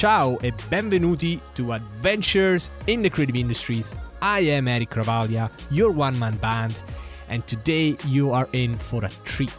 [0.00, 3.94] Ciao e benvenuti to Adventures in the Creative Industries.
[4.22, 6.80] I am Eric Ravaglia, your one man band,
[7.28, 9.52] and today you are in for a treat.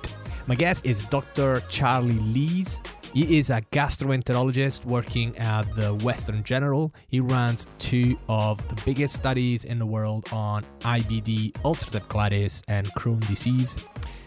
[0.48, 1.62] My guest is Dr.
[1.70, 2.80] Charlie Lees.
[3.14, 6.92] He is a gastroenterologist working at the Western General.
[7.08, 12.87] He runs two of the biggest studies in the world on IBD, ulcerative colitis, and
[12.96, 13.76] Crohn's disease.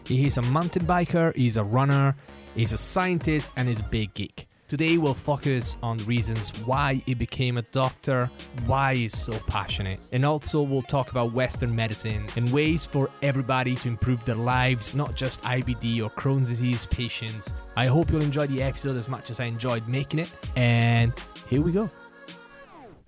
[0.07, 2.15] He is a mountain biker, he's a runner,
[2.55, 4.47] he's a scientist, and he's a big geek.
[4.67, 8.31] Today we'll focus on reasons why he became a doctor,
[8.65, 13.75] why he's so passionate, and also we'll talk about Western medicine and ways for everybody
[13.75, 17.53] to improve their lives, not just IBD or Crohn's disease patients.
[17.77, 21.13] I hope you'll enjoy the episode as much as I enjoyed making it, and
[21.47, 21.91] here we go.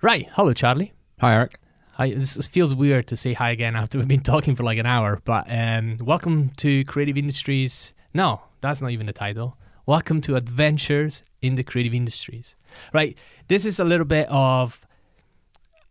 [0.03, 0.93] Right, hello Charlie.
[1.23, 1.59] Hi, Eric.
[1.95, 4.85] Hi, this feels weird to say hi again after we've been talking for like an
[4.85, 7.95] hour, but um, welcome to Creative Industries.
[8.13, 9.57] No, that's not even the title.
[9.87, 12.57] Welcome to Adventures in the Creative Industries.
[12.93, 13.17] Right,
[13.49, 14.87] this is a little bit of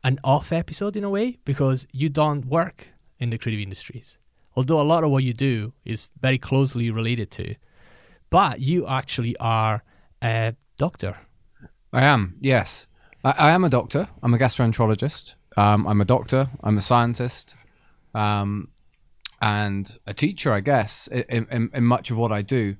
[0.03, 2.89] an off episode in a way because you don't work
[3.19, 4.19] in the creative industries.
[4.55, 7.55] Although a lot of what you do is very closely related to,
[8.29, 9.83] but you actually are
[10.21, 11.17] a doctor.
[11.91, 12.87] I am, yes.
[13.23, 14.09] I, I am a doctor.
[14.21, 15.35] I'm a gastroenterologist.
[15.57, 16.49] Um, I'm a doctor.
[16.63, 17.55] I'm a scientist.
[18.13, 18.69] Um,
[19.41, 22.77] and a teacher, I guess, in, in, in much of what I do.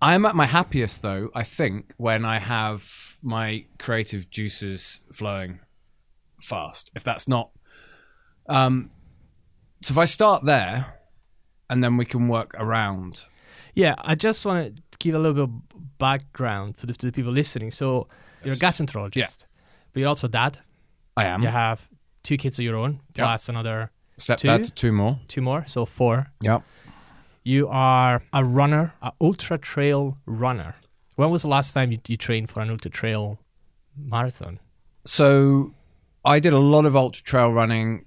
[0.00, 5.60] I'm at my happiest, though, I think, when I have my creative juices flowing
[6.40, 6.90] fast.
[6.94, 7.50] If that's not.
[8.48, 8.90] Um,
[9.82, 10.98] so if I start there,
[11.70, 13.24] and then we can work around.
[13.74, 17.12] Yeah, I just want to give a little bit of background to the, to the
[17.12, 17.70] people listening.
[17.70, 18.06] So
[18.44, 19.46] you're a gastroenterologist, Yeah.
[19.92, 20.58] but you're also dad.
[21.16, 21.42] I am.
[21.42, 21.88] You have
[22.22, 23.24] two kids of your own, Yeah.
[23.24, 24.62] plus another Step two?
[24.64, 25.18] two more.
[25.26, 26.30] two more, so four.
[26.42, 26.62] Yep.
[27.44, 30.76] You are a runner, an ultra trail runner.
[31.16, 33.38] When was the last time you, you trained for an ultra trail
[33.96, 34.58] marathon?
[35.04, 35.74] So
[36.24, 38.06] I did a lot of ultra trail running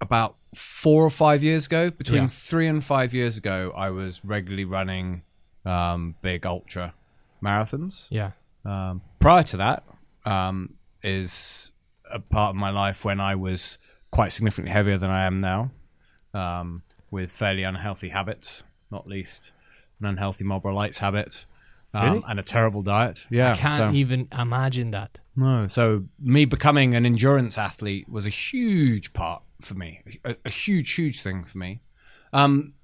[0.00, 1.90] about four or five years ago.
[1.90, 2.28] Between Yeah.
[2.28, 5.22] three and five years ago, I was regularly running
[5.66, 6.94] um, big ultra
[7.42, 8.08] marathons.
[8.10, 8.32] Yeah.
[8.64, 9.84] Um, prior to that,
[10.24, 11.72] um, is
[12.10, 13.78] a part of my life when I was
[14.10, 15.70] quite significantly heavier than I am now,
[16.32, 16.82] um,
[17.14, 19.52] with fairly unhealthy habits, not least
[20.00, 21.46] an unhealthy Marlboro Lights habit.
[21.94, 22.24] Um, Really?
[22.28, 23.24] And a terrible diet.
[23.30, 25.20] Yeah, I can't so- even imagine that.
[25.36, 30.50] no, so me becoming an endurance athlete was a huge part for me, a, a
[30.50, 31.80] huge, huge thing for me.
[32.32, 32.74] Um,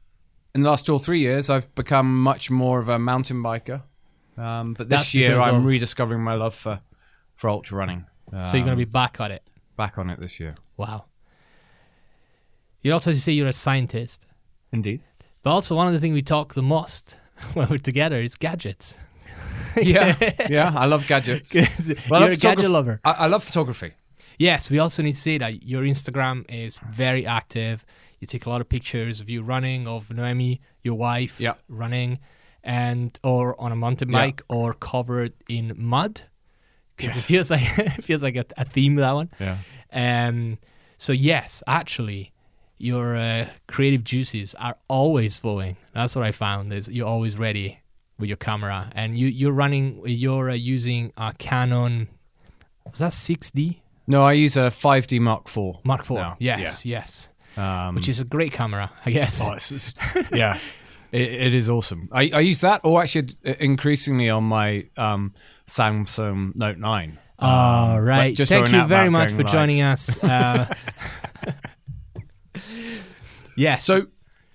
[0.54, 3.82] in the last two or three years, I've become much more of a mountain biker.
[4.38, 6.80] Um, but this That's year, I'm of- rediscovering my love for,
[7.34, 8.06] for ultra running.
[8.30, 9.42] so you're going to Um, be back at it.
[9.76, 10.54] back on it this year.
[10.76, 11.06] Wow.
[12.82, 14.26] You also say you're a scientist,
[14.72, 15.00] Indeed.
[15.42, 17.18] but also one of the things we talk the most
[17.54, 18.96] when we're together is gadgets.
[19.80, 20.16] Yeah,
[20.48, 20.72] yeah.
[20.74, 21.54] I love gadgets.
[21.54, 21.66] you're
[22.10, 23.00] Well, I love a gadget lover.
[23.04, 23.92] I, I love photography.
[24.36, 27.84] Yes, we also need to say that your Instagram is very active.
[28.18, 31.54] You take a lot of pictures of you running, of Noemi, your wife, Yeah.
[31.68, 32.18] running,
[32.64, 34.18] and or on a mountain Yeah.
[34.18, 36.22] bike, or covered in mud.
[36.96, 39.30] Because it feels like it feels like a, a theme that one.
[39.38, 39.58] Yeah.
[39.92, 40.58] Um,
[40.98, 42.32] so yes, actually,
[42.80, 45.76] your uh, creative juices are always flowing.
[45.92, 46.72] That's what I found.
[46.72, 47.80] Is you're always ready
[48.18, 50.00] with your camera, and you you're running.
[50.06, 52.08] You're uh, using a Canon.
[52.90, 55.84] Was that 6D No, I use a 5D Mark IV.
[55.84, 56.10] Mark IV?
[56.12, 56.36] now.
[56.40, 57.28] Yes, yes.
[57.56, 59.40] Um, Which is a great camera, I guess.
[59.42, 59.98] Oh, it's just,
[60.32, 60.58] yeah,
[61.12, 62.08] it, it is awesome.
[62.10, 65.34] I, I use that, or actually uh, increasingly on my um,
[65.66, 67.18] Samsung Note Nine.
[67.38, 68.36] All Um, right.
[68.36, 69.46] Thank you very much for right.
[69.52, 70.22] joining us.
[70.22, 70.72] Uh,
[73.60, 73.84] yes.
[73.84, 74.06] So,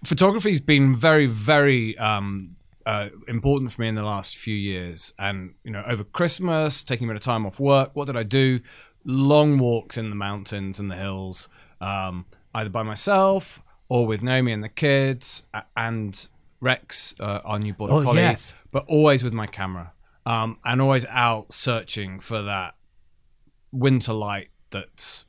[0.03, 2.55] photography's been very, very um,
[2.85, 5.13] uh, important for me in the last few years.
[5.17, 8.23] And you know, over Christmas, taking a bit of time off work, what did I
[8.23, 8.59] do?
[9.03, 11.47] Long walks in the mountains and the hills,
[11.79, 15.43] um, either by myself or with Naomi and the kids,
[15.77, 16.27] and
[16.59, 18.21] Rex, uh, our new border Oh, collie.
[18.21, 18.55] yes.
[18.71, 19.93] But always with my camera,
[20.25, 22.73] um, and always out searching for that
[23.71, 25.25] winter light that's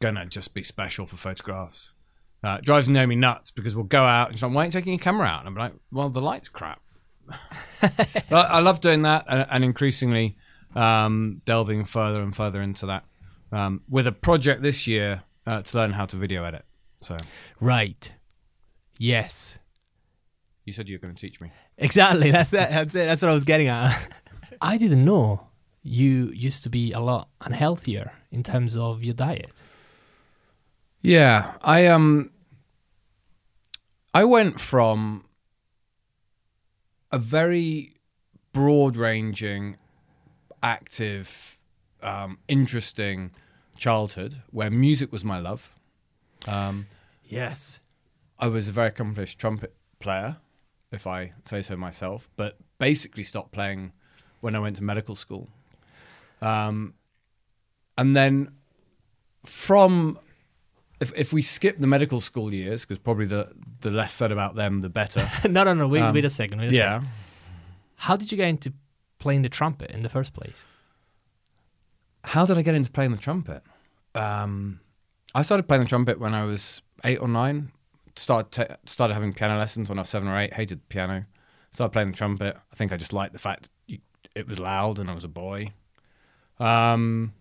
[0.00, 1.94] gonna just be special for photographs.
[2.42, 4.80] Uh, it drives Naomi nuts because we'll go out and she's like, "Why aren't you
[4.80, 6.80] taking your camera out?" And I'm like, "Well, the light's crap."
[8.30, 10.36] I love doing that, and, and increasingly
[10.74, 13.04] um, delving further and further into that
[13.52, 16.64] um, with a project this year uh, to learn how to video edit.
[17.02, 17.16] So
[17.60, 18.12] right.
[18.98, 19.58] Yes.
[20.66, 21.50] you said you were going to teach me.
[21.78, 22.30] Exactly.
[22.30, 22.68] That's it.
[22.70, 23.06] That's it.
[23.06, 23.98] That's what I was getting at.
[24.60, 25.48] I didn't know
[25.82, 29.60] you used to be a lot unhealthier in terms of your diet.
[31.02, 32.30] Yeah, I um,
[34.12, 35.24] I went from
[37.10, 37.94] a very
[38.52, 39.76] broad-ranging,
[40.62, 41.58] active,
[42.02, 43.32] um, interesting
[43.76, 45.72] childhood where music was my love.
[46.46, 46.86] Um,
[47.24, 47.80] Yes.
[48.38, 50.38] I was a very accomplished trumpet player,
[50.90, 53.92] if I say so myself, but basically stopped playing
[54.40, 55.48] when I went to medical school.
[56.42, 56.94] Um,
[57.96, 58.48] and then
[59.44, 60.18] from
[61.00, 64.54] if if we skip the medical school years, because probably the the less said about
[64.54, 65.28] them, the better.
[65.48, 65.88] no, no, no.
[65.88, 66.58] Wait, Um, wait a second.
[66.60, 67.02] Wait a second.
[67.04, 67.10] yeah.
[67.96, 68.72] How did you get into
[69.18, 70.64] playing the trumpet in the first place?
[72.24, 73.62] How did I get into playing the trumpet?
[74.14, 74.80] Um,
[75.34, 77.72] I started playing the trumpet when I was eight or nine.
[78.16, 80.52] Started ta started having piano lessons when I was seven or eight.
[80.54, 81.24] Hated piano.
[81.70, 82.56] Started playing the trumpet.
[82.72, 83.70] I think I just liked the fact
[84.34, 85.72] it was loud and I was a boy.
[86.58, 87.32] Um,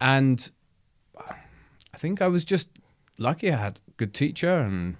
[0.00, 0.50] and
[1.96, 2.68] I think I was just
[3.18, 3.50] lucky.
[3.50, 4.96] I had a good teacher and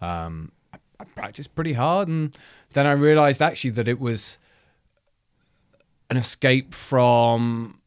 [0.00, 2.08] um, I, I practiced pretty hard.
[2.08, 2.34] And
[2.72, 4.38] then I realized actually that it was
[6.08, 7.82] an escape from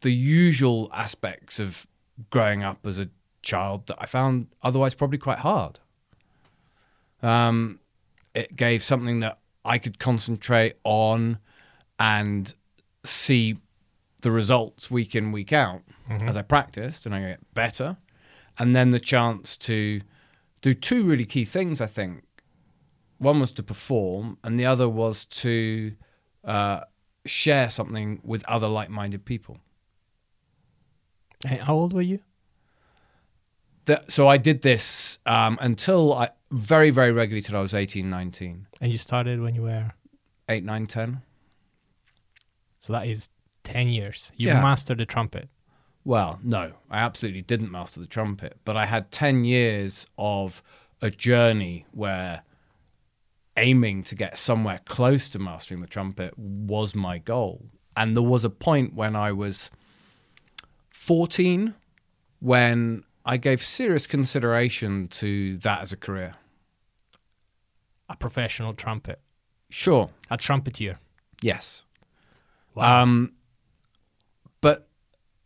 [0.00, 1.86] the usual aspects of
[2.30, 3.10] growing up as a
[3.42, 5.80] child that I found otherwise probably quite hard.
[7.22, 7.80] Um,
[8.34, 11.36] it gave something that I could concentrate on
[11.98, 12.54] and
[13.04, 13.58] see
[14.22, 17.96] the results week in, week out as I practiced and I get better.
[18.58, 20.00] And then the chance to
[20.62, 22.24] do two really key things, I think.
[23.18, 25.92] One was to perform, and the other was to
[26.44, 26.80] uh,
[27.26, 29.58] share something with other like minded people.
[31.46, 32.20] Hey, How old were you?
[33.86, 38.08] that, so I did this um, until I very, very regularly till I was 18,
[38.08, 39.92] 19, And you started when you were
[40.48, 41.22] 8, 9, 10.
[42.80, 43.28] so that is
[43.62, 44.30] ten years.
[44.36, 44.60] You Yeah.
[44.62, 45.48] mastered the trumpet.
[46.04, 50.62] Well, no, I absolutely didn't master the trumpet, but I had 10 years of
[51.00, 52.42] a journey where
[53.56, 57.66] aiming to get somewhere close to mastering the trumpet was my goal.
[57.96, 59.70] And there was a point when I was
[60.90, 61.74] 14
[62.40, 66.34] when I gave serious consideration to that as a career.
[68.08, 69.20] A professional trumpet.
[69.70, 70.98] Sure, A trumpeter.
[71.42, 71.84] yes.
[72.74, 73.02] Wow.
[73.02, 73.32] Um,
[74.60, 74.88] but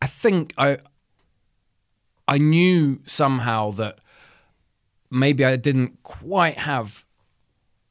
[0.01, 0.77] I think I
[2.27, 3.99] I knew somehow that
[5.09, 7.05] maybe I didn't quite have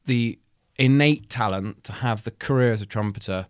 [0.05, 0.39] the
[0.77, 3.47] innate talent to have the career as a trumpeter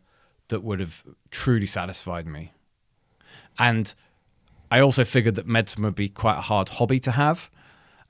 [0.47, 2.51] that would have truly satisfied me.
[3.59, 3.93] And
[4.71, 7.51] I also figured that medicine would be quite a hard hobby to have.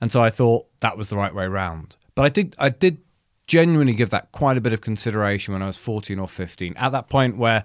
[0.00, 1.96] And so I thought that was the right way round.
[2.14, 2.98] But I did I did
[3.46, 6.74] genuinely give that quite a bit of consideration when I was 14 or 15.
[6.76, 7.64] At that point where,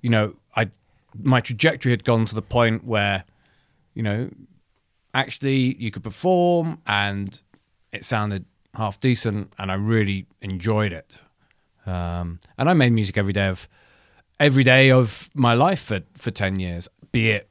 [0.00, 0.34] you know,
[1.22, 3.24] my trajectory had gone to the point where,
[3.94, 4.30] you know,
[5.14, 7.40] actually you could perform and
[7.92, 11.18] it sounded half decent and I really enjoyed it.
[11.86, 13.68] Um, and I made music every day of
[14.38, 17.48] every day of my life for, for 10 years, be it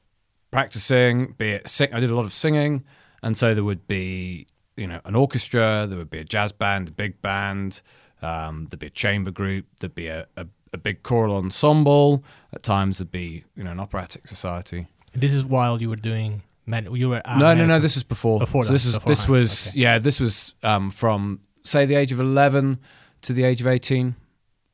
[0.51, 1.93] practicing, be it sing.
[1.93, 2.83] I did a lot of singing.
[3.23, 4.47] And so there would be,
[4.77, 7.81] you know, an orchestra, there would be a jazz band, a big band,
[8.21, 10.45] um, there'd be a chamber group, there'd be a, a,
[10.75, 12.23] a big choral ensemble.
[12.53, 14.87] At times there'd be, you know, an operatic society.
[15.13, 16.43] this is while you were doing.
[16.67, 17.79] You were no, no, no.
[17.79, 18.39] This was before.
[18.39, 19.79] Before So this was this was okay.
[19.79, 19.97] yeah.
[19.99, 22.79] This was um, from say the age of eleven
[23.21, 24.15] to the age of eighteen.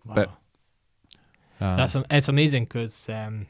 [0.05, 0.15] Wow.
[0.15, 0.29] but-
[1.61, 3.45] Um, That's it's amazing because um,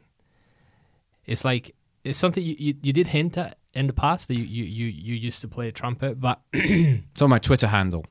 [1.25, 4.43] it's like it's something you, you, you did hint at in the past that you,
[4.43, 8.05] you, you, you used to play trumpet, but it's on my Twitter handle.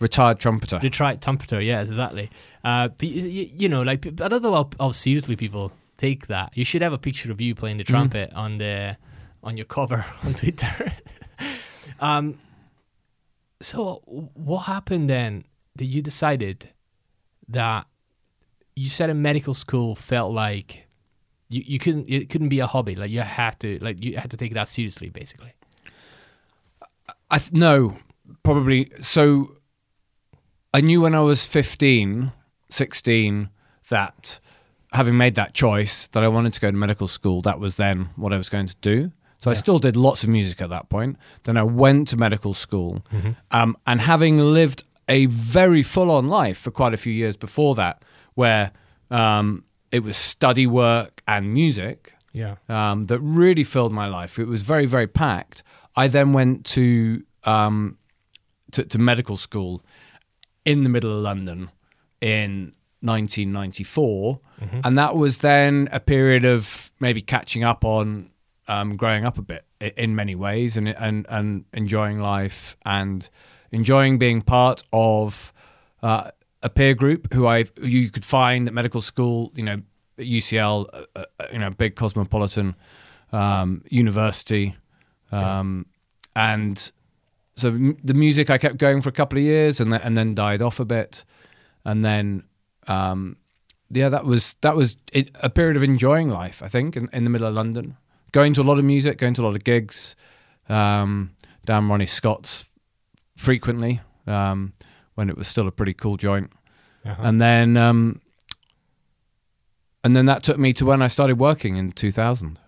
[0.00, 0.78] Retired trumpeter.
[0.82, 2.30] Retired trumpeter, yes, exactly.
[2.62, 6.52] Uh, you, you know, like I don't know how, how seriously people take that.
[6.54, 7.88] You should have a picture of you playing the Mm.
[7.88, 8.96] trumpet on the
[9.42, 10.92] on your cover on Twitter.
[12.00, 12.38] um,
[13.62, 14.02] so
[14.34, 15.44] what happened then
[15.76, 16.68] that you decided
[17.48, 17.86] that
[18.74, 20.86] you said in medical school felt like
[21.48, 24.30] you, you couldn't it couldn't be a hobby like you had to like you had
[24.30, 25.52] to take it that seriously basically
[27.30, 27.96] I th- no,
[28.42, 28.90] probably.
[29.00, 29.55] So
[30.76, 32.32] I knew when I was 15,
[32.68, 33.48] 16
[33.88, 34.40] that
[34.92, 38.10] having made that choice that I wanted to go to medical school, that was then
[38.14, 39.10] what I was going to do.
[39.38, 41.16] So I still did lots of music at that point.
[41.44, 43.02] Then I went to medical school,
[43.52, 48.02] um, and having lived a very full-on life for quite a few years before that,
[48.34, 48.72] where
[49.10, 54.38] um, it was study work and music, yeah um, that really filled my life.
[54.38, 55.62] It was very, very packed.
[55.94, 57.96] I then went to, um,
[58.72, 59.82] to to medical school
[60.66, 61.70] in the middle of London
[62.20, 64.40] in 1994,
[64.84, 68.30] and that was then a period of maybe catching up on
[68.68, 69.64] um, growing up a bit
[69.96, 73.30] in many ways, and and and enjoying life and
[73.70, 75.52] enjoying being part of
[76.02, 76.30] uh,
[76.62, 79.52] a peer group who I you could find at medical school.
[79.54, 79.82] You know,
[80.18, 82.74] UCL, uh, uh, you know, big cosmopolitan
[83.32, 84.74] um, university,
[85.30, 85.86] um,
[86.34, 86.92] and
[87.56, 90.16] so m- the music I kept going for a couple of years, and then and
[90.16, 91.24] then died off a bit,
[91.84, 92.44] and then.
[92.88, 93.36] Um,
[93.88, 96.60] yeah, that was that was it, a period of enjoying life.
[96.60, 97.96] I think in, in the middle of London,
[98.32, 100.16] going to a lot of music, going to a lot of gigs,
[100.68, 102.68] um, down Ronnie Scott's
[103.36, 104.72] frequently um,
[105.14, 106.50] when it was still a pretty cool joint,
[107.04, 107.22] Uh-huh.
[107.22, 108.20] and then um,
[110.02, 112.58] and then that took me to when I started working in 2000.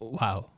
[0.00, 0.50] Wow.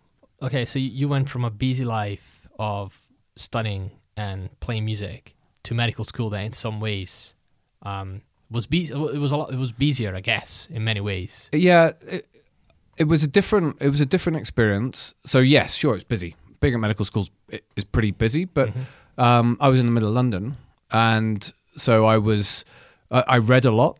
[0.42, 2.98] Okay, so you- went from a busy life of
[3.36, 7.34] studying and playing music to medical school that in some ways
[7.82, 11.48] um, was be- it was a lot it was busier, I guess, in many ways.
[11.52, 12.26] Yeah, it,
[12.96, 15.14] it was a different it was a different experience.
[15.24, 16.36] So yes, sure, it's busy.
[16.60, 17.28] Being at medical school
[17.76, 18.70] is pretty busy, but
[19.18, 20.56] um, I was in the middle of London,
[20.90, 22.64] and so I was
[23.10, 23.98] I, I read a lot.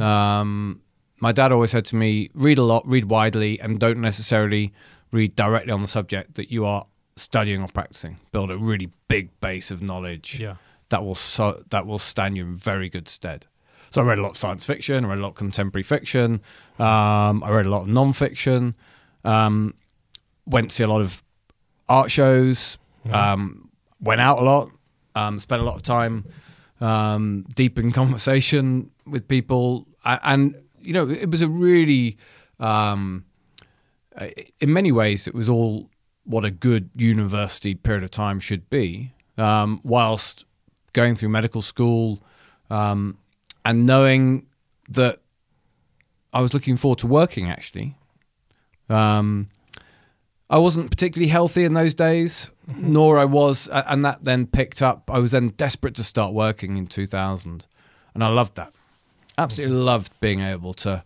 [0.00, 0.80] Um,
[1.20, 4.72] my dad always said to me, "Read a lot, read widely, and don't necessarily
[5.12, 6.86] read directly on the subject that you are
[7.16, 8.18] studying or practicing.
[8.32, 10.56] Build a really big base of knowledge." Yeah.
[10.90, 13.46] that will so, that will stand you in very good stead.
[13.90, 16.40] So I read a lot of science fiction, I read a lot of contemporary fiction,
[16.78, 18.74] um, I read a lot of non-fiction,
[19.24, 19.74] um,
[20.46, 21.22] went to see a lot of
[21.88, 22.78] art shows,
[23.12, 23.68] um,
[24.00, 24.70] went out a lot,
[25.16, 26.24] um, spent a lot of time
[26.80, 32.16] um, deep in conversation with people, and you know it was a really,
[32.60, 33.24] um,
[34.60, 35.88] in many ways, it was all
[36.24, 40.44] what a good university period of time should be, um, whilst
[40.92, 42.20] going through medical school
[42.68, 43.18] um,
[43.64, 44.46] and knowing
[44.88, 45.20] that
[46.32, 47.96] I was looking forward to working actually.
[48.88, 49.48] Um,
[50.48, 55.08] I wasn't particularly healthy in those days, nor I was, and that then picked up.
[55.08, 57.68] I was then desperate to start working in 2000,
[58.14, 58.72] and I loved that.
[59.38, 61.04] Absolutely loved being able to,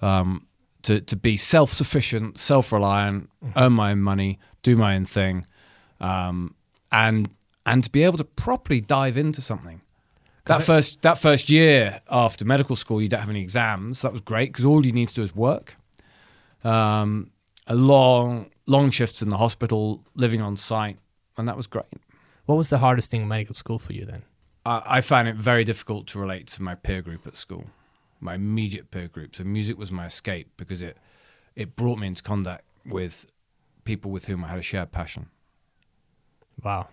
[0.00, 0.46] um,
[0.82, 5.46] to to be self sufficient, self reliant, earn my own money, do my own thing,
[6.00, 6.54] um,
[6.92, 7.30] and
[7.66, 9.80] and to be able to properly dive into something.
[10.44, 14.02] That it- first that first year after medical school, you don't have any exams.
[14.02, 15.76] That was great because all you need to do is work.
[16.64, 17.30] Um,
[17.66, 20.98] a long long shifts in the hospital, living on site,
[21.36, 21.86] and that was great.
[22.46, 24.22] What was the hardest thing in medical school for you then?
[24.64, 27.66] I, I found it very difficult to relate to my peer group at school,
[28.20, 29.36] my immediate peer group.
[29.36, 30.96] So music was my escape because it
[31.54, 33.26] it brought me into contact with
[33.84, 35.28] people with whom I had a shared passion.
[36.62, 36.88] Wow.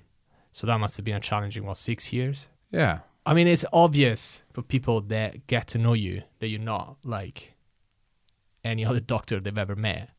[0.51, 2.49] So that must have been a challenging what six years.
[2.71, 6.97] Yeah, I mean, it's obvious for people that get to know you that you're not
[7.03, 7.55] like
[8.63, 10.11] any other doctor they've ever met.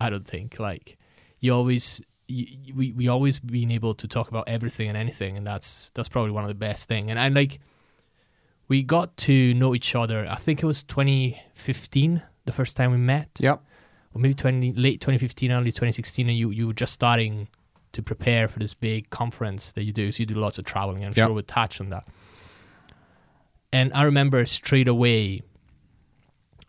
[0.00, 0.96] I don't think like
[1.40, 5.46] you always you, we we always been able to talk about everything and anything, and
[5.46, 7.10] that's that's probably one of the best thing.
[7.10, 7.60] And I like
[8.68, 10.26] we got to know each other.
[10.28, 13.62] I think it was 2015 the first time we met, yep,
[14.14, 17.48] or maybe 20 late 2015, early 2016, and you you were just starting
[17.92, 20.10] to prepare for this big conference that you do.
[20.12, 21.04] So you do lots of traveling.
[21.04, 21.26] I'm Yeah.
[21.26, 22.06] sure we'll touch on that.
[23.72, 25.42] And I remember straight away,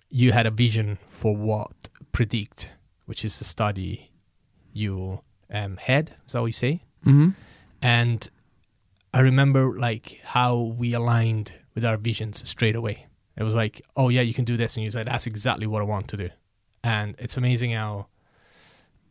[0.10, 2.72] you had a vision for what predict,
[3.06, 4.12] which is the study
[4.74, 5.22] you
[5.52, 6.12] um, had.
[6.26, 6.84] Is that what you say?
[7.06, 7.30] mm-hmm.
[7.82, 8.30] And
[9.14, 13.08] I remember like how we aligned with our visions straight away.
[13.38, 15.82] It was like, oh yeah, you can do this, and you said that's exactly what
[15.82, 16.30] I want to do.
[16.84, 18.08] And it's amazing how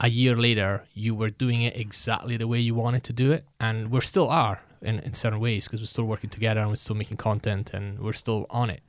[0.01, 3.45] a year later you were doing it exactly the way you wanted to do it,
[3.61, 6.77] and we still are in, in certain ways because we're still working together and we're
[6.77, 8.83] still making content and we're still on it.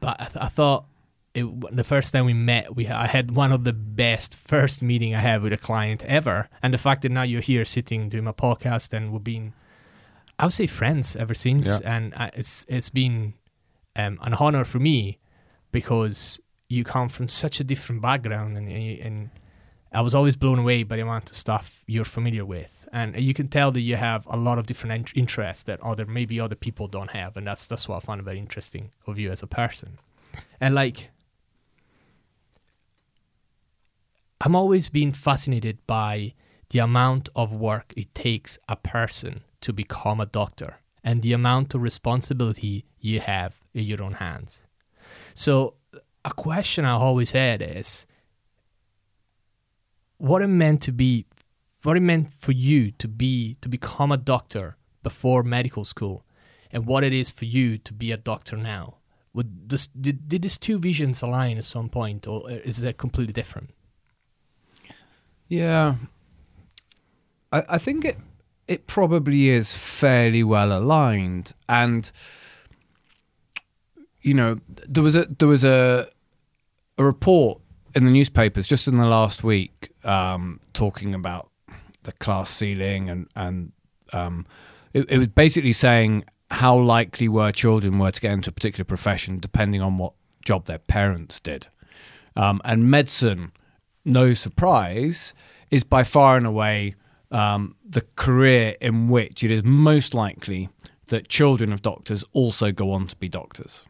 [0.00, 0.86] But I, th- I thought
[1.34, 1.44] it,
[1.74, 5.20] the first time we met, we I had one of the best first meeting I
[5.20, 8.32] had with a client ever, and the fact that now you're here sitting doing my
[8.32, 9.54] podcast and we've been,
[10.38, 13.34] I would say, friends ever since, and I, it's it's been
[13.96, 15.18] um, an honor for me
[15.70, 19.30] because you come from such a different background, and and,
[19.94, 23.34] I was always blown away by the amount of stuff you're familiar with, and you
[23.34, 26.54] can tell that you have a lot of different in- interests that other maybe other
[26.54, 29.46] people don't have, and that's that's what I find very interesting of you as a
[29.46, 29.98] person,
[30.60, 31.10] and like.
[34.44, 36.34] I'm always been fascinated by
[36.70, 41.74] the amount of work it takes a person to become a doctor and the amount
[41.74, 44.66] of responsibility you have in your own hands.
[45.34, 45.74] So,
[46.24, 48.06] a question I always had is
[50.18, 51.26] what it meant to be,
[51.82, 56.24] what it meant for you to be, to become a doctor before medical school,
[56.70, 58.98] and what it is for you to be a doctor now.
[59.34, 63.32] Would this, did, did these two visions align at some point, or is it completely
[63.32, 63.70] different?
[65.48, 65.96] Yeah,
[67.50, 68.16] I, I think it
[68.68, 72.10] it probably is fairly well aligned, and
[74.20, 76.08] you know, there was a there was a
[76.98, 77.60] a report
[77.94, 81.50] in the newspapers just in the last week um, talking about
[82.04, 83.72] the class ceiling and and
[84.12, 84.46] um,
[84.92, 88.84] it, it was basically saying how likely were children were to get into a particular
[88.84, 90.12] profession depending on what
[90.44, 91.68] job their parents did.
[92.36, 93.52] Um, and medicine,
[94.04, 95.34] no surprise,
[95.70, 96.94] is by far and away
[97.32, 100.68] um, the career in which it is most likely
[101.06, 103.84] that children of doctors also go on to be doctors.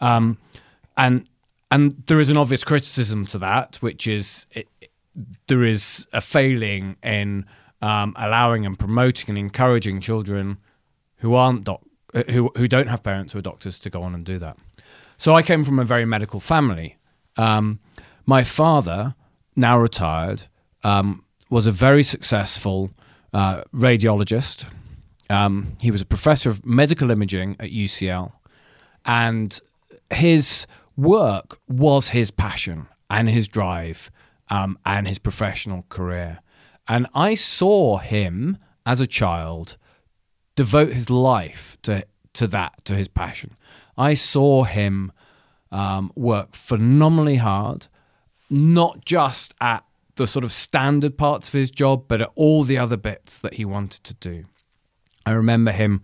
[0.00, 0.38] Um,
[0.96, 1.28] and
[1.70, 4.68] and there is an obvious criticism to that, which is it,
[5.46, 7.44] there is a failing in
[7.82, 10.58] um, allowing and promoting and encouraging children
[11.16, 11.84] who aren't doc-
[12.14, 14.56] uh, who who don't have parents who are doctors to go on and do that.
[15.16, 16.96] So I came from a very medical family.
[17.36, 17.80] Um,
[18.24, 19.14] my father,
[19.56, 20.42] now retired,
[20.84, 22.90] um, was a very successful
[23.32, 24.70] uh, radiologist.
[25.30, 28.32] Um, he was a professor of medical imaging at UCL,
[29.04, 29.60] and
[30.10, 34.10] his work was his passion and his drive
[34.50, 36.40] um, and his professional career.
[36.86, 39.76] And I saw him as a child
[40.54, 43.56] devote his life to to that, to his passion.
[43.96, 45.12] I saw him
[45.72, 47.88] um, work phenomenally hard,
[48.48, 49.84] not just at
[50.18, 53.54] the sort of standard parts of his job, but at all the other bits that
[53.54, 54.44] he wanted to do.
[55.24, 56.02] I remember him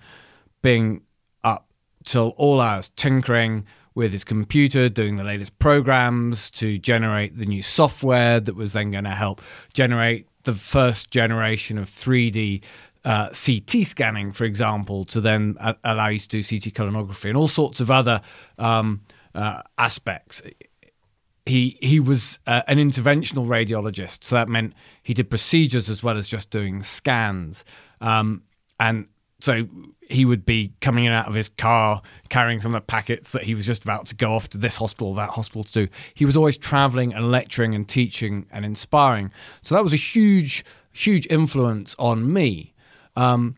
[0.62, 1.02] being
[1.42, 1.68] up
[2.04, 7.62] till all hours tinkering with his computer, doing the latest programs to generate the new
[7.62, 9.42] software that was then going to help
[9.72, 12.62] generate the first generation of 3D
[13.04, 17.36] uh, CT scanning, for example, to then a- allow you to do CT colonography and
[17.36, 18.20] all sorts of other
[18.58, 19.02] um,
[19.34, 20.42] uh, aspects.
[21.46, 24.72] He he was uh, an interventional radiologist, so that meant
[25.02, 27.64] he did procedures as well as just doing scans.
[28.00, 28.42] Um,
[28.80, 29.08] and
[29.40, 29.68] so
[30.08, 33.42] he would be coming in out of his car carrying some of the packets that
[33.42, 35.88] he was just about to go off to this hospital, that hospital to do.
[36.14, 39.32] He was always traveling and lecturing and teaching and inspiring.
[39.62, 42.72] So that was a huge, huge influence on me.
[43.16, 43.56] Um,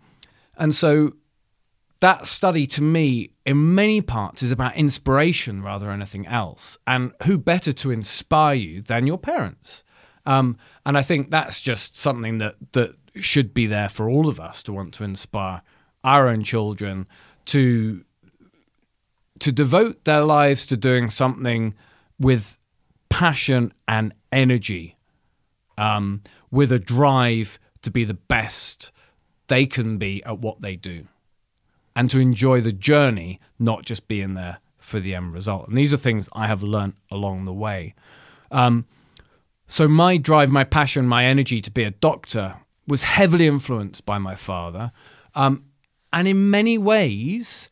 [0.58, 1.12] and so
[2.00, 6.78] that study to me, in many parts, is about inspiration rather than anything else.
[6.84, 9.84] And who better to inspire you than your parents?
[10.26, 14.40] Um, and I think that's just something that that should be there for all of
[14.40, 15.62] us to want to inspire
[16.02, 17.06] our own children
[17.46, 18.04] to
[19.38, 21.74] to devote their lives to doing something
[22.18, 22.56] with
[23.10, 24.96] passion and energy,
[25.78, 28.90] um, with a drive to be the best
[29.46, 31.06] they can be at what they do
[31.96, 35.66] and to enjoy the journey, not just being there for the end result.
[35.66, 37.94] And these are things I have learned along the way.
[38.52, 38.84] Um,
[39.66, 42.56] so my drive, my passion, my energy to be a doctor
[42.86, 44.92] was heavily influenced by my father.
[45.34, 45.64] Um,
[46.12, 47.68] and in many ways,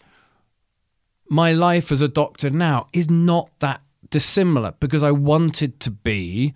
[1.28, 6.54] my life as a doctor now is not that dissimilar because I wanted to be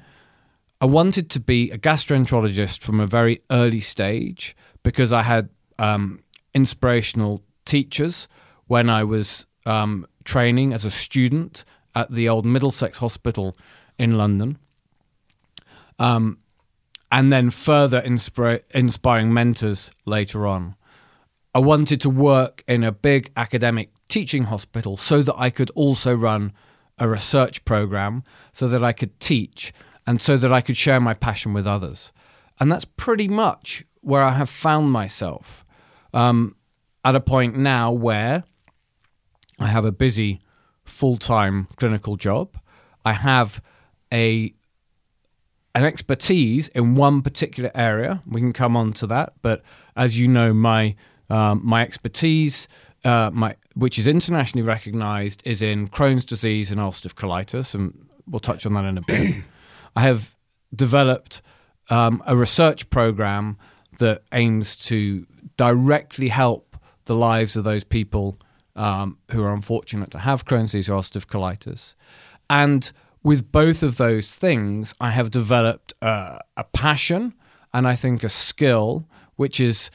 [0.81, 6.20] I wanted to be a gastroenterologist from a very early stage because I had um,
[6.54, 8.26] inspirational teachers
[8.66, 13.57] when I was um, training as a student at the old Middlesex Hospital
[13.98, 14.59] in London.
[15.98, 16.38] Um,
[17.11, 20.74] and then further inspira- inspiring mentors later on.
[21.54, 26.14] I wanted to work in a big academic teaching hospital so that I could also
[26.14, 26.52] run
[26.98, 29.72] a research program, so that I could teach,
[30.07, 32.12] and so that I could share my passion with others.
[32.61, 35.64] And that's pretty much where I have found myself
[36.12, 36.57] um,
[37.04, 38.44] at a point now where
[39.58, 40.40] I have a busy
[40.84, 42.58] full time clinical job.
[43.04, 43.62] I have
[44.12, 44.54] a
[45.74, 48.20] an expertise in one particular area.
[48.26, 49.62] We can come on to that, but
[49.96, 50.96] as you know, my
[51.30, 52.68] um, my expertise,
[53.04, 58.40] uh, my which is internationally recognised, is in Crohn's disease and ulcerative colitis, and we'll
[58.40, 59.37] touch on that in a bit.
[59.96, 60.34] I have
[60.74, 61.42] developed
[61.90, 63.58] um, a research program
[63.98, 66.67] that aims to directly help
[67.09, 68.38] the lives of those people
[68.77, 71.94] um, who are unfortunate to have Crohn's disease or ulcerative colitis.
[72.49, 72.92] And
[73.25, 77.35] with both of those things, I have developed uh, a passion
[77.75, 79.90] and I think a skill, which is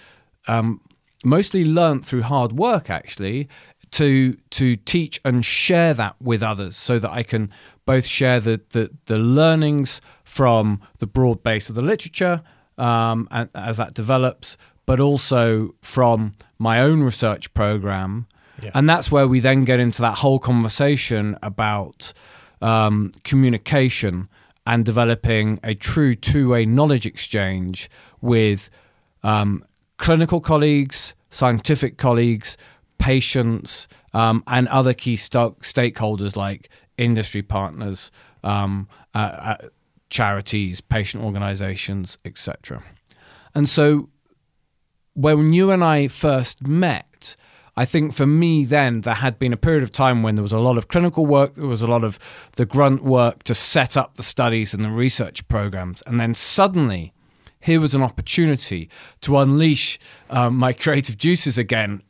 [0.47, 0.81] um,
[1.23, 3.47] mostly learnt through hard work, actually,
[3.91, 7.49] to to teach and share that with others, so that I can
[7.85, 12.43] both share the the, the learnings from the broad base of the literature
[12.77, 18.27] um, and, as that develops, but also from my own research program.
[18.61, 18.71] Yeah.
[18.73, 22.13] And that's where we then get into that whole conversation about
[22.61, 24.29] um, communication
[24.65, 27.89] and developing a true two way knowledge exchange
[28.21, 28.69] with
[29.23, 29.63] um,
[29.97, 32.57] clinical colleagues, scientific colleagues,
[32.97, 38.11] patients, um, and other key sto- stakeholders like industry partners,
[38.43, 39.57] um, uh, uh,
[40.09, 42.83] charities, patient organizations, etc.
[43.55, 44.09] And so
[45.13, 47.35] when you and I first met,
[47.75, 50.51] I think for me then there had been a period of time when there was
[50.51, 52.19] a lot of clinical work, there was a lot of
[52.53, 57.13] the grunt work to set up the studies and the research programs, and then suddenly
[57.59, 58.89] here was an opportunity
[59.21, 59.97] to unleash
[60.29, 62.03] um, my creative juices again,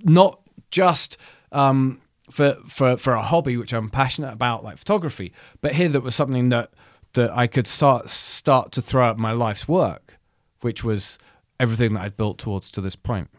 [0.00, 0.40] not
[0.70, 1.16] just
[1.52, 6.02] um, for for for a hobby which I'm passionate about, like photography, but here that
[6.02, 6.70] was something that
[7.12, 10.18] that I could start start to throw out my life's work,
[10.60, 11.18] which was
[11.58, 13.30] everything that I'd built towards to this point.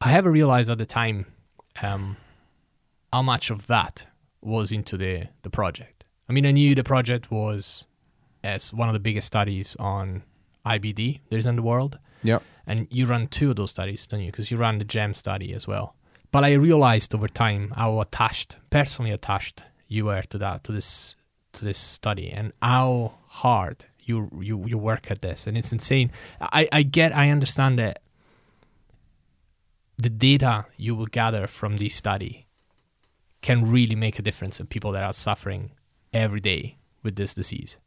[0.00, 1.26] I haven't realized at the time
[1.82, 2.16] um,
[3.12, 4.06] how much of that
[4.40, 6.04] was into the the project.
[6.28, 7.86] I mean, I knew the project was
[8.42, 10.22] as one of the biggest studies on
[10.64, 11.98] IBD there is in the world.
[12.22, 12.38] Yeah.
[12.66, 14.30] And you run two of those studies, don't you?
[14.30, 15.96] Because you run the GEM study as well.
[16.30, 21.16] But I realized over time how attached, personally attached, you were to that, to this,
[21.54, 24.18] to this study, and how hard you
[24.48, 26.08] you you work at this, and it's insane.
[26.40, 27.96] I I get, I understand that
[29.96, 32.46] the data you will gather from this study
[33.42, 35.62] can really make a difference in people that are suffering
[36.12, 37.78] every day with this disease,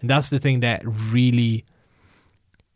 [0.00, 1.64] and that's the thing that really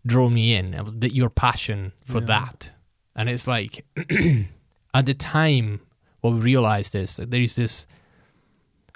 [0.07, 0.67] drew me in.
[1.01, 2.27] That your passion for Yeah.
[2.35, 2.71] that,
[3.17, 3.85] and it's like
[4.95, 5.81] at the time
[6.21, 7.87] what we realized is that there is this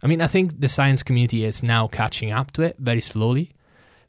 [0.02, 3.46] I mean, I think the science community is now catching up to it very slowly,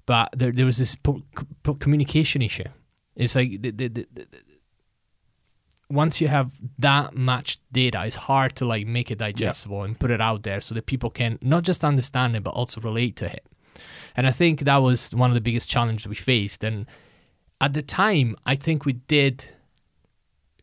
[0.06, 1.24] but there, there was this po-
[1.64, 2.70] po- communication issue.
[3.16, 4.08] It's like the, the, the,
[5.90, 10.12] once you have that much data, it's hard to like make it digestible and put
[10.12, 13.26] it out there so that people can not just understand it but also relate to
[13.26, 13.46] it.
[14.16, 16.64] And I think that was one of the biggest challenges we faced.
[16.64, 16.86] And
[17.60, 19.46] at the time, I think we did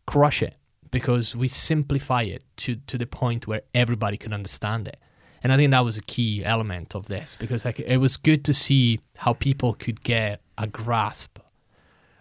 [0.07, 0.57] crush it
[0.91, 4.99] because we simplify it to, to the point where everybody could understand it.
[5.43, 8.45] And I think that was a key element of this because like it was good
[8.45, 11.39] to see how people could get a grasp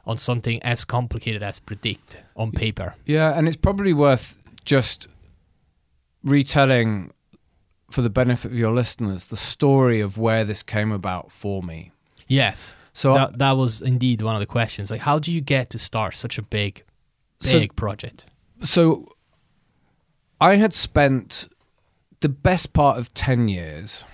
[0.05, 2.95] on something as complicated as predict on paper.
[3.05, 5.07] Yeah, and it's probably worth just
[6.23, 7.11] retelling
[7.89, 11.91] for the benefit of your listeners the story of where this came about for me.
[12.27, 12.73] Yes.
[12.93, 14.89] So that, that was indeed one of the questions.
[14.89, 16.83] Like how do you get to start such a big
[17.39, 18.25] So- big project?
[18.61, 19.07] so
[20.39, 21.47] I had spent
[22.21, 24.05] the best part of 10 years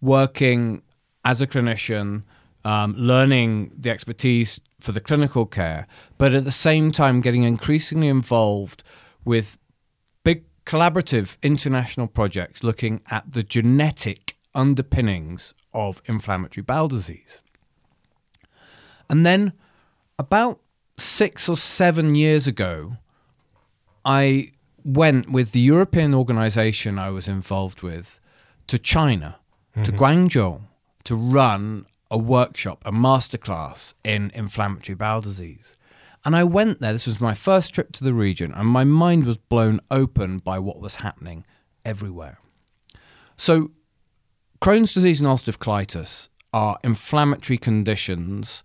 [0.00, 0.82] working
[1.24, 2.22] as a clinician,
[2.64, 5.86] um, learning the expertise for the clinical care,
[6.18, 8.82] but at the same time getting increasingly involved
[9.24, 9.58] with
[10.24, 17.40] big collaborative international projects looking at the genetic underpinnings of inflammatory bowel disease.
[19.08, 19.52] And then
[20.18, 20.60] about
[20.96, 22.96] six or seven years ago,
[24.04, 24.52] I
[24.84, 28.20] went with the European organization I was involved with
[28.66, 29.38] to China,
[29.74, 29.96] to mm-hmm.
[29.96, 30.62] Guangzhou,
[31.04, 35.78] to run a workshop, a masterclass in inflammatory bowel disease.
[36.24, 39.24] And I went there, this was my first trip to the region, and my mind
[39.24, 41.44] was blown open by what was happening
[41.84, 42.38] everywhere.
[43.36, 43.70] So,
[44.60, 48.62] Crohn's disease and ulcerative colitis are inflammatory conditions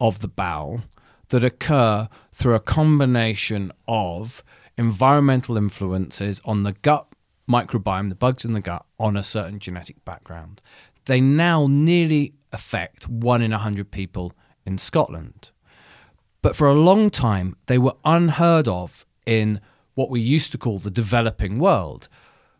[0.00, 0.82] of the bowel
[1.30, 4.42] that occur through a combination of
[4.78, 7.08] environmental influences on the gut
[7.50, 10.62] microbiome, the bugs in the gut, on a certain genetic background.
[11.06, 14.32] They now nearly affect one in a hundred people
[14.64, 15.50] in Scotland.
[16.40, 19.60] But for a long time, they were unheard of in
[19.94, 22.08] what we used to call the developing world.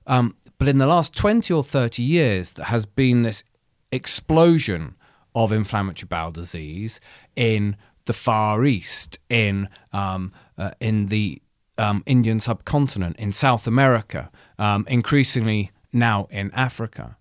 [0.07, 3.45] Um, but in the last 20 or 30 years, there has been this
[3.93, 4.97] explosion
[5.35, 7.01] of inflammatory bowel disease
[7.37, 7.77] in
[8.07, 11.41] the Far East, in, um, uh, in the
[11.79, 17.17] um, Indian subcontinent, in South America, um, increasingly now in Africa.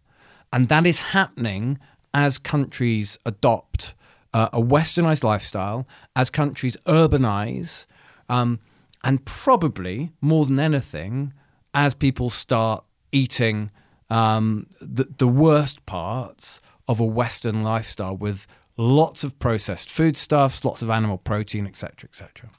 [0.51, 1.79] And that is happening
[2.13, 3.93] as countries adopt
[4.33, 7.85] uh, a westernized lifestyle, as countries urbanize,
[8.29, 8.59] um,
[9.03, 11.33] and probably more than anything,
[11.73, 13.71] as people start eating
[14.09, 20.81] um, the, the worst parts of a Western lifestyle with lots of processed foodstuffs, lots
[20.81, 22.49] of animal protein, etc., etc.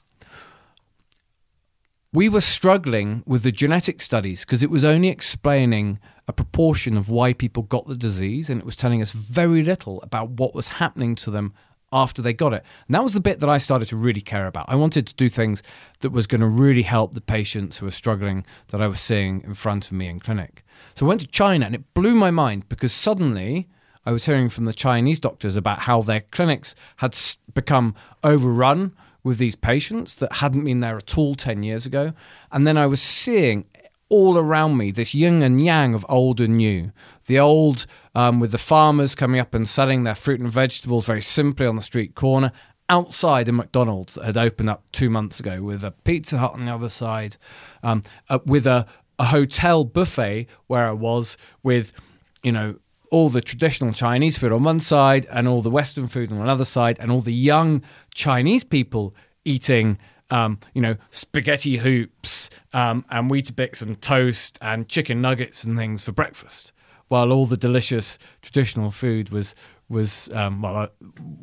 [2.11, 7.07] We were struggling with the genetic studies because it was only explaining a proportion of
[7.07, 10.69] why people got the disease, and it was telling us very little about what was
[10.69, 11.53] happening to them
[11.93, 12.63] after they got it.
[12.87, 14.65] And that was the bit that I started to really care about.
[14.67, 15.61] I wanted to do things
[15.99, 19.41] that was going to really help the patients who were struggling that I was seeing
[19.41, 20.63] in front of me in clinic.
[20.95, 23.69] So I went to China, and it blew my mind because suddenly
[24.03, 27.15] I was hearing from the Chinese doctors about how their clinics had
[27.53, 27.93] become
[28.23, 32.13] overrun with these patients that hadn't been there at all 10 years ago.
[32.51, 33.65] And then I was seeing
[34.09, 36.91] all around me this yin and yang of old and new.
[37.27, 41.21] The old um, with the farmers coming up and selling their fruit and vegetables very
[41.21, 42.51] simply on the street corner.
[42.89, 46.65] Outside a McDonald's that had opened up two months ago, with a Pizza Hut on
[46.65, 47.37] the other side,
[47.83, 48.87] um, uh, with a,
[49.19, 51.93] a hotel buffet where I was with,
[52.41, 52.79] you know,
[53.11, 56.65] all the traditional Chinese food on one side and all the Western food on another
[56.65, 57.83] side, and all the young
[58.19, 59.97] Chinese people eating,
[60.29, 66.03] um, you know, spaghetti hoops um, and Weetabix and toast and chicken nuggets and things
[66.03, 66.73] for breakfast,
[67.07, 69.55] while all the delicious traditional food was
[69.87, 70.87] was um, well uh,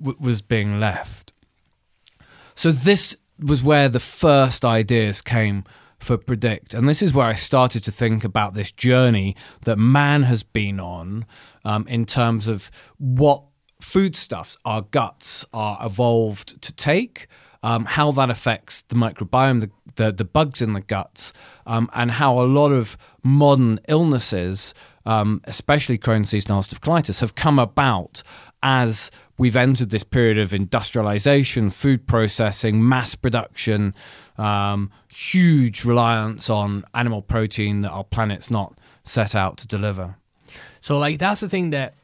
[0.03, 1.33] w- was being left.
[2.55, 5.65] So this was where the first ideas came
[5.99, 10.25] for predict and this is where i started to think about this journey that man
[10.25, 11.25] has been on
[11.65, 13.43] um, in terms of what
[13.81, 17.27] foodstuffs our guts are evolved to take
[17.63, 21.33] um, how that affects the microbiome the, the, the bugs in the guts
[21.67, 24.75] um, and how a lot of modern illnesses
[25.07, 28.23] um, especially Crohn's disease and ulcerative colitis, have come about
[28.63, 33.95] as we've entered this period of industrialization, food processing, mass production,
[34.37, 40.17] um, huge reliance on animal protein that our planet's not set out to deliver.
[40.81, 41.95] So, like, that's the thing that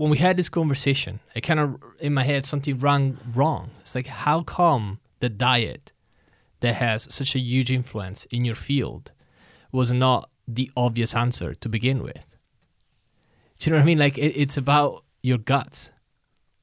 [0.00, 3.70] when we had this conversation, it kind of in my head something rang wrong.
[3.80, 5.92] It's like, how come the diet
[6.60, 9.12] that has such a huge influence in your field
[9.72, 12.34] was not the obvious answer to begin with?
[13.58, 13.98] Do you know what I mean?
[13.98, 15.90] Like, it, it's about your guts.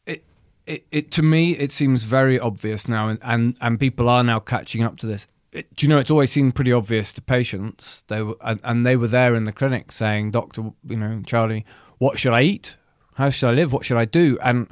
[0.07, 0.23] It,
[0.65, 4.39] it, it to me, it seems very obvious now, and, and, and people are now
[4.39, 5.27] catching up to this.
[5.51, 5.99] It, do you know?
[5.99, 8.03] It's always seemed pretty obvious to patients.
[8.07, 11.65] They were, and, and they were there in the clinic saying, "Doctor, you know, Charlie,
[11.99, 12.77] what should I eat?
[13.17, 13.73] How should I live?
[13.73, 14.67] What should I do?" And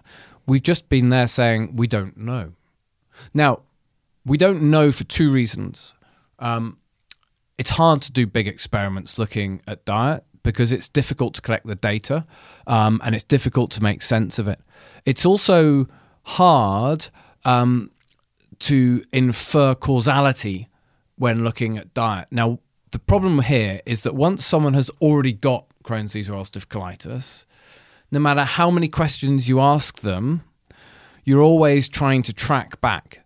[0.47, 2.53] we've just been there saying, "We don't know."
[3.33, 3.61] Now,
[4.25, 5.93] we don't know for two reasons.
[6.39, 6.77] Um,
[7.57, 11.75] it's hard to do big experiments looking at diet because it's difficult to collect the
[11.75, 12.25] data
[12.67, 14.59] um, and it's difficult to make sense of it.
[15.05, 15.87] It's also
[16.23, 17.09] hard
[17.45, 17.91] um,
[18.59, 20.69] to infer causality
[21.17, 22.27] when looking at diet.
[22.31, 22.59] Now,
[22.91, 27.45] the problem here is that once someone has already got Crohn's disease or ulcerative colitis,
[28.15, 30.41] no matter how many questions you ask them,
[31.25, 33.25] you're always trying to track back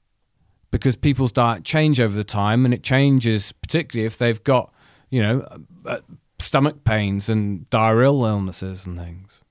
[0.72, 4.74] because people's diet change over the time and it changes particularly if they've got
[5.12, 5.48] you know
[5.86, 6.00] uh,
[6.40, 9.44] stomach pains and diarrheal illnesses and things.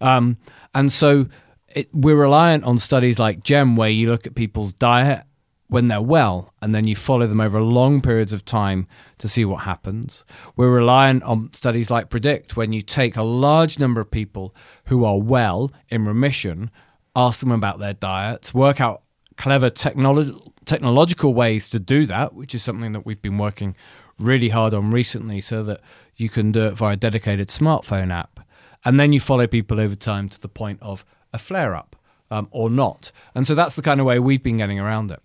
[0.00, 0.38] Um,
[0.74, 1.28] and so
[1.68, 5.22] it, we're reliant on studies like gem where you look at people's diet
[5.70, 8.86] when they're well and then you follow them over long periods of time
[9.18, 10.24] to see what happens
[10.56, 14.54] we're reliant on studies like predict when you take a large number of people
[14.86, 16.70] who are well in remission
[17.16, 19.02] ask them about their diets work out
[19.36, 20.34] clever technology
[20.70, 23.74] technological ways to do that, which is something that we've been working
[24.18, 25.80] really hard on recently so that
[26.16, 28.38] you can do it via a dedicated smartphone app.
[28.84, 31.96] And then you follow people over time to the point of a flare up
[32.30, 33.10] um, or not.
[33.34, 35.20] And so that's the kind of way we've been getting around it.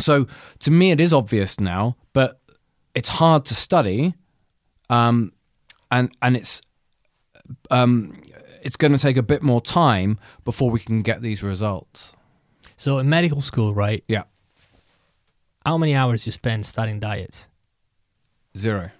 [0.00, 0.26] So
[0.60, 2.40] to me, it is obvious now, but
[2.94, 4.14] it's hard to study.
[4.90, 5.32] Um,
[5.90, 6.60] and, and it's,
[7.70, 8.20] um,
[8.62, 12.14] it's going to take a bit more time before we can get these results.
[12.76, 14.02] So in medical school, right?
[14.08, 14.24] Yeah.
[15.64, 17.46] How many hours you spend studying diets?
[18.56, 18.90] Zero.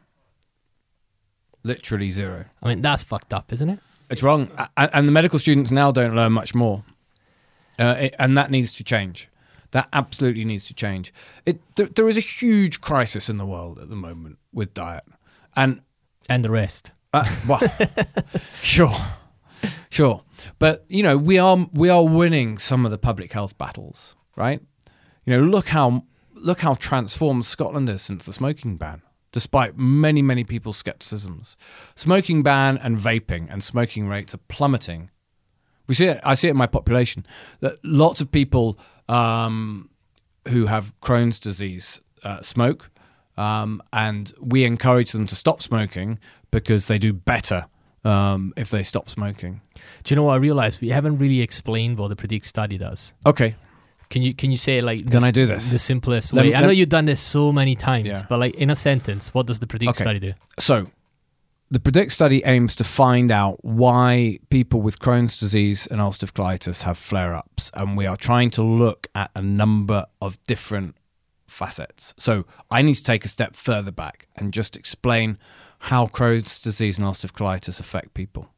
[1.62, 2.46] Literally zero.
[2.62, 3.80] I mean, that's fucked up, isn't it?
[4.10, 4.50] It's wrong.
[4.76, 6.84] And the medical students now don't learn much more.
[7.78, 9.28] Uh, it, and that needs to change.
[9.74, 11.12] That absolutely needs to change.
[11.44, 15.02] It, there, there is a huge crisis in the world at the moment with diet.
[15.56, 15.80] And
[16.28, 16.92] And the rest.
[17.12, 17.60] uh, well,
[18.62, 18.94] sure,
[19.90, 20.22] sure,
[20.58, 24.60] but you know we are we are winning some of the public health battles, right?
[25.24, 30.22] You know, look how look how transformed Scotland is since the smoking ban, despite many
[30.22, 31.56] many people's skepticisms.
[31.94, 35.10] Smoking ban and vaping and smoking rates are plummeting.
[35.86, 36.20] We see it.
[36.24, 37.26] I see it in my population
[37.60, 39.88] that lots of people um,
[40.48, 42.90] who have Crohn's disease uh, smoke,
[43.36, 46.18] um, and we encourage them to stop smoking
[46.50, 47.66] because they do better
[48.04, 49.60] um, if they stop smoking.
[50.04, 50.80] Do you know what I realized?
[50.80, 53.14] We haven't really explained what the predict study does.
[53.26, 53.56] Okay,
[54.10, 55.70] Can you can you say like Can I do this?
[55.72, 56.50] the simplest Let way?
[56.50, 58.22] me- I know you've done this so many times, Yeah.
[58.28, 60.04] but like in a sentence, what does the predict Okay.
[60.04, 60.32] study do?
[60.58, 60.86] so
[61.74, 66.82] the predict study aims to find out why people with Crohn's disease and ulcerative colitis
[66.82, 70.94] have flare-ups, and we are trying to look at a number of different
[71.48, 72.14] facets.
[72.16, 75.36] So I need to take a step further back and just explain
[75.80, 78.50] how Crohn's disease and ulcerative colitis affect people.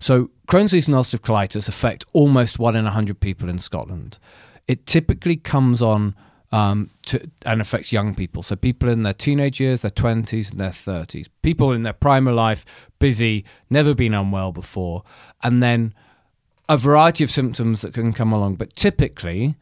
[0.00, 4.18] So Crohn's disease and ulcerative colitis affect almost one in a hundred people in Scotland.
[4.66, 6.14] it typically comes on
[6.54, 8.40] um, to, and affects young people.
[8.40, 11.28] So people in their teenage years, their 20s, and their 30s.
[11.42, 12.64] People in their prime of life,
[13.00, 15.02] busy, never been unwell before.
[15.42, 15.94] And then
[16.68, 18.54] a variety of symptoms that can come along.
[18.54, 19.56] But typically,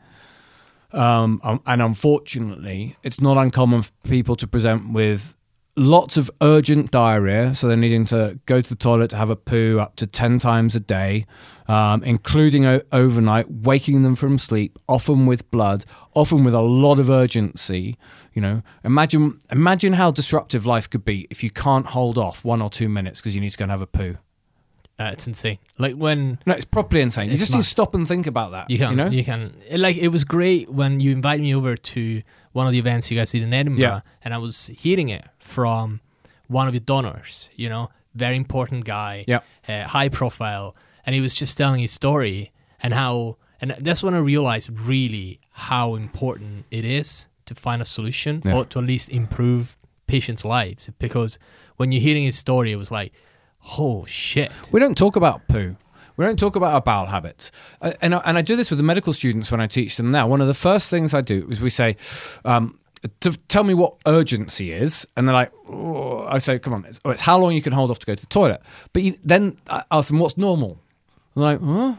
[0.93, 5.35] um, um, and unfortunately, it's not uncommon for people to present with
[5.77, 9.37] lots of urgent diarrhea, so they're needing to go to the toilet to have a
[9.37, 11.27] poo up to 10 times a day,
[11.67, 16.99] um, including o- overnight, waking them from sleep, often with blood, often with a lot
[16.99, 17.97] of urgency.
[18.33, 22.63] You know, imagine imagine how disruptive life could be if you can't hold off one
[22.63, 24.19] or two minutes because you need to go and have a poo.
[24.99, 25.59] Uh, it's insane.
[25.79, 27.31] Like when No, it's properly insane.
[27.31, 28.71] You just need to stop and think about that.
[28.71, 29.55] you can, you know, you can.
[29.69, 33.11] it- Like it was great when you invited me over to one of the events
[33.11, 34.01] you guys did in Edinburgh, Yeah.
[34.23, 36.01] and I was hearing it from
[36.49, 37.49] one of your donors.
[37.57, 39.41] You know, very important guy, Yeah.
[39.67, 40.77] uh, high profile,
[41.07, 42.53] and he was just telling his story
[42.83, 47.85] and how, and that's when I realized really how important it is to find a
[47.87, 48.55] solution Yeah.
[48.57, 50.91] or to at least improve patients' lives.
[50.99, 51.39] Because
[51.79, 53.13] when you're hearing his story, it was like,
[53.79, 54.51] oh shit.
[54.71, 55.77] We don't talk about poo.
[56.17, 57.51] We don't talk about our bowel habits.
[57.81, 60.11] Uh, and, I, and I do this with the medical students when I teach them
[60.11, 60.27] now.
[60.29, 61.97] One of the first things I do is we say,
[62.45, 62.79] um,
[63.21, 65.07] to tell me what urgency is.
[65.17, 66.25] And they're like, oh.
[66.29, 68.15] I say, come on, it's, oh, it's how long you can hold off to go
[68.15, 68.61] to the toilet.
[68.93, 70.79] But you, then I ask them, what's normal?
[71.35, 71.95] I'm like, huh?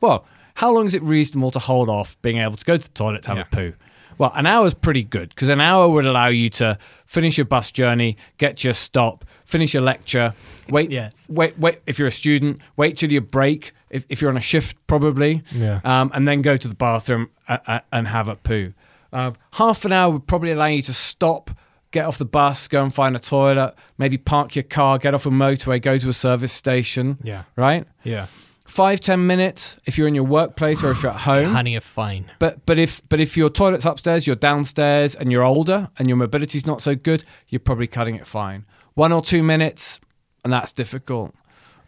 [0.00, 2.88] Well, how long is it reasonable to hold off being able to go to the
[2.94, 3.44] toilet to have Yeah.
[3.50, 3.72] a poo?
[4.16, 7.72] Well, an hour's pretty good because an hour would allow you to finish your bus
[7.72, 10.32] journey, get your stop, finish your lecture,
[10.68, 11.26] wait, Yes.
[11.28, 11.80] wait, wait.
[11.86, 13.72] If you're a student, wait till your break.
[13.90, 15.80] If, if you're on a shift, probably, Yeah.
[15.84, 18.72] um, and then go to the bathroom uh, uh, and have a poo.
[19.12, 21.50] Uh, half an hour would probably allow you to stop,
[21.92, 25.26] get off the bus, go and find a toilet, maybe park your car, get off
[25.26, 27.18] a motorway, go to a service station.
[27.22, 27.44] Yeah.
[27.54, 27.86] Right.
[28.02, 28.26] Yeah.
[28.66, 31.52] Five ten minutes if you're in your workplace or if you're at home.
[31.52, 32.24] Cutting it fine.
[32.40, 36.16] But but if but if your toilet's upstairs, you're downstairs, and you're older, and your
[36.16, 38.64] mobility's not so good, you're probably cutting it fine.
[38.94, 40.00] One or two minutes,
[40.44, 41.34] and that's difficult.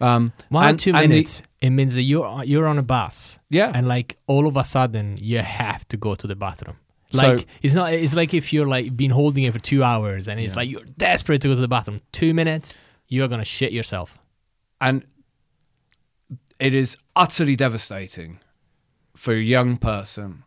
[0.01, 2.83] Um, One and- or two and the- minutes, it means that you're you're on a
[2.83, 6.77] bus, yeah, and like all of a sudden you have to go to the bathroom.
[7.13, 7.93] So- Like it's not.
[7.93, 10.57] It's like if you're like been holding it for two hours, and it's Yeah.
[10.61, 12.01] like you're desperate to go to the bathroom.
[12.13, 12.75] Two minutes,
[13.09, 14.19] you're gonna shit yourself.
[14.81, 15.05] and
[16.59, 18.39] it is utterly devastating
[19.15, 20.43] for a young person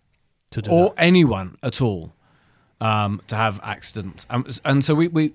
[0.52, 0.96] To do or that.
[1.04, 2.14] anyone at all
[2.82, 4.26] um, to have accidents.
[4.30, 5.34] Um, and so we, we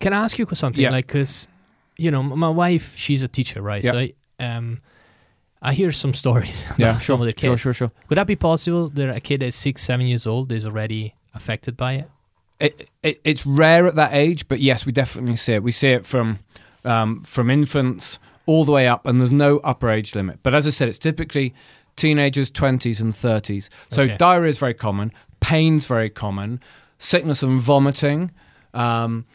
[0.00, 0.82] Can I ask you something?
[0.82, 0.90] Yeah.
[0.90, 1.48] Like, cause
[1.96, 3.84] you know, my wife, she's a teacher, right?
[3.84, 4.80] So I, um,
[5.60, 6.64] I hear some stories.
[6.78, 7.92] yeah, sure, some sure, sure, sure.
[8.08, 8.88] Would that be possible?
[8.88, 12.10] That a kid that's six, seven years old is already affected by it.
[12.60, 15.62] it, it it's rare at that age, but yes, we definitely see it.
[15.62, 16.38] We see it from
[16.84, 20.40] um, from infants all the way up, and there's no upper age limit.
[20.42, 21.54] But as I said, it's typically
[21.94, 23.70] teenagers, twenties, and thirties.
[23.90, 24.16] So Okay.
[24.16, 26.60] diarrhea is very common, pain's very common,
[26.98, 28.30] sickness and vomiting.
[28.74, 29.26] Um,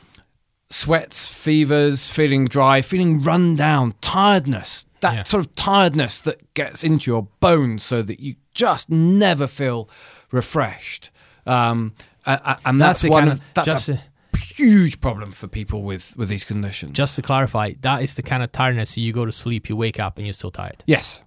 [0.70, 5.24] Sweats, fevers, feeling dry, feeling run down, tiredness, that Yeah.
[5.24, 9.90] sort of tiredness that gets into your bones so that you just never feel
[10.32, 11.10] refreshed.
[11.46, 11.94] Um,
[12.26, 14.02] and that's, the one kind of, of that's just a
[14.38, 16.92] huge problem for people with with these conditions.
[16.98, 17.74] just to clarify.
[17.82, 18.98] That is the kind of tiredness.
[18.98, 21.22] You go to sleep, you wake up, and you're still tired yes,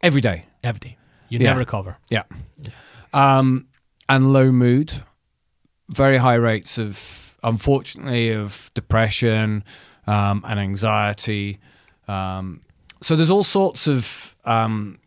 [0.00, 0.46] every day.
[0.64, 0.96] every day.
[1.28, 1.48] You Yeah.
[1.50, 1.98] never recover.
[2.10, 2.24] Yeah,
[3.12, 3.66] um,
[4.08, 5.04] and low mood,
[5.88, 6.96] very high rates of
[7.42, 9.64] unfortunately of depression
[10.06, 11.58] um, and anxiety.
[12.06, 12.62] Um,
[13.00, 14.98] so there's all sorts of um,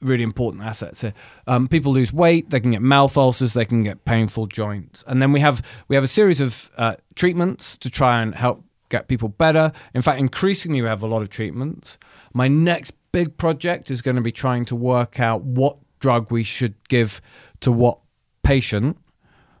[0.00, 1.14] really important assets here.
[1.46, 5.22] Um, people lose weight, they can get mouth ulcers, they can get painful joints, and
[5.22, 9.08] then we have we have a series of uh, treatments to try and help get
[9.08, 9.72] people better.
[9.94, 11.98] In fact, increasingly we have a lot of treatments.
[12.34, 16.42] My next big project is going to be trying to work out what drug we
[16.42, 17.20] should give
[17.60, 17.98] to what
[18.42, 18.98] patient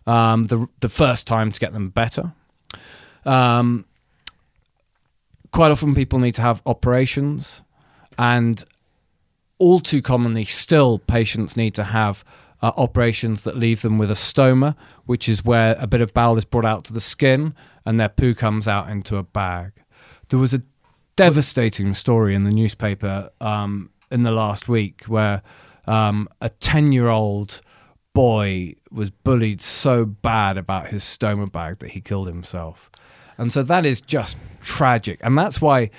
[0.06, 2.32] um, the the first time to get them better.
[3.24, 3.84] Um,
[5.52, 7.62] quite often, people need to have operations,
[8.18, 8.64] and
[9.58, 12.24] all too commonly, still patients need to have
[12.62, 16.38] uh, operations that leave them with a stoma, which is where a bit of bowel
[16.38, 17.54] is brought out to the skin
[17.84, 19.72] and their poo comes out into a bag.
[20.30, 20.62] There was a
[21.16, 25.42] devastating story in the newspaper um, in the last week where
[25.86, 27.60] um, a 10 year old
[28.14, 32.90] boy was bullied so bad about his stoma bag that he killed himself.
[33.38, 35.18] And so that is just tragic.
[35.22, 35.90] And that's why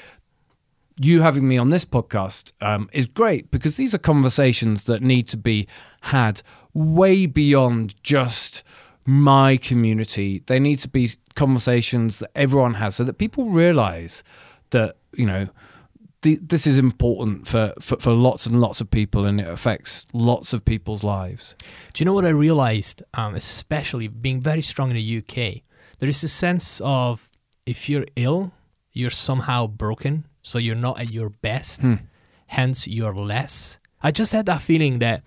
[0.99, 5.28] you having me on this podcast um, is great because these are conversations that need
[5.30, 5.68] to be
[6.01, 6.41] had
[6.74, 8.64] way beyond just
[9.05, 10.43] my community.
[10.45, 14.24] They need to be conversations that everyone has so that people realize
[14.70, 15.49] that, you know,
[16.24, 20.05] the, this is important for, for, for lots and lots of people, and it affects
[20.13, 21.55] lots of people's lives.
[21.93, 25.61] Do you know what I realized, um, especially being very strong in the UK?
[25.99, 27.30] There is a sense of
[27.65, 28.51] if you're ill,
[28.91, 31.95] you're somehow broken, so you're not at your best, Hmm.
[32.47, 33.78] hence you're less.
[34.01, 35.24] I just had that feeling that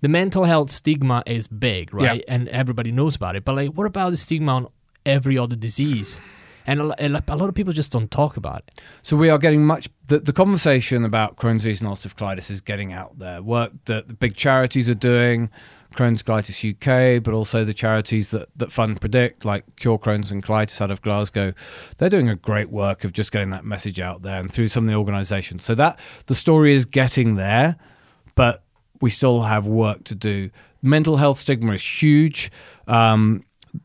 [0.00, 2.22] the mental health stigma is big, right?
[2.28, 3.44] And everybody knows about it.
[3.44, 4.66] But like, what about the stigma on
[5.06, 6.20] every other disease?
[6.68, 8.80] And a, lo- a lo- a lot of people just don't talk about it.
[9.02, 9.88] So we are getting much.
[10.08, 13.42] The, the conversation about Crohn's disease and ulcerative colitis is getting out there.
[13.42, 15.48] Work that the big charities are doing,
[15.94, 20.44] Crohn's Colitis UK, but also the charities that, that fund PREDICCT, like Cure Crohn's and
[20.44, 21.54] Colitis out of Glasgow,
[21.96, 24.84] they're doing a great work of just getting that message out there and through some
[24.84, 25.64] of the organisations.
[25.64, 27.76] So that the story is getting there,
[28.34, 28.62] but
[29.00, 30.50] we still have work to do.
[30.82, 32.52] Mental health stigma is huge.
[32.86, 33.42] Um,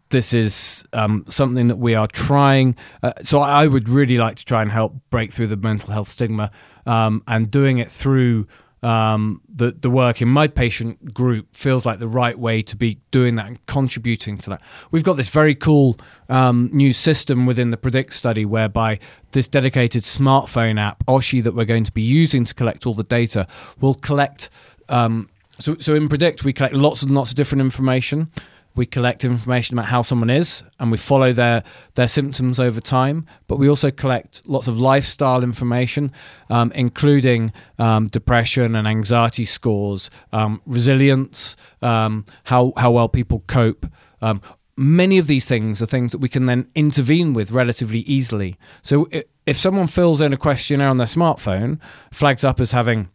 [0.09, 2.75] this is um, something that we are trying.
[3.01, 6.07] Uh, so I would really like to try and help break through the mental health
[6.07, 6.51] stigma
[6.85, 8.47] um, and doing it through
[8.83, 12.99] um, the the work in my patient group feels like the right way to be
[13.11, 14.61] doing that and contributing to that.
[14.91, 18.99] We've got this very cool um, new system within the PREDICCT study whereby
[19.31, 23.03] this dedicated smartphone app Oshi that we're going to be using to collect all the
[23.03, 23.47] data
[23.79, 24.49] will collect.
[24.89, 25.29] Um,
[25.59, 28.31] so so in PREDICCT we collect lots and lots of different information
[28.75, 31.63] we collect information about how someone is and we follow their
[31.95, 36.11] their symptoms over time but we also collect lots of lifestyle information
[36.49, 43.85] um, including um, depression and anxiety scores um, resilience um, how how well people cope.
[44.21, 44.41] Um,
[44.75, 48.57] many of these things are things that we can then intervene with relatively easily.
[48.81, 49.07] So
[49.45, 51.79] if someone fills in a questionnaire on their smartphone
[52.11, 53.09] flags up as having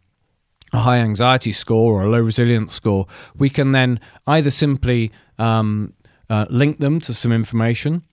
[0.71, 5.93] a high anxiety score or a low resilience score, we can then either simply um,
[6.29, 8.03] uh, link them to some information,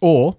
[0.00, 0.36] or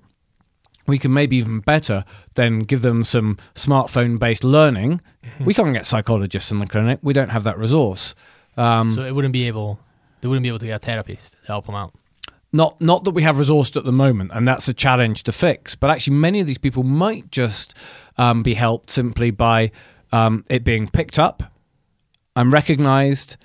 [0.86, 2.04] we can maybe even better
[2.34, 5.00] then give them some smartphone based learning.
[5.46, 7.00] We can't get psychologists in the clinic.
[7.02, 8.14] We don't have that resource.
[8.58, 9.80] Um, So it wouldn't be able,
[10.20, 11.94] they wouldn't be able to get a therapist to help them out.
[12.52, 15.76] not not that we have resourced at the moment, and that's a challenge to fix.
[15.76, 17.76] But actually, many of these people might just
[18.18, 19.72] um, be helped simply by
[20.12, 21.44] um, it being picked up
[22.36, 23.38] and recognised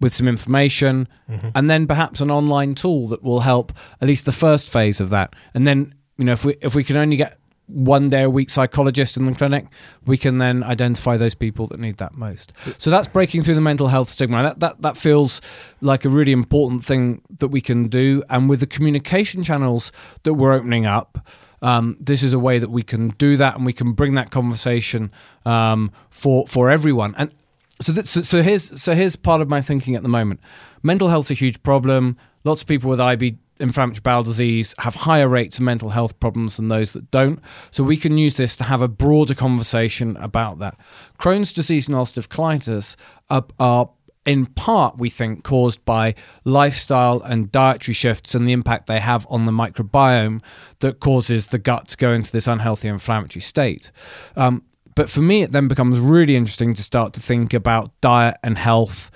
[0.00, 1.08] with some information,
[1.54, 5.10] and then perhaps an online tool that will help at least the first phase of
[5.10, 5.34] that.
[5.54, 8.48] And then you know if we if we can only get one day a week
[8.50, 9.66] psychologist in the clinic,
[10.06, 12.52] we can then identify those people that need that most.
[12.78, 14.42] So that's breaking through the mental health stigma.
[14.42, 15.40] That that that feels
[15.80, 18.22] like a really important thing that we can do.
[18.28, 19.92] And with the communication channels
[20.22, 21.26] that we're opening up,
[21.62, 24.30] um, this is a way that we can do that, and we can bring that
[24.30, 25.10] conversation
[25.44, 27.14] um, for for everyone.
[27.18, 27.34] And
[27.80, 30.40] so, that, so so here's so here's part of my thinking at the moment.
[30.82, 32.16] Mental health's a huge problem.
[32.44, 36.56] Lots of people with IB inflammatory bowel disease have higher rates of mental health problems
[36.56, 37.40] than those that don't.
[37.70, 40.78] So we can use this to have a broader conversation about that.
[41.18, 42.96] Crohn's disease and ulcerative colitis
[43.30, 43.90] are, are
[44.26, 46.14] in part, we think, caused by
[46.44, 50.42] lifestyle and dietary shifts and the impact they have on the microbiome
[50.80, 53.90] that causes the gut to go into this unhealthy inflammatory state.
[54.34, 54.64] Um,
[54.96, 58.58] but for me, it then becomes really interesting to start to think about diet and
[58.58, 59.10] health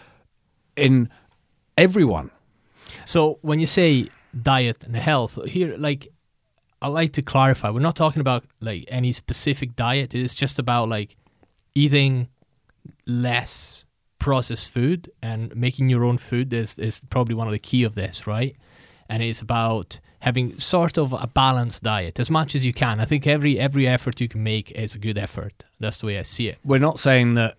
[0.77, 1.09] in
[1.77, 2.31] everyone.
[3.07, 4.09] So when you say
[4.41, 6.09] diet and health, here, like,
[6.83, 10.15] I like to clarify, we're not talking about like any specific diet.
[10.15, 11.17] It's just about like
[11.75, 12.29] eating
[13.07, 13.87] less
[14.19, 17.95] processed food and making your own food is, is probably one of the key of
[17.95, 18.55] this, right?
[19.09, 23.01] And it's about having sort of a balanced diet as much as you can.
[23.01, 25.65] I think every every effort you can make is a good effort.
[25.79, 26.59] That's the way I see it.
[26.65, 27.57] We're not saying that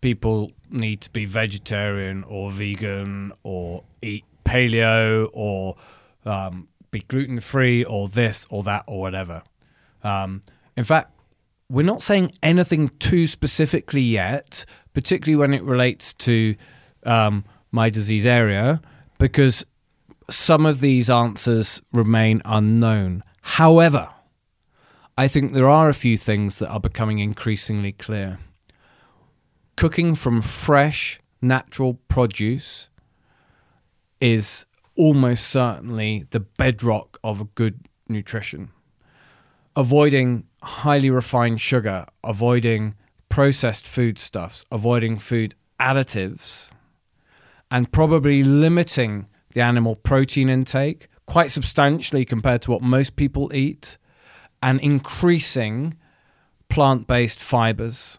[0.00, 5.76] people need to be vegetarian or vegan or eat paleo or
[6.24, 9.42] um, be gluten free or this or that or whatever.
[10.02, 10.42] Um,
[10.76, 11.10] in fact,
[11.68, 16.54] we're not saying anything too specifically yet, particularly when it relates to
[17.04, 18.80] um, my disease area,
[19.18, 19.66] because
[20.28, 23.22] some of these answers remain unknown.
[23.42, 24.10] However,
[25.16, 28.38] I think there are a few things that are becoming increasingly clear.
[29.76, 32.88] Cooking from fresh, natural produce
[34.20, 34.66] is
[34.96, 38.70] almost certainly the bedrock of good nutrition.
[39.74, 42.94] Avoiding highly refined sugar, avoiding
[43.28, 46.70] processed foodstuffs, avoiding food additives,
[47.70, 49.26] and probably limiting
[49.56, 53.96] the animal protein intake quite substantially compared to what most people eat,
[54.62, 55.96] and increasing
[56.68, 58.18] plant based fibers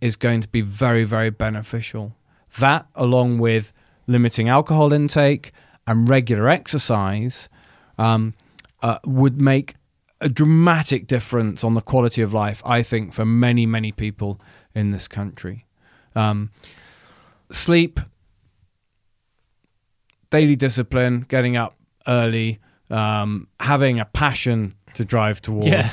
[0.00, 2.16] is going to be very, very beneficial.
[2.58, 3.72] That, along with
[4.08, 5.52] limiting alcohol intake
[5.86, 7.48] and regular exercise,
[7.96, 8.34] um,
[8.82, 9.76] uh, would make
[10.20, 14.40] a dramatic difference on the quality of life, I think, for many, many people
[14.74, 15.66] in this country.
[16.16, 16.50] Um,
[17.48, 18.00] sleep,
[20.30, 22.60] daily discipline, getting up early,
[22.90, 25.88] um, having a passion to drive towards, Yeah.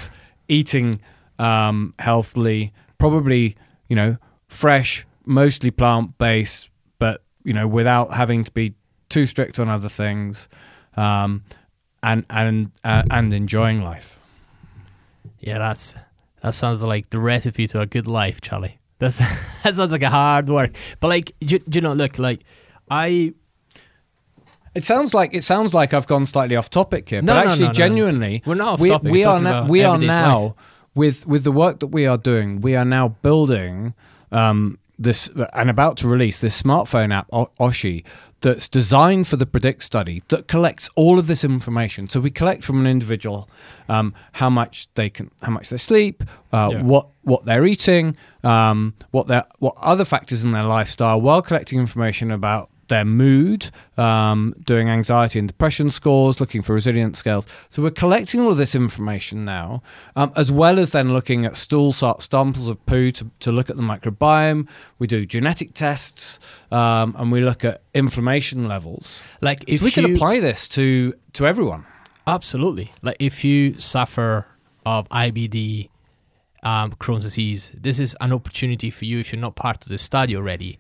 [0.48, 1.02] eating
[1.40, 3.56] um, healthily, probably,
[3.88, 4.18] you know,
[4.48, 6.70] fresh, mostly plant based,
[7.00, 8.76] but, you know, without having to be
[9.10, 10.48] too strict on other things.
[10.96, 11.44] Um,
[12.04, 14.20] and and uh, and enjoying life.
[15.40, 15.96] Yeah, that's
[16.42, 18.78] that sounds like the recipe to a good life, Charlie.
[19.00, 19.18] That's
[19.64, 20.72] that sounds like a hard work.
[21.00, 22.42] But like, you, you know, look, like
[22.92, 23.34] I
[24.76, 27.49] It sounds like it sounds like I've gone slightly off topic here, No, but no,
[27.51, 30.53] actually, no, genuinely, We're not off we, topic, we are now we are now life.
[30.95, 32.59] with with the work that we are doing.
[32.61, 33.93] We are now building
[34.32, 38.03] um, this and about to release this smartphone app O- Oshi
[38.41, 42.09] that's designed for the PREDICCT study that collects all of this information.
[42.09, 43.49] So we collect from an individual
[43.88, 46.82] um, how much they can, how much they sleep, uh, Yeah.
[46.82, 51.80] what what they're eating, um, what their what other factors in their lifestyle, while collecting
[51.80, 57.48] information about their mood, um, doing anxiety and depression scores, looking for resilience scales.
[57.70, 59.82] So we're collecting all of this information now,
[60.16, 63.70] um, as well as then looking at stool sa- samples of poo to, to look
[63.70, 64.68] at the microbiome.
[65.00, 66.40] We do genetic tests,
[66.72, 69.24] um, and we look at inflammation levels.
[69.42, 71.86] like if so we you can apply this to to everyone.
[72.28, 74.46] absolutely like if you suffer
[74.86, 75.90] of IBD,
[76.64, 79.98] um, Crohn's disease, this is an opportunity for you if you're not part of the
[79.98, 80.80] study already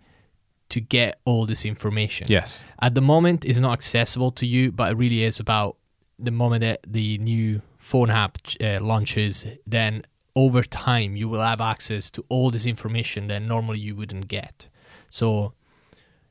[0.73, 2.25] to get all this information.
[2.27, 2.63] Yes.
[2.81, 5.77] At the moment, it's not accessible to you, but it really is about
[6.17, 9.45] the moment that the new phone app uh, launches.
[9.67, 10.03] Then
[10.35, 14.67] over time, you will have access to all this information that normally you wouldn't get.
[15.09, 15.53] So,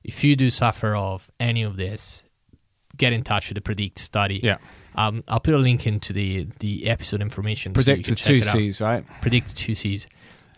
[0.03, 2.24] if you do suffer of any of this,
[2.97, 4.40] get in touch with the PREDICCT study.
[4.43, 4.59] Yeah.
[4.97, 7.76] Um, I'll put a link into the the episode information.
[7.76, 9.05] so you PREDICCT can with check two it out C's, right?
[9.22, 10.09] PREDICCT two C's.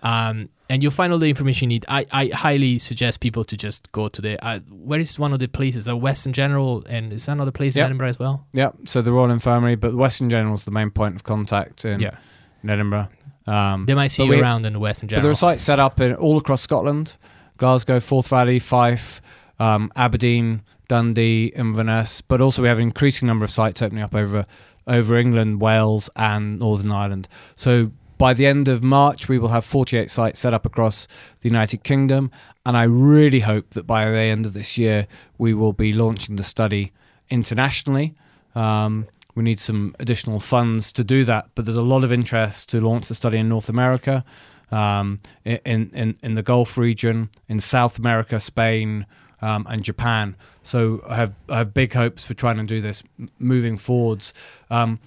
[0.04, 1.84] Um, and you'll find all the information you need.
[1.88, 5.38] I, I highly suggest people to just go to the uh, where is one of
[5.38, 5.84] the places?
[5.86, 7.82] The Western General, and is that another place Yep.
[7.82, 8.46] in Edinburgh as well?
[8.52, 8.70] Yeah.
[8.84, 12.00] So the Royal Infirmary, but the Western General is the main point of contact in,
[12.00, 12.16] Yeah,
[12.62, 13.08] in Edinburgh.
[13.46, 15.78] Um, they might see you we- around in the Western But there are sites set
[15.78, 17.16] up in all across Scotland,
[17.58, 19.20] Glasgow, Forth Valley, Fife,
[19.58, 22.20] um, Aberdeen, Dundee, Inverness.
[22.22, 24.46] But also we have an increasing number of sites opening up over
[24.86, 27.26] over England, Wales, and Northern Ireland.
[27.56, 31.06] So by the end of March, we will have 48 sites set up across
[31.40, 32.30] the United Kingdom,
[32.64, 35.06] and I really hope that by the end of this year,
[35.38, 36.92] we will be launching the study
[37.30, 38.14] internationally.
[38.54, 42.68] Um, we need some additional funds to do that, but there's a lot of interest
[42.70, 44.24] to launch the study in North America,
[44.70, 49.06] um, in, in in the Gulf region, in South America, Spain,
[49.42, 50.36] um, and Japan.
[50.62, 53.02] So I have I have big hopes for trying to do this
[53.38, 54.32] moving forwards,
[54.70, 55.00] um,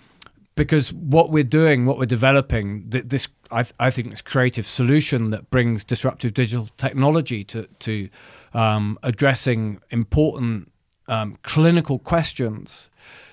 [0.58, 5.50] because what we're doing, what we're developing, this I, I think this creative solution that
[5.50, 8.10] brings disruptive digital technology to to
[8.54, 10.72] um, addressing important
[11.08, 12.90] um, clinical questions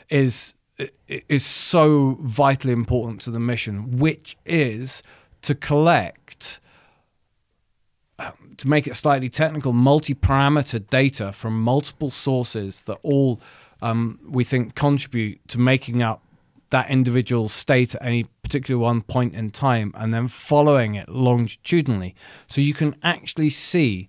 [0.08, 0.54] is
[1.08, 5.02] is so vitally important to the mission, which is
[5.42, 6.60] to collect,
[8.18, 13.40] um, to make it slightly technical, multi-parameter data from multiple sources that all
[13.82, 16.23] um, we think contribute to making up
[16.74, 22.14] that individual state at any particular one point in time, and then following it longitudinally,
[22.48, 24.08] so you can actually see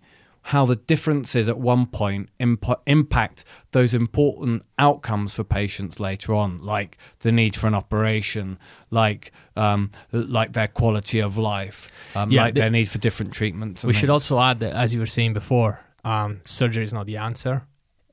[0.49, 6.57] how the differences at one point imp- impact those important outcomes for patients later on,
[6.59, 8.57] like the need for an operation,
[8.91, 13.31] like um, like their quality of life, um, Yeah, like the- their need for different
[13.33, 13.83] treatments.
[13.85, 17.17] we should also add that, as you were saying before, um, surgery is not the
[17.17, 17.55] answer.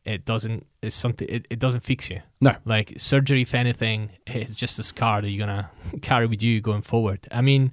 [0.05, 0.67] It doesn't.
[0.83, 1.29] It's something.
[1.29, 2.23] It, it doesn't fix you.
[2.41, 2.57] No.
[2.65, 5.71] Like surgery, if anything, it's just a scar that you're gonna
[6.03, 7.21] carry with you going forward.
[7.31, 7.71] I mean,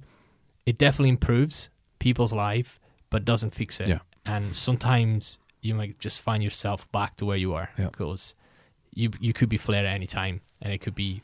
[0.64, 2.78] it definitely improves people's life,
[3.10, 3.88] but doesn't fix it.
[3.88, 3.98] Yeah.
[4.24, 7.86] And sometimes you might just find yourself back to where you are Yeah.
[7.86, 8.34] because
[8.94, 11.22] you you could be flared at any time, and it could be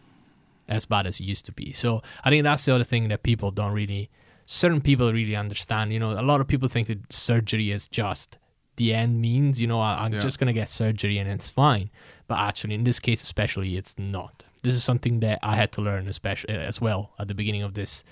[0.68, 1.72] as bad as it used to be.
[1.72, 4.10] So I think that's the other thing that people don't really.
[4.48, 5.92] Certain people really understand.
[5.92, 8.38] You know, a lot of people think that surgery is just
[8.76, 9.60] the end means.
[9.60, 10.20] You know, I, I'm Yeah.
[10.20, 11.90] just gonna get surgery and it's fine.
[12.28, 14.44] But actually, in this case, especially, it's not.
[14.62, 17.74] This is something that I had to learn, especially as well at the beginning of
[17.74, 18.02] this.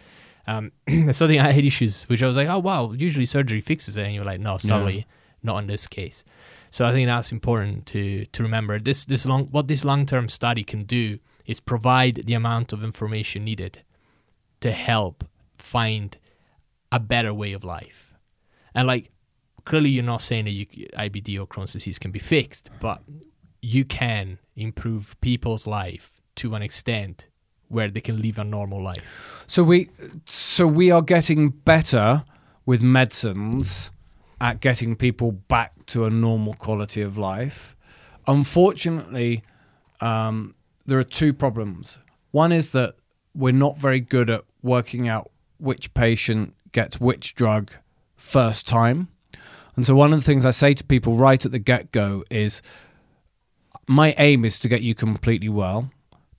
[0.46, 0.72] Um,
[1.12, 4.14] something I had issues, which I was like, oh wow, usually surgery fixes it, and
[4.14, 5.06] you're like, no, sadly,
[5.42, 6.22] not in this case.
[6.70, 8.78] So I think that's important to to remember.
[8.78, 12.82] This this long what this long term study can do is provide the amount of
[12.84, 13.82] information needed
[14.60, 15.24] to help
[15.56, 16.18] find
[16.90, 18.14] a better way of life.
[18.74, 19.10] And like
[19.64, 23.02] clearly, you're not saying that you, IBD or Crohn's disease can be fixed, but
[23.60, 27.28] you can improve people's life to an extent
[27.68, 29.44] where they can live a normal life.
[29.46, 29.88] So we
[30.26, 32.24] so we are getting better
[32.66, 33.90] with medicines
[34.40, 37.76] at getting people back to a normal quality of life.
[38.26, 39.42] Unfortunately,
[40.00, 40.54] um,
[40.86, 41.98] there are two problems.
[42.30, 42.96] One is that
[43.34, 47.72] we're not very good at working out which patient gets which drug
[48.16, 49.08] first time.
[49.76, 52.24] And so one of the things I say to people right at the get go
[52.30, 52.62] is
[53.86, 55.90] my aim is to get you completely well.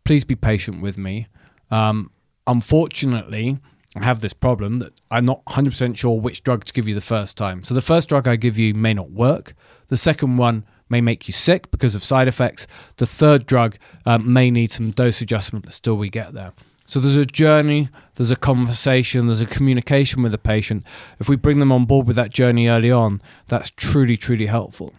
[0.04, 1.28] Please be patient with me.
[1.72, 2.12] Um,
[2.48, 3.60] unfortunately,
[3.96, 7.02] I have this problem that I'm not 100% sure which drug to give you the
[7.02, 7.64] first time.
[7.64, 9.54] So the first drug I give you may not work.
[9.88, 12.68] The second one may make you sick because of side effects.
[12.98, 16.54] The third drug um, may need some dose adjustment, but still we get there.
[16.86, 20.86] So there's a journey, there's a conversation, there's a communication with the patient.
[21.20, 24.94] If we bring them on board with that journey early on, that's truly, truly helpful.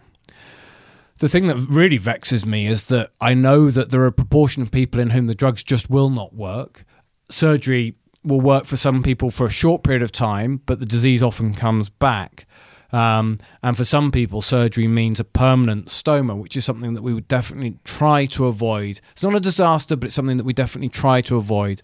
[1.19, 4.61] The thing that really vexes me is that I know that there are a proportion
[4.61, 6.85] of people in whom the drugs just will not work.
[7.29, 11.23] Surgery will work for some people for a short period of time, but the disease
[11.23, 12.45] often comes back.
[12.91, 17.13] Um, and for some people, surgery means a permanent stoma, which is something that we
[17.13, 19.01] would definitely try to avoid.
[19.11, 21.81] It's not a disaster, but it's something that we definitely try to avoid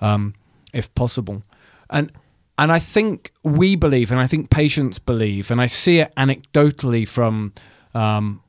[0.00, 0.34] um,
[0.72, 1.42] if possible.
[1.90, 2.12] And
[2.58, 7.08] and I think we believe, and I think patients believe, and I see it anecdotally
[7.08, 7.54] from
[7.94, 8.42] um,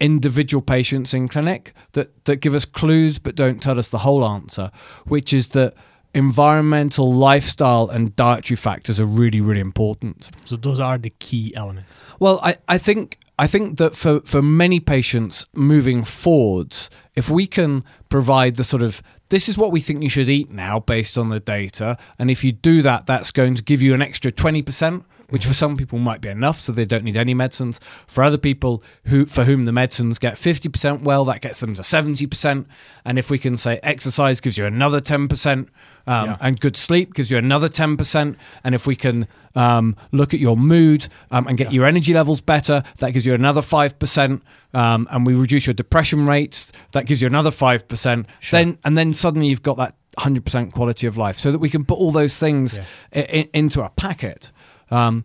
[0.00, 4.26] individual patients in clinic that that give us clues but don't tell us the whole
[4.26, 4.70] answer,
[5.06, 5.74] which is that
[6.16, 10.30] environmental, lifestyle, and dietary factors are really, really important.
[10.44, 12.06] So those are the key elements.
[12.18, 17.46] Well, I, I think I think that for, for many patients moving forwards, if we
[17.46, 21.18] can provide the sort of this is what we think you should eat now based
[21.18, 24.32] on the data, and if you do that, that's going to give you an extra
[24.32, 27.80] 20% which for some people might be enough, so they don't need any medicines.
[28.06, 31.82] For other people who for whom the medicines get 50% well, that gets them to
[31.82, 32.66] 70%.
[33.04, 35.68] And if we can say exercise gives you another 10%, um,
[36.06, 36.36] yeah.
[36.40, 40.56] and good sleep gives you another 10%, and if we can um, look at your
[40.56, 41.76] mood um, and get yeah.
[41.76, 44.40] your energy levels better, that gives you another 5%,
[44.74, 48.26] um, and we reduce your depression rates, that gives you another 5%.
[48.40, 48.58] Sure.
[48.58, 51.84] Then and then suddenly you've got that 100% quality of life so that we can
[51.84, 52.78] put all those things
[53.12, 53.20] yeah.
[53.28, 54.50] I- into a packet
[54.90, 55.24] um,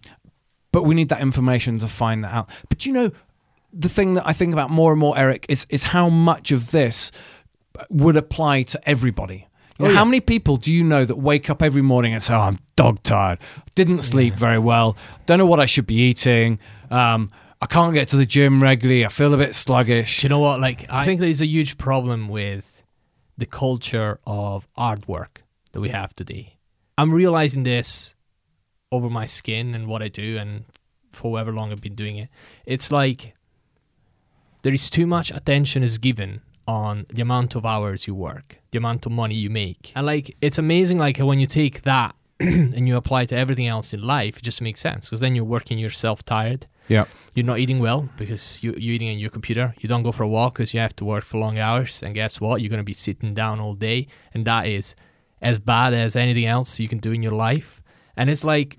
[0.72, 2.50] but we need that information to find that out.
[2.70, 3.12] But you know,
[3.74, 6.72] the thing that I think about more and more, Eric, is is how much of
[6.72, 7.12] this
[7.90, 9.48] would apply to everybody.
[9.80, 9.94] Oh, yeah.
[9.96, 12.60] How many people do you know that wake up every morning and say, oh, "I'm
[12.76, 13.40] dog tired,
[13.76, 14.40] didn't sleep yeah.
[14.40, 16.60] very well, don't know what I should be eating."
[16.90, 17.30] Um,
[17.62, 19.06] I can't get to the gym regularly.
[19.06, 20.24] I feel a bit sluggish.
[20.24, 20.60] you know what?
[20.60, 22.82] Like, I think there's a huge problem with
[23.38, 25.44] the culture of hard work
[25.74, 26.58] that we have today.
[26.98, 28.16] I'm realizing this
[28.92, 30.66] over my skin and what I do and
[31.12, 32.30] for however long I've been doing it.
[32.66, 33.36] It's like
[34.64, 38.78] there is too much attention is given on the amount of hours you work, the
[38.78, 39.92] amount of money you make.
[39.96, 43.94] And like it's amazing like when you take that and you apply to everything else
[43.94, 46.68] in life, it just makes sense because then you're working yourself tired.
[46.88, 47.06] Yeah.
[47.34, 49.76] You're not eating well because you, you're eating on your computer.
[49.80, 52.04] You don't go for a walk because you have to work for long hours.
[52.04, 52.62] And guess what?
[52.62, 54.08] You're going to be sitting down all day.
[54.34, 54.96] And that is
[55.42, 57.81] as bad as anything else you can do in your life.
[58.16, 58.78] And it's like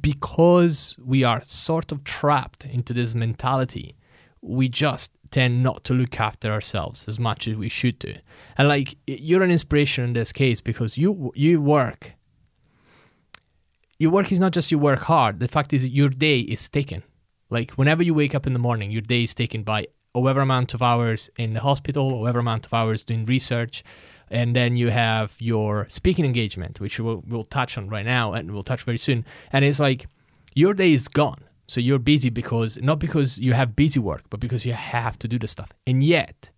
[0.00, 3.96] because we are sort of trapped into this mentality,
[4.40, 8.14] we just tend not to look after ourselves as much as we should do.
[8.56, 12.14] And like you're an inspiration in this case because you you work.
[13.98, 15.40] Your work is not just you work hard.
[15.40, 17.02] The fact is your day is taken.
[17.50, 20.74] Like whenever you wake up in the morning, your day is taken by however amount
[20.74, 23.82] of hours in the hospital, however amount of hours doing research,
[24.30, 28.52] and then you have your speaking engagement, which we'll, we'll touch on right now and
[28.52, 29.24] we'll touch very soon.
[29.52, 30.06] And it's like
[30.54, 31.44] your day is gone.
[31.66, 35.28] So you're busy because not because you have busy work, but because you have to
[35.28, 35.70] do the stuff.
[35.86, 36.50] And yet,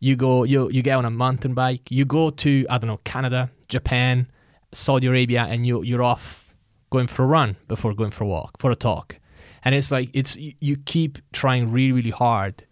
[0.00, 3.00] you go, you you get on a mountain bike, you go to I don't know
[3.04, 4.26] Canada, Japan,
[4.72, 6.54] Saudi Arabia, and you you're off
[6.90, 9.18] going for a run before going for a walk for a talk.
[9.64, 12.64] And it's like it's you keep trying really really hard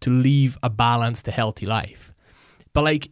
[0.00, 2.12] to live a balanced, healthy life.
[2.72, 3.10] But like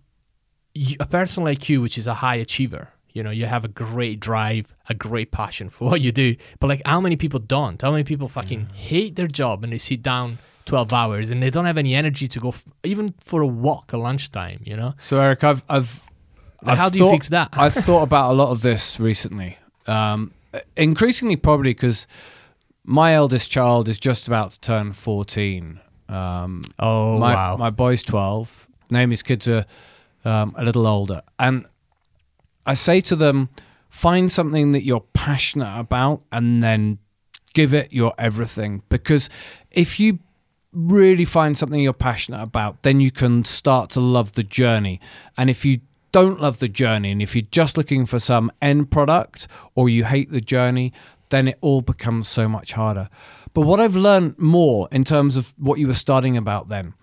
[0.98, 4.20] a person like you, which is a high achiever, you know, you have a great
[4.20, 6.36] drive, a great passion for what you do.
[6.58, 7.80] But like, how many people don't?
[7.80, 8.72] How many people fucking mm.
[8.72, 12.28] hate their job and they sit down 12 hours and they don't have any energy
[12.28, 14.94] to go f- even for a walk at lunchtime, you know?
[14.98, 16.02] So, Eric, I've, I've,
[16.62, 17.48] I've how do thought, you fix that?
[17.52, 19.58] I've thought about a lot of this recently.
[19.86, 20.32] Um,
[20.76, 22.06] increasingly, probably because
[22.84, 25.80] my eldest child is just about to turn 14.
[26.08, 27.56] Um, oh, my, wow.
[27.56, 28.68] My boy's 12.
[28.90, 29.64] Name his kids are
[30.24, 31.22] um, a little older.
[31.38, 31.66] And
[32.66, 33.48] I say to them,
[33.88, 36.98] find something that you're passionate about and then
[37.52, 38.82] give it your everything.
[38.88, 39.28] Because
[39.70, 40.20] if you
[40.72, 45.00] really find something you're passionate about, then you can start to love the journey.
[45.36, 45.80] And if you
[46.12, 50.04] don't love the journey and if you're just looking for some end product or you
[50.04, 50.92] hate the journey,
[51.30, 53.08] then it all becomes so much harder.
[53.54, 56.94] But what I've learned more in terms of what you were starting about then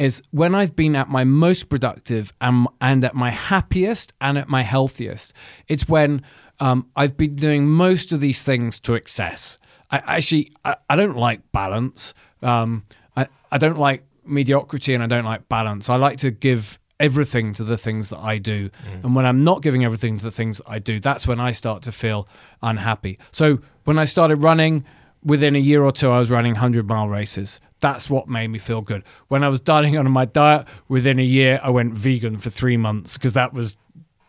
[0.00, 4.48] is when I've been at my most productive and, and at my happiest and at
[4.48, 5.34] my healthiest,
[5.68, 6.22] it's when
[6.58, 9.58] um, I've been doing most of these things to excess.
[9.90, 12.14] I actually, I, I don't like balance.
[12.42, 15.90] Um, I, I don't like mediocrity and I don't like balance.
[15.90, 18.70] I like to give everything to the things that I do.
[18.70, 19.04] Mm.
[19.04, 21.50] And when I'm not giving everything to the things that I do, that's when I
[21.50, 22.26] start to feel
[22.62, 23.18] unhappy.
[23.32, 24.86] So when I started running,
[25.22, 27.60] within a year or two, I was running 100 mile races.
[27.80, 29.04] That's what made me feel good.
[29.28, 32.76] When I was dieting on my diet, within a year, I went vegan for three
[32.76, 33.76] months because that was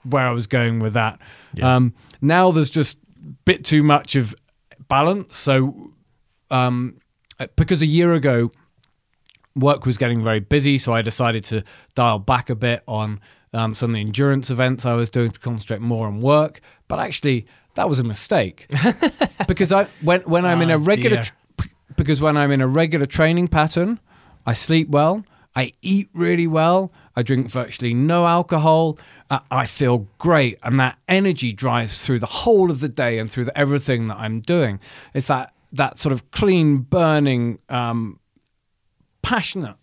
[0.03, 1.19] where I was going with that.
[1.53, 1.75] Yeah.
[1.75, 4.33] Um, now there's just a bit too much of
[4.87, 5.37] balance.
[5.37, 5.93] So,
[6.49, 6.97] um,
[7.55, 8.51] because a year ago,
[9.55, 11.63] work was getting very busy, so I decided to
[11.95, 13.19] dial back a bit on
[13.53, 16.61] um, some of the endurance events I was doing to concentrate more on work.
[16.87, 18.67] But actually, that was a mistake
[19.47, 21.33] because I when when I'm in a regular tr-
[22.03, 23.99] because when I'm in a regular training pattern,
[24.43, 25.23] I sleep well,
[25.55, 28.97] I eat really well, I drink virtually no alcohol,
[29.29, 33.31] uh, I feel great, and that energy drives through the whole of the day and
[33.31, 34.79] through the, everything that I'm doing.
[35.13, 38.19] It's that that sort of clean burning, um,
[39.21, 39.75] passionate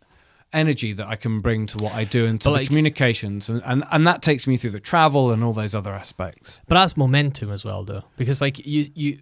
[0.53, 3.63] energy that I can bring to what I do and to but the communications, and,
[3.65, 6.63] and and that takes me through the travel and all those other aspects.
[6.67, 9.21] But that's momentum as well, though, because like you you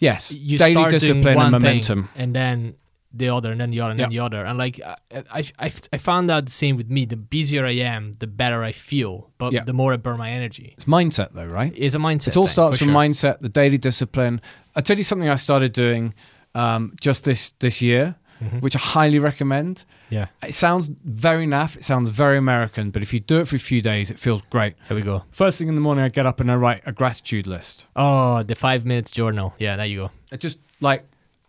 [0.00, 2.76] yes, you daily discipline and momentum, and then
[3.12, 5.98] the other, and then the other, and then the other, and like I, I I
[5.98, 7.04] found out the same with me.
[7.04, 10.74] The busier I am, the better I feel, but the more I burn my energy.
[10.76, 11.72] It's mindset, though, right?
[11.76, 12.28] It's a mindset.
[12.28, 12.94] It all thing, starts from sure.
[12.94, 14.40] mindset, the daily discipline.
[14.76, 16.14] I tell you something I started doing
[16.54, 18.58] um, just this this year mm-hmm.
[18.58, 19.84] which I highly recommend.
[20.10, 20.26] Yeah.
[20.42, 21.76] It sounds very naff.
[21.76, 24.42] It sounds very American, but if you do it for a few days, it feels
[24.50, 24.74] great.
[24.86, 25.22] Here we go.
[25.30, 27.86] First thing in the morning, I get up and I write a gratitude list.
[27.96, 29.54] Oh, the five minutes journal.
[29.58, 30.10] Yeah, there you go.
[30.32, 31.04] It just like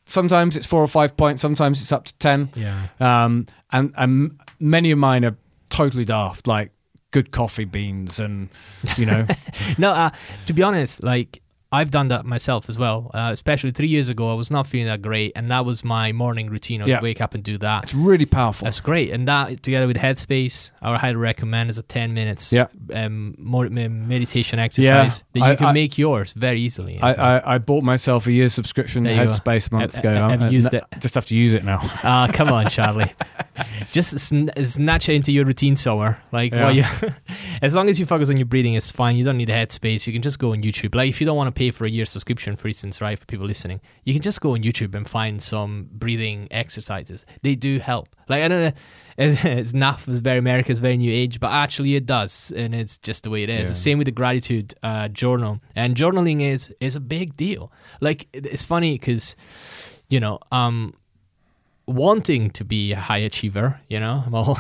[0.06, 2.50] sometimes it's four or five points, sometimes it's up to 10.
[2.56, 2.88] Yeah.
[3.00, 5.38] Um, and, and many of mine are
[5.70, 6.72] totally daft, like
[7.12, 8.50] good coffee beans and,
[8.98, 9.26] you know.
[9.78, 10.10] no, uh,
[10.48, 11.42] to be honest, like
[11.72, 13.12] I've done that myself as well.
[13.14, 16.12] Uh, especially three years ago, I was not feeling that great, and that was my
[16.12, 16.82] morning routine.
[16.82, 17.02] I yeah.
[17.02, 17.84] wake up and do that.
[17.84, 18.66] It's really powerful.
[18.66, 22.52] That's great, and that together with Headspace, I would highly recommend as a ten minutes
[22.52, 22.68] yeah.
[22.92, 25.08] um, meditation exercise yeah.
[25.34, 27.00] that you I, can I, make yours very easily.
[27.02, 30.26] I, I, I, bought myself a year subscription to Headspace months I, ago.
[30.26, 30.84] I've used it.
[31.00, 31.80] Just have to use it now.
[32.02, 33.12] Ah, uh, come on, Charlie.
[33.92, 36.22] just sn- snatch it into your routine somewhere.
[36.32, 36.70] Like, yeah.
[36.70, 36.86] you,
[37.62, 39.18] as long as you focus on your breathing, it's fine.
[39.18, 40.08] You don't need a headspace.
[40.08, 40.96] You can just go on YouTube.
[40.96, 43.26] Like, if you don't want to pay for a year subscription, for instance, right, for
[43.26, 47.26] people listening, you can just go on YouTube and find some breathing exercises.
[47.42, 48.16] They do help.
[48.30, 48.72] Like, I don't know,
[49.18, 52.74] it's, it's naff, it's very American, it's very new age, but actually it does, and
[52.74, 53.68] it's just the way it is.
[53.68, 53.74] Yeah.
[53.74, 57.74] Same with the gratitude uh, journal, and journaling is is a big deal.
[58.00, 59.36] Like, it's funny because,
[60.08, 60.94] you know, um,
[61.88, 64.24] wanting to be a high achiever, you know.
[64.32, 64.58] Well,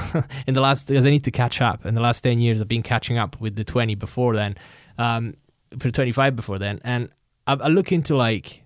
[0.47, 1.85] in the last, because I need to catch up.
[1.85, 4.55] In the last 10 years, I've been catching up with the 20 before then,
[4.97, 5.35] um,
[5.77, 6.79] for 25 before then.
[6.83, 7.11] And
[7.47, 8.63] I, I look into like,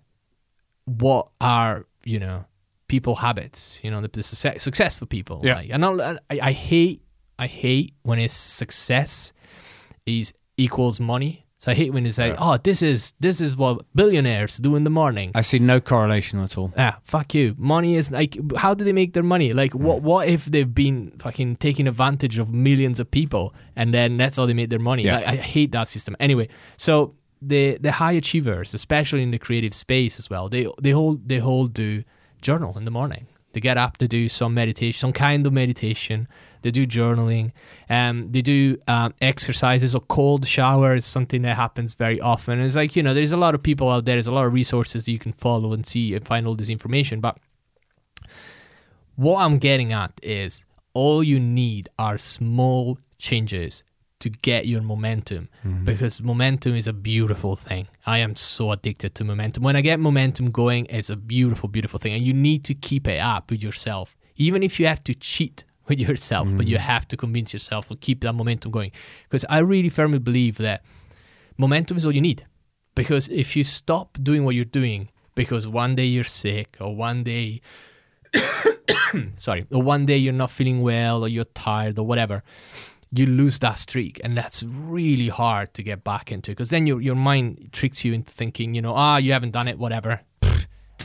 [0.86, 2.46] what are, you know,
[2.88, 5.42] people habits, you know, the, the success, successful people.
[5.44, 5.56] Yeah.
[5.56, 7.02] Like, and I, I hate,
[7.40, 9.34] I hate when it's success
[10.06, 12.36] is equals money so I hate when they say, yeah.
[12.40, 16.42] "Oh, this is this is what billionaires do in the morning." I see no correlation
[16.42, 16.74] at all.
[16.76, 17.56] Yeah, fuck you.
[17.58, 19.54] Money is like, how do they make their money?
[19.54, 20.02] Like, what mm.
[20.02, 24.46] what if they've been fucking taking advantage of millions of people and then that's how
[24.46, 25.06] they made their money?
[25.06, 25.20] Yeah.
[25.20, 26.18] Like, I hate that system.
[26.20, 30.94] Anyway, so the the high achievers, especially in the creative space as well, they they
[30.94, 32.04] all they all do
[32.42, 33.28] journal in the morning.
[33.54, 36.28] They get up to do some meditation, some kind of meditation
[36.64, 37.52] they do journaling,
[37.90, 42.54] um, they do um, exercises or cold showers, something that happens very often.
[42.54, 44.46] And it's like, you know, there's a lot of people out there, there's a lot
[44.46, 47.20] of resources that you can follow and see and find all this information.
[47.20, 47.38] But
[49.16, 53.84] what I'm getting at is all you need are small changes
[54.20, 55.84] to get your momentum mm-hmm.
[55.84, 57.90] because momentum is a beautiful thing.
[58.06, 59.64] I am so addicted to momentum.
[59.64, 62.14] When I get momentum going, it's a beautiful, beautiful thing.
[62.14, 64.16] And you need to keep it up with yourself.
[64.38, 66.58] Even if you have to cheat with yourself, mm.
[66.58, 66.82] but you mm.
[66.82, 68.92] have to convince yourself to keep that momentum going.
[69.24, 70.84] Because I really firmly believe that
[71.58, 72.46] momentum is all you need.
[72.96, 77.24] Because if you stop doing what you're doing, because one day you're sick, or one
[77.24, 77.62] day,
[79.38, 82.44] sorry, or one day you're not feeling well, or you're tired, or whatever,
[83.12, 86.52] you lose that streak, and that's really hard to get back into.
[86.52, 89.68] Because then your your mind tricks you into thinking, you know, ah, you haven't done
[89.68, 90.22] it, whatever,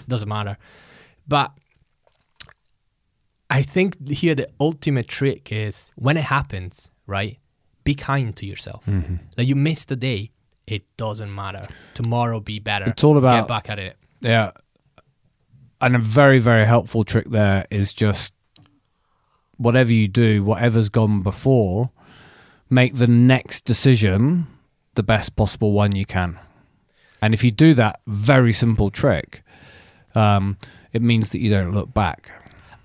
[0.09, 0.59] doesn't matter.
[1.26, 1.53] But
[3.51, 7.38] I think here the ultimate trick is when it happens, right?
[7.88, 8.84] be kind to yourself.
[8.84, 9.14] Mm-hmm.
[9.38, 10.30] Like you missed a day,
[10.66, 11.62] it doesn't matter.
[11.94, 12.84] Tomorrow be better.
[12.86, 13.96] It's all about- get back at it.
[14.20, 14.51] Yeah.
[15.80, 18.34] And a very, very helpful trick there is just
[19.57, 21.88] whatever you do, whatever's gone before,
[22.68, 24.46] make the next decision
[24.94, 26.38] the best possible one you can.
[27.22, 29.42] And if you do that very simple trick,
[30.14, 30.59] um,
[30.92, 32.30] it means that you don't look back.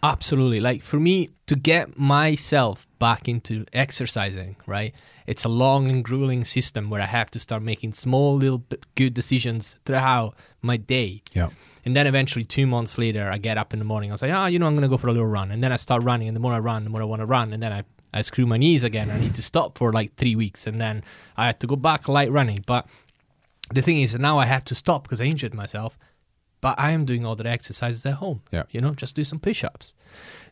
[0.03, 0.59] Absolutely.
[0.59, 4.93] Like for me to get myself back into exercising, right?
[5.25, 8.63] It's a long and grueling system where I have to start making small little
[8.95, 11.21] good decisions throughout my day.
[11.31, 11.49] Yeah.
[11.85, 14.11] And then eventually, two months later, I get up in the morning.
[14.11, 15.51] I say, ah, you know, I'm going to go for a little run.
[15.51, 16.27] And then I start running.
[16.27, 17.53] And the more I run, the more I want to run.
[17.53, 17.83] And then I,
[18.13, 19.09] I screw my knees again.
[19.09, 20.67] I need to stop for like three weeks.
[20.67, 21.03] And then
[21.37, 22.59] I had to go back light running.
[22.65, 22.87] But
[23.73, 25.97] the thing is, now I have to stop because I injured myself.
[26.63, 28.41] But I am doing all the exercises at home.
[28.51, 28.63] Yeah.
[28.71, 29.93] You know, just do some push ups.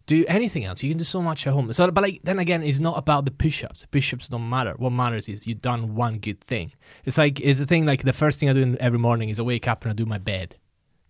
[0.06, 0.84] Do anything else.
[0.84, 1.72] You can do so much at home.
[1.72, 3.86] So, but like, then again, it's not about the push ups.
[3.98, 4.74] Push ups don't matter.
[4.78, 6.74] What matters is you've done one good thing.
[7.06, 9.44] It's like, it's the thing like the first thing I do every morning is I
[9.44, 10.58] wake up and I do my bed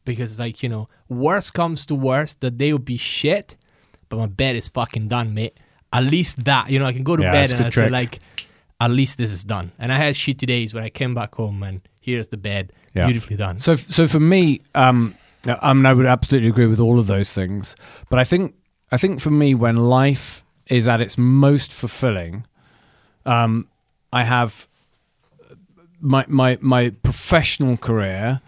[0.06, 3.56] because it's like you know worst comes to worst the day will be shit
[4.10, 5.56] but my bed is fucking done mate
[5.94, 7.92] at least that you know i can go to Yeah, bed and i say trick.
[7.92, 8.20] like
[8.80, 11.62] at least this is done and i had shitty days when i came back home
[11.62, 13.06] and here's the bed Yeah.
[13.06, 15.16] beautifully done So, so for me, um,
[15.46, 17.76] I mean, I would absolutely agree with all of those things.
[18.10, 18.56] But I think,
[18.92, 22.46] I think for me, when life is at its most fulfilling,
[23.26, 23.68] um,
[24.14, 24.68] I have
[26.00, 28.42] my my my professional career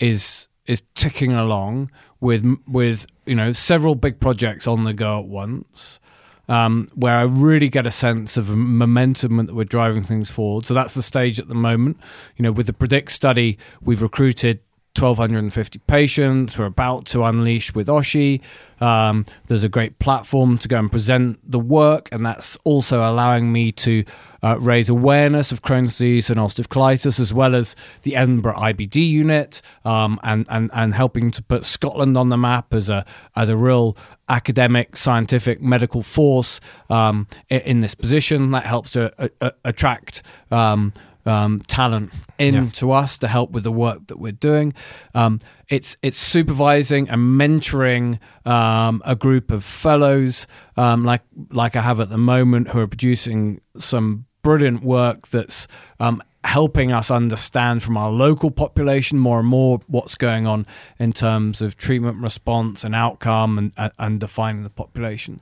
[0.00, 1.90] is is ticking along
[2.20, 6.00] with with you know several big projects on the go at once.
[6.46, 10.66] Um, where I really get a sense of momentum that we're driving things forward.
[10.66, 11.98] So that's the stage at the moment.
[12.36, 14.60] You know, with the PREDICCT study, we've recruited
[14.96, 16.56] 1,250 patients.
[16.56, 18.40] We're about to unleash with Oshi.
[18.80, 23.52] Um, there's a great platform to go and present the work, and that's also allowing
[23.52, 24.04] me to
[24.44, 29.08] uh, raise awareness of Crohn's disease and ulcerative colitis, as well as the Edinburgh IBD
[29.08, 33.48] unit, um, and, and and helping to put Scotland on the map as a as
[33.48, 33.96] a real
[34.28, 36.60] academic, scientific, medical force
[36.90, 38.50] um, in, this position.
[38.52, 40.22] That helps to uh, uh, attract.
[40.50, 40.92] Um,
[41.26, 44.74] um, talent into us to help with the work that we're doing.
[45.14, 50.46] Um, it's it's supervising and mentoring um, a group of fellows
[50.76, 55.66] um, like like I have at the moment who are producing some brilliant work that's
[55.98, 60.66] um, helping us understand from our local population more and more what's going on
[60.98, 65.40] in terms of treatment response and outcome and, and, and defining the population.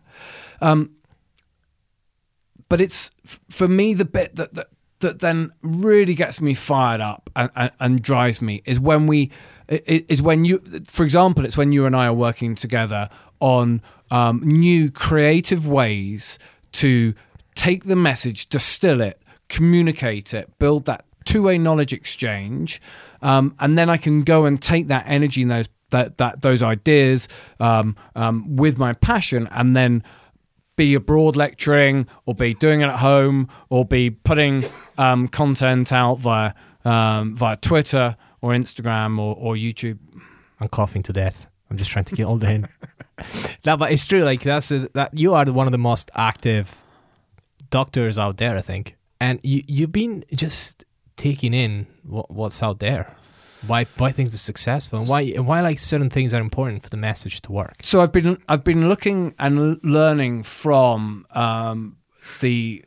[0.61, 0.92] Um,
[2.68, 3.11] but it's
[3.50, 4.68] for me the bit that, that
[5.00, 9.30] that then really gets me fired up and, and, and drives me is when we
[9.68, 14.40] is when you for example it's when you and I are working together on um,
[14.44, 16.38] new creative ways
[16.72, 17.14] to
[17.55, 19.20] take the message distill it
[19.53, 22.80] communicate it build that two-way knowledge exchange
[23.20, 26.62] um, and then I can go and take that energy and those that, that those
[26.62, 27.28] ideas
[27.61, 30.03] um, um, with my passion and then
[30.74, 34.64] be abroad lecturing or be doing it at home or be putting
[34.96, 36.55] um, content out via
[36.86, 39.98] um, via Twitter or Instagram or, or YouTube.
[40.61, 41.46] i'm coughing to death.
[41.70, 42.68] I'm just trying to get all the in
[43.64, 46.82] no but it's true like that's that you are one of the most active
[47.70, 50.84] doctors out there i think and you you've been just
[51.16, 53.16] taking in what, what's out there
[53.66, 56.96] why why things are successful and why why like certain things are important for the
[56.96, 57.76] message to work.
[57.82, 61.98] So I've been I've been looking and learning from um,
[62.40, 62.84] the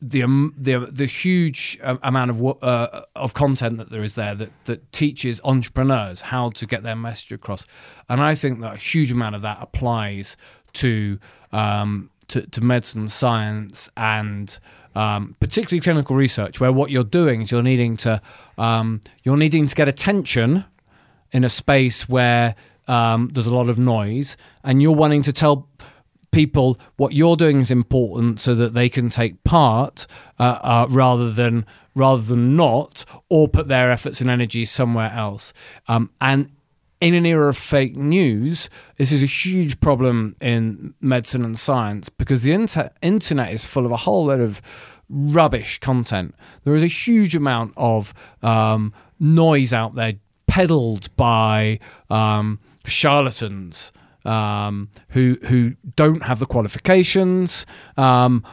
[0.00, 4.36] the um, the the huge um, amount of uh, of content that there is there
[4.36, 7.66] that that teaches entrepreneurs how to get their message across,
[8.08, 10.36] and I think that a huge amount of that applies
[10.74, 11.18] to
[11.50, 14.58] um, to, to medicine, science, and
[14.94, 18.20] um, particularly clinical research, where what you're doing is you're needing to
[18.58, 20.64] um, you're needing to get attention
[21.32, 22.54] in a space where
[22.88, 25.68] um, there's a lot of noise, and you're wanting to tell
[26.32, 30.06] people what you're doing is important so that they can take part
[30.38, 31.64] uh, uh, rather than
[31.94, 35.52] rather than not or put their efforts and energy somewhere else.
[35.88, 36.50] Um, and
[37.02, 42.08] in an era of fake news this is a huge problem in medicine and science
[42.08, 44.62] because the inter- internet is full of a whole lot of
[45.12, 46.34] rubbish content.
[46.64, 50.14] There is a huge amount of um, noise out there
[50.46, 51.78] peddled by
[52.10, 53.92] um, charlatans
[54.24, 58.44] um, who who don't have the qualifications, um,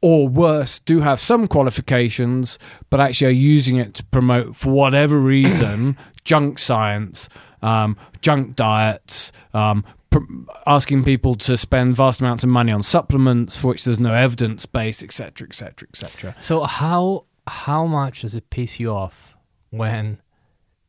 [0.00, 2.58] or worse, do have some qualifications,
[2.90, 7.28] but actually are using it to promote, for whatever reason, junk science,
[7.62, 10.18] um, junk diets, um, pr-
[10.66, 14.66] asking people to spend vast amounts of money on supplements for which there's no evidence
[14.66, 16.34] base, etc., etc., etc.
[16.40, 19.36] So how how much does it piss you off
[19.70, 20.20] when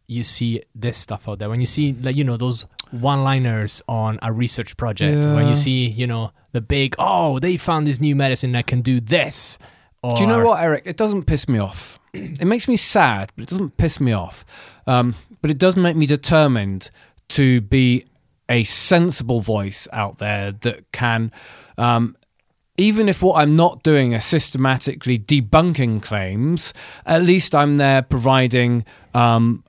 [0.08, 1.50] you see this stuff out there?
[1.50, 5.88] When you see like you know those one-liners on a research project, when you see
[5.90, 9.58] you know the big oh they found this new medicine that can do this.
[10.04, 10.84] Or, Do you know what, Eric?
[10.86, 12.00] It doesn't piss me off.
[12.14, 14.46] It makes me sad, but it doesn't piss me off.
[14.86, 16.90] Um, but it does make me determined
[17.28, 18.06] to be
[18.48, 21.34] a sensible voice out there that can,
[21.78, 22.16] um,
[22.78, 26.74] even if what I'm not doing is systematically debunking claims,
[27.06, 29.66] at least I'm there providing um,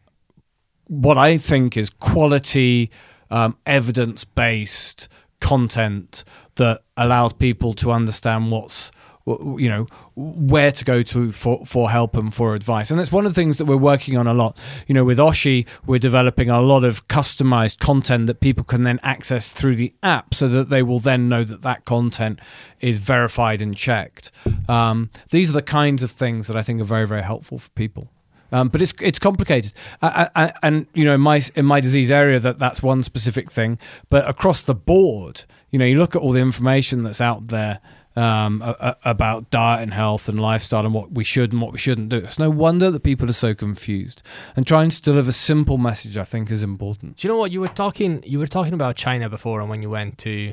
[0.86, 2.90] what I think is quality,
[3.32, 5.08] um, evidence based
[5.40, 6.22] content
[6.54, 8.92] that allows people to understand what's
[9.26, 12.90] you know where to go to for, for help and for advice.
[12.90, 14.58] And that's one of the things that we're working on a lot.
[14.86, 19.00] You know with Oshi we're developing a lot of customized content that people can then
[19.02, 22.38] access through the app so that they will then know that that content
[22.80, 24.30] is verified and checked.
[24.68, 27.70] Um, these are the kinds of things that i think are very very helpful for
[27.70, 28.08] people.
[28.54, 32.10] Um, but it's it's complicated, uh, uh, and you know, in my in my disease
[32.12, 33.80] area, that that's one specific thing.
[34.10, 37.80] But across the board, you know, you look at all the information that's out there
[38.16, 41.72] um, a, a- about diet and health and lifestyle and what we should and what
[41.72, 42.18] we shouldn't do.
[42.18, 44.22] It's no wonder that people are so confused.
[44.56, 47.16] And trying to deliver simple message, I think, is important.
[47.16, 48.22] Do you know what you were talking?
[48.26, 50.52] You were talking about China before, and when you went to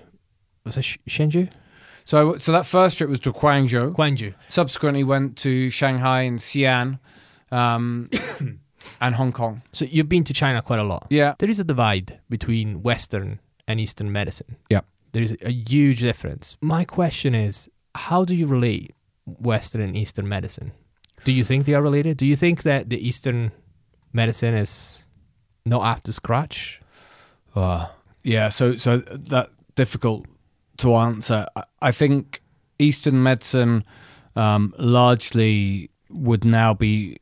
[0.66, 1.50] was it Sh- Shenzhou,
[2.04, 3.96] So, so that first trip was to Guangzhou.
[3.96, 4.34] Guangzhou.
[4.48, 7.00] Subsequently, went to Shanghai and Xi'an,
[7.52, 8.08] um,
[9.02, 9.62] and Hong Kong.
[9.72, 11.08] So you've been to China quite a lot.
[11.10, 14.58] Yeah, There is a divide between Western and Eastern medicine.
[14.70, 14.82] Yeah.
[15.12, 16.58] There is a huge difference.
[16.62, 18.96] My question is, how do you relate
[19.26, 20.72] Western and Eastern medicine?
[21.24, 22.18] Do you think they are related?
[22.18, 23.52] Do you think that the Eastern
[24.14, 25.06] medicine is
[25.66, 26.82] not up to scratch?
[27.56, 27.88] Uh,
[28.24, 30.26] yeah, so so that difficult
[30.78, 31.46] to answer.
[31.56, 32.42] I, I think
[32.80, 33.84] Eastern medicine
[34.36, 37.18] um, largely would now be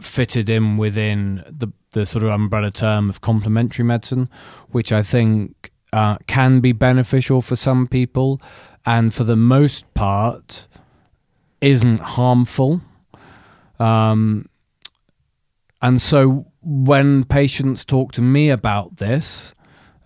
[0.00, 4.28] fitted in within the the sort of umbrella term of complementary medicine,
[4.70, 8.40] which I think uh, can be beneficial for some people,
[8.84, 10.66] and for the most part,
[11.60, 12.80] isn't harmful.
[13.78, 14.48] Um,
[15.80, 19.54] and so when patients talk to me about this,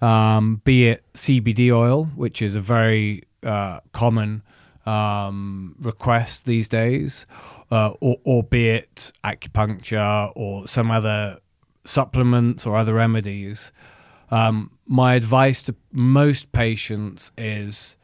[0.03, 4.43] um, be it CBD oil, which is a very uh, common
[4.85, 7.25] um, request these days,
[7.71, 11.39] uh, or, or be it acupuncture or some other
[11.85, 13.73] supplements or other remedies,
[14.31, 17.97] um, my advice to most patients is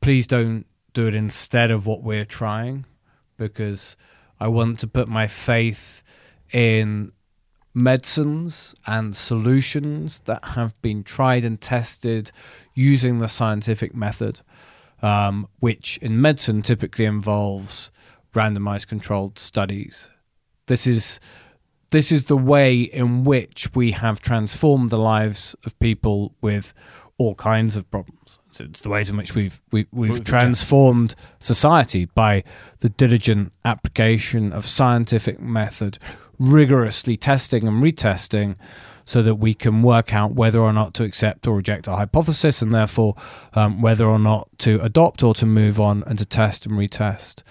[0.00, 0.64] please don't
[0.94, 2.86] do it instead of what we're trying
[3.36, 3.96] because
[4.40, 6.02] I want to put my faith
[6.52, 7.12] in
[7.74, 12.32] medicines and solutions that have been tried and tested
[12.74, 14.40] using the scientific method,
[15.02, 17.90] um, which in medicine typically involves
[18.34, 20.10] randomized controlled studies.
[20.66, 21.20] This is
[21.92, 26.74] this is the way in which we have transformed the lives of people with
[27.18, 28.38] all kinds of problems.
[28.50, 32.44] So it's the ways in which we've we, we've transformed society by
[32.80, 35.98] the diligent application of scientific method,
[36.38, 38.56] rigorously testing and retesting,
[39.04, 42.62] so that we can work out whether or not to accept or reject a hypothesis,
[42.62, 43.14] and therefore
[43.54, 47.42] um, whether or not to adopt or to move on and to test and retest,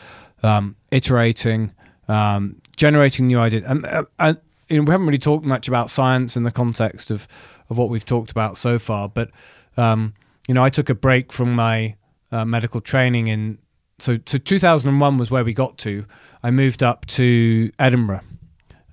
[0.43, 1.73] um, iterating,
[2.07, 4.37] um, generating new ideas, and, uh, and
[4.69, 7.27] you know, we haven't really talked much about science in the context of
[7.69, 9.31] of what we've talked about so far, but
[9.77, 10.13] um,
[10.47, 11.95] you know, I took a break from my
[12.31, 13.57] uh, medical training in
[13.99, 16.03] so so 2001 was where we got to.
[16.43, 18.21] I moved up to Edinburgh.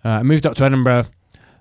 [0.04, 1.06] Uh, I moved up to Edinburgh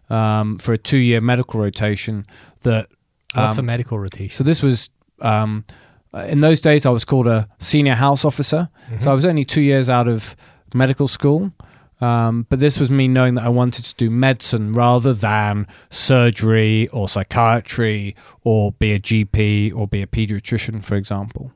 [0.10, 2.26] um, for a two-year medical rotation.
[2.62, 2.88] That
[3.34, 4.36] What's um, a medical rotation?
[4.36, 4.90] so this was
[5.22, 5.66] um,
[6.14, 8.70] uh, in those days I was called a senior house officer.
[9.00, 10.36] So I was only two years out of
[10.74, 11.52] medical school.
[12.00, 16.88] Um, but this was me knowing that I wanted to do medicine rather than surgery
[16.90, 21.52] or psychiatry or be a GP or be a pediatrician, for example.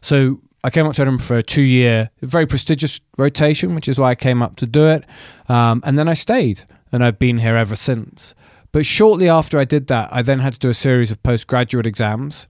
[0.00, 3.98] So I came up to Edinburgh for a two year, very prestigious rotation, which is
[3.98, 5.04] why I came up to do it.
[5.48, 8.34] Um, and then I stayed, and I've been here ever since.
[8.72, 11.86] But shortly after I did that, I then had to do a series of postgraduate
[11.86, 12.48] exams.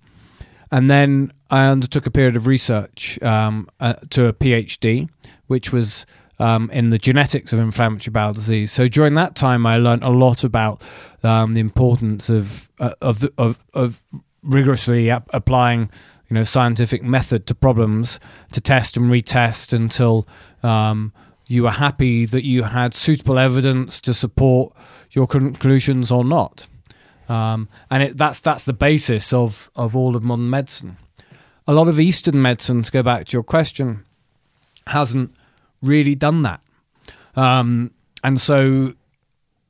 [0.70, 5.08] And then I undertook a period of research um, uh, to a PhD,
[5.48, 6.06] which was
[6.38, 8.72] um, in the genetics of inflammatory bowel disease.
[8.72, 10.82] So during that time, I learned a lot about
[11.22, 14.00] um, the importance of uh, of, the, of of
[14.42, 15.90] rigorously ap- applying
[16.28, 18.20] you know scientific method to problems
[18.52, 20.26] to test and retest until
[20.62, 21.12] um,
[21.46, 24.74] you were happy that you had suitable evidence to support
[25.10, 26.66] your conclusions or not.
[27.28, 30.96] um, and it, that's that's the basis of of all of modern medicine.
[31.66, 34.04] A lot of Eastern medicine, to go back to your question,
[34.88, 35.34] hasn't
[35.84, 36.60] really done that,
[37.36, 38.94] um, and so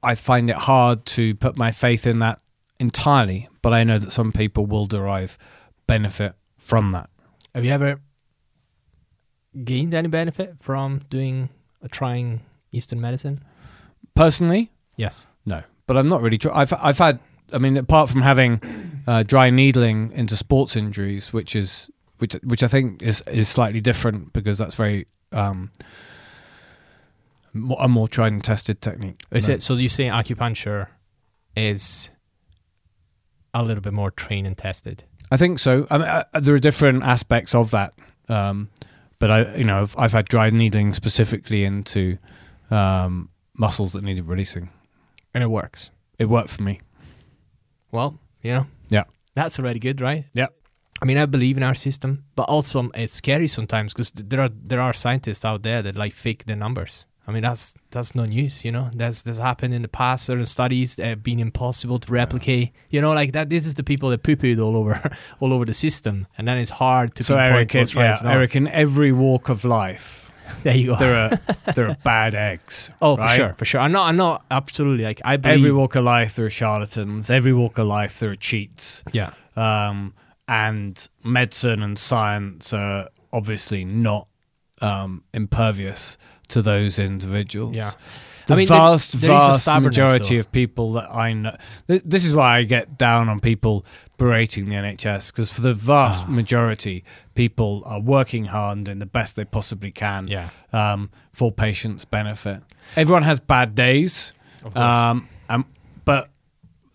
[0.02, 2.40] I find it hard to put my faith in that
[2.78, 3.48] entirely.
[3.62, 5.38] But I know that some people will derive
[5.86, 7.08] benefit from that.
[7.54, 8.00] Have you ever
[9.64, 11.48] gained any benefit from doing
[11.82, 12.40] uh, trying
[12.72, 13.38] Eastern medicine?
[14.14, 15.26] Personally, Yes.
[15.44, 16.38] No, but I'm not really.
[16.38, 17.20] Tr- I've I've had.
[17.52, 18.60] I mean, apart from having
[19.06, 23.80] uh, dry needling into sports injuries, which is which which I think is is slightly
[23.80, 25.70] different because that's very um,
[27.78, 29.16] a more tried and tested technique.
[29.30, 29.74] Is it so?
[29.74, 30.88] You say acupuncture
[31.56, 32.10] is
[33.52, 35.04] a little bit more trained and tested.
[35.30, 35.86] I think so.
[35.90, 37.94] I mean, uh, there are different aspects of that,
[38.28, 38.70] um,
[39.18, 42.18] but I you know I've, I've had dry needling specifically into
[42.70, 44.70] um, muscles that needed releasing.
[45.32, 45.90] and it works.
[46.18, 46.80] It worked for me.
[47.92, 49.04] Well, you know, Yeah.
[49.34, 50.24] that's already good, right?
[50.32, 50.46] Yeah.
[51.04, 54.40] I mean, I believe in our system, but also um, it's scary sometimes because there
[54.40, 57.04] are there are scientists out there that like fake the numbers.
[57.28, 58.88] I mean, that's that's no news, you know.
[58.96, 60.24] That's that's happened in the past.
[60.24, 62.70] Certain studies uh, been impossible to replicate.
[62.88, 63.50] You know, like that.
[63.50, 66.56] This is the people that poo pooed all over all over the system, and then
[66.56, 68.16] it's hard to So Eric, in, yeah.
[68.24, 70.32] Eric, in every walk of life,
[70.62, 70.96] there you go.
[70.96, 72.92] there are there are bad eggs.
[73.02, 73.82] oh, for sure, for sure.
[73.82, 74.08] I'm not.
[74.08, 75.58] I'm not absolutely like I believe.
[75.58, 77.28] Every walk of life, there are charlatans.
[77.28, 79.04] Every walk of life, there are cheats.
[79.12, 79.32] yeah.
[79.54, 80.14] Um,
[80.48, 84.28] and medicine and science are obviously not
[84.82, 86.18] um, impervious
[86.48, 87.74] to those individuals.
[87.74, 87.90] Yeah.
[88.46, 90.40] The I mean, vast, there a vast majority though.
[90.40, 91.56] of people that I know.
[91.88, 93.86] Th- this is why I get down on people
[94.18, 96.30] berating the NHS because for the vast Ah.
[96.30, 100.50] majority, people are working hard and doing the best they possibly can Yeah.
[100.74, 102.62] um, for patients' benefit.
[102.96, 104.84] Everyone has bad days, Of course.
[104.84, 105.28] um,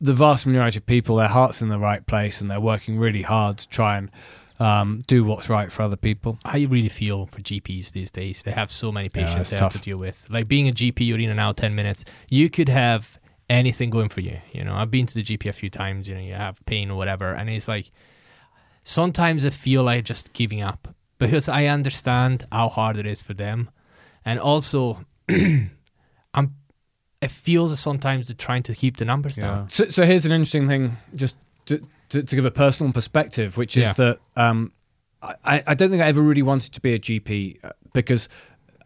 [0.01, 3.21] the vast majority of people, their heart's in the right place and they're working really
[3.21, 4.11] hard to try and
[4.59, 6.37] um, do what's right for other people.
[6.43, 8.43] I really feel for GPs these days.
[8.43, 10.25] They have so many patients it's they have to deal with.
[10.29, 12.05] Like being a GP, you're in and out 10 minutes.
[12.29, 13.19] You could have
[13.49, 14.39] anything going for you.
[14.51, 16.91] You know, I've been to the GP a few times, you know, you have pain
[16.91, 17.33] or whatever.
[17.33, 17.91] And it's like,
[18.83, 23.33] sometimes I feel like just giving up because I understand how hard it is for
[23.33, 23.69] them.
[24.25, 26.55] And also, I'm,
[27.21, 29.69] it feels sometimes they're trying to keep the numbers down.
[29.69, 33.75] So, so here's an interesting thing, just to, to, to give a personal perspective, which
[33.75, 33.93] is Yeah.
[33.93, 34.71] that um,
[35.21, 38.29] I, I don't think I ever really wanted to be a GP uh, because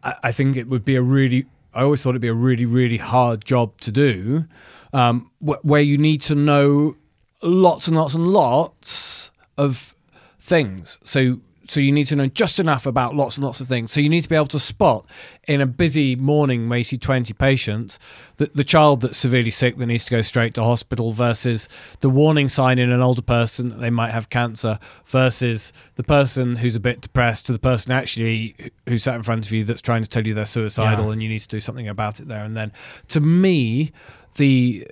[0.02, 2.64] I, I think it would be a really, I always thought it'd be a really,
[2.66, 4.46] really hard job to do,
[4.92, 6.96] um, wh- where you need to know
[7.40, 9.94] lots and lots and lots of
[10.40, 10.98] things.
[11.04, 13.90] So so you need to know just enough about lots and lots of things.
[13.92, 15.06] So you need to be able to spot
[15.48, 17.98] in a busy morning where you see 20 patients
[18.36, 21.68] the, the child that's severely sick that needs to go straight to hospital versus
[22.00, 26.56] the warning sign in an older person that they might have cancer versus the person
[26.56, 29.64] who's a bit depressed to the person actually who- who sat in front of you
[29.64, 31.12] that's trying to tell you they're suicidal Yeah.
[31.12, 32.72] and you need to do something about it there and then.
[33.08, 33.92] To me,
[34.36, 34.86] the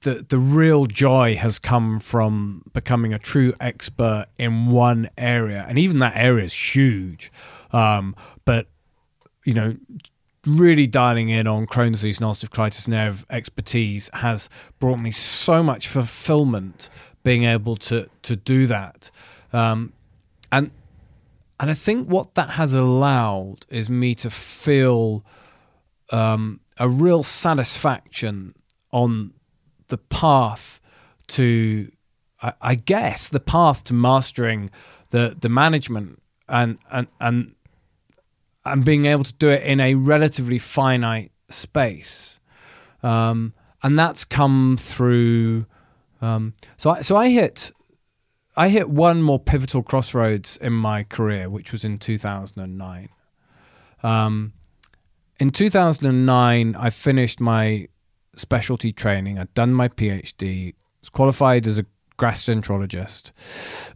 [0.00, 5.78] the the real joy has come from becoming a true expert in one area, and
[5.78, 7.32] even that area is huge.
[7.72, 8.14] Um,
[8.44, 8.66] but
[9.44, 9.76] you know,
[10.46, 15.88] really dialing in on Crohn's disease ulcerative colitis of expertise has brought me so much
[15.88, 16.88] fulfillment
[17.22, 19.10] being able to to do that.
[19.52, 19.92] Um,
[20.52, 20.70] and
[21.58, 25.24] and I think what that has allowed is me to feel
[26.12, 28.54] um, a real satisfaction
[28.92, 29.32] on
[29.88, 30.80] the path
[31.28, 31.90] to,
[32.42, 34.70] I, I guess, the path to mastering
[35.10, 37.54] the the management and and and
[38.64, 42.40] and being able to do it in a relatively finite space,
[43.02, 45.66] um, and that's come through.
[46.20, 47.70] Um, so I, so I hit
[48.56, 53.10] I hit one more pivotal crossroads in my career, which was in 2009.
[54.02, 54.54] Um,
[55.38, 57.88] in 2009, I finished my
[58.36, 59.38] specialty training.
[59.38, 61.86] I'd done my PhD, was qualified as a
[62.18, 63.32] gastroenterologist,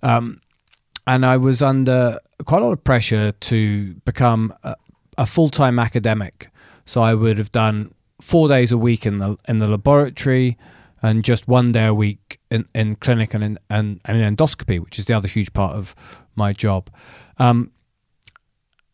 [0.02, 0.40] um,
[1.06, 4.76] and I was under quite a lot of pressure to become a,
[5.16, 6.50] a full-time academic.
[6.84, 10.58] So I would have done four days a week in the in the laboratory,
[11.02, 14.78] and just one day a week in, in clinic and in and, and in endoscopy,
[14.78, 15.94] which is the other huge part of
[16.34, 16.90] my job.
[17.38, 17.72] Um,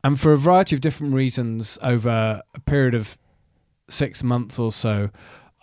[0.05, 3.18] and for a variety of different reasons, over a period of
[3.88, 5.10] six months or so,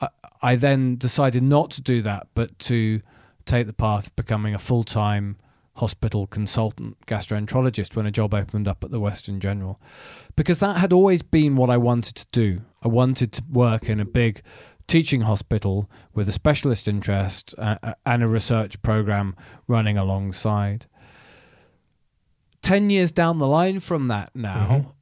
[0.02, 0.08] I,
[0.42, 3.02] I then decided not to do that, but to
[3.46, 5.38] take the path of becoming a full time
[5.78, 9.80] hospital consultant gastroenterologist when a job opened up at the Western General.
[10.36, 12.62] Because that had always been what I wanted to do.
[12.84, 14.42] I wanted to work in a big
[14.86, 19.36] teaching hospital with a specialist interest uh, and a research program
[19.68, 20.86] running alongside.
[22.62, 24.93] 10 years down the line from that now, Mhm.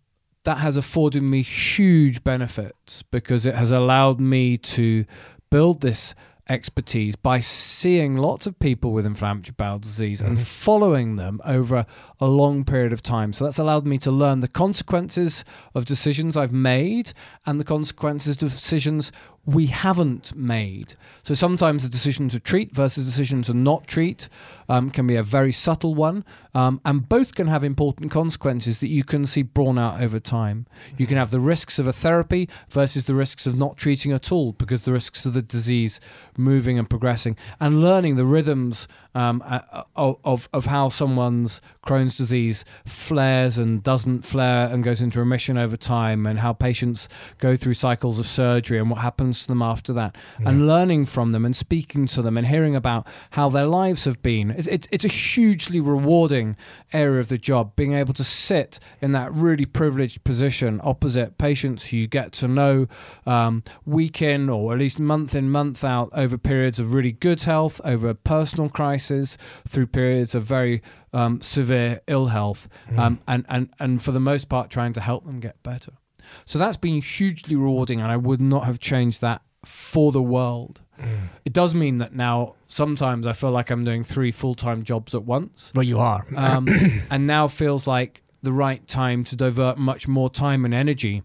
[0.43, 5.05] That has afforded me huge benefits because it has allowed me to
[5.49, 6.15] build this
[6.49, 10.41] expertise by seeing lots of people with inflammatory bowel disease and Mhm.
[10.41, 11.85] following them over
[12.19, 13.31] a long period of time.
[13.31, 17.13] So that's allowed me to learn the consequences of decisions I've made
[17.45, 19.11] and the consequences of decisions
[19.45, 20.95] we haven't made.
[21.23, 24.27] So sometimes the decision to treat versus decision to not treat
[24.71, 26.23] um, can be a very subtle one,
[26.53, 30.65] um, and both can have important consequences that you can see borne out over time.
[30.97, 34.31] You can have the risks of a therapy versus the risks of not treating at
[34.31, 35.99] all because the risks of the disease
[36.37, 42.15] moving and progressing, and learning the rhythms um, uh, of, of of how someone's Crohn's
[42.15, 47.57] disease flares and doesn't flare and goes into remission over time, and how patients go
[47.57, 50.15] through cycles of surgery and what happens to them after that,
[50.45, 54.21] and learning from them and speaking to them and hearing about how their lives have
[54.21, 54.60] been.
[54.67, 56.55] It's, it's, it's a hugely rewarding
[56.93, 61.89] area of the job, being able to sit in that really privileged position opposite patients
[61.89, 62.87] who you get to know
[63.25, 67.41] um, week in or at least month in, month out over periods of really good
[67.43, 70.81] health, over a personal crisis, through periods of very
[71.13, 75.25] um, severe ill health, um, and, and, and for the most part, trying to help
[75.25, 75.93] them get better.
[76.45, 80.81] So that's been hugely rewarding, and I would not have changed that for the world.
[81.45, 85.15] It does mean that now sometimes I feel like I'm doing three full time jobs
[85.15, 86.25] at once, Well, you are.
[86.35, 86.67] um,
[87.09, 91.23] and now feels like the right time to divert much more time and energy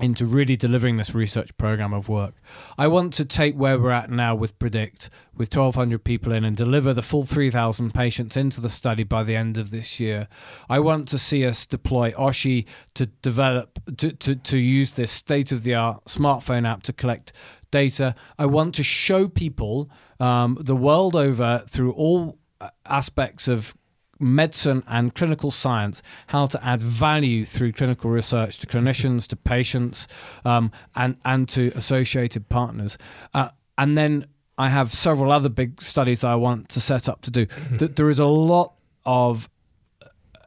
[0.00, 2.34] into really delivering this research program of work.
[2.78, 6.56] I want to take where we're at now with PREDICCT, with 1,200 people in, and
[6.56, 10.28] deliver the full 3,000 patients into the study by the end of this year.
[10.68, 15.52] I want to see us deploy Oshi to develop, to, to, to use this state
[15.52, 17.32] of the art smartphone app to collect
[17.70, 18.14] data.
[18.38, 23.74] I want to show people um, the world over through all uh, aspects of
[24.20, 30.06] medicine and clinical science how to add value through clinical research to clinicians, to patients,
[30.44, 32.98] um, and and to associated partners.
[33.34, 33.48] Uh,
[33.78, 34.26] and then
[34.58, 37.46] I have several other big studies I want to set up to do.
[37.78, 38.74] Th- There is a lot
[39.06, 39.48] of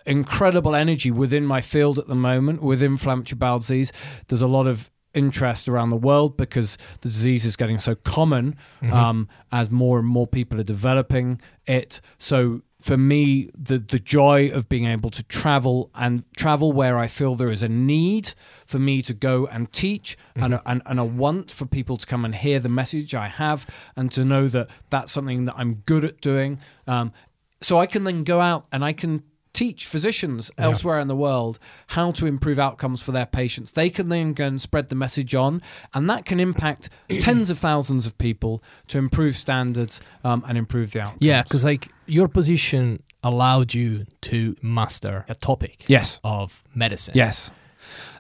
[0.05, 3.91] incredible energy within my field at the moment with inflammatory bowel disease.
[4.27, 8.55] There's a lot of interest around the world because the disease is getting so common
[8.91, 12.01] um, as more and more people are developing it.
[12.17, 17.07] So for me, the the joy of being able to travel and travel where I
[17.07, 18.33] feel there is a need
[18.65, 22.05] for me to go and teach and, a, and and a want for people to
[22.05, 23.65] come and hear the message I have
[23.95, 26.59] and to know that that's something that I'm good at doing.
[26.85, 27.13] Um,
[27.61, 29.23] so I can then go out and I can
[29.53, 33.71] teach physicians elsewhere in the world how to improve outcomes for their patients.
[33.71, 35.61] They can then go and spread the message on,
[35.93, 36.89] and that can impact
[37.19, 41.21] tens of thousands of people to improve standards um, and improve the outcomes.
[41.21, 47.13] Yeah, because like your position allowed you to master a topic yes, of medicine.
[47.15, 47.51] yes.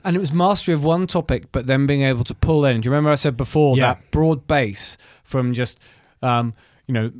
[0.05, 2.81] And it was mastery of one topic, but then being able to pull in.
[2.81, 3.93] Do you remember I said before Yeah.
[3.95, 5.79] that broad base from just,
[6.21, 6.53] um,
[6.85, 7.11] you know,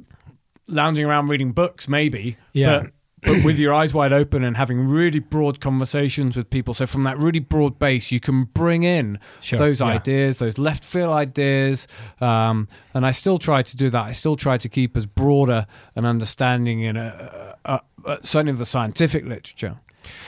[0.68, 2.80] lounging around reading books, maybe, Yeah.
[2.84, 2.92] but,
[3.26, 6.74] but with your eyes wide open and having really broad conversations with people.
[6.74, 9.88] So from that really broad base, you can bring in Sure, those yeah.
[9.88, 11.88] ideas, those left field ideas.
[12.22, 14.04] Um, and I still try to do that.
[14.04, 18.58] I still try to keep as broader an understanding in a, a, a, certainly of
[18.58, 19.78] the scientific literature.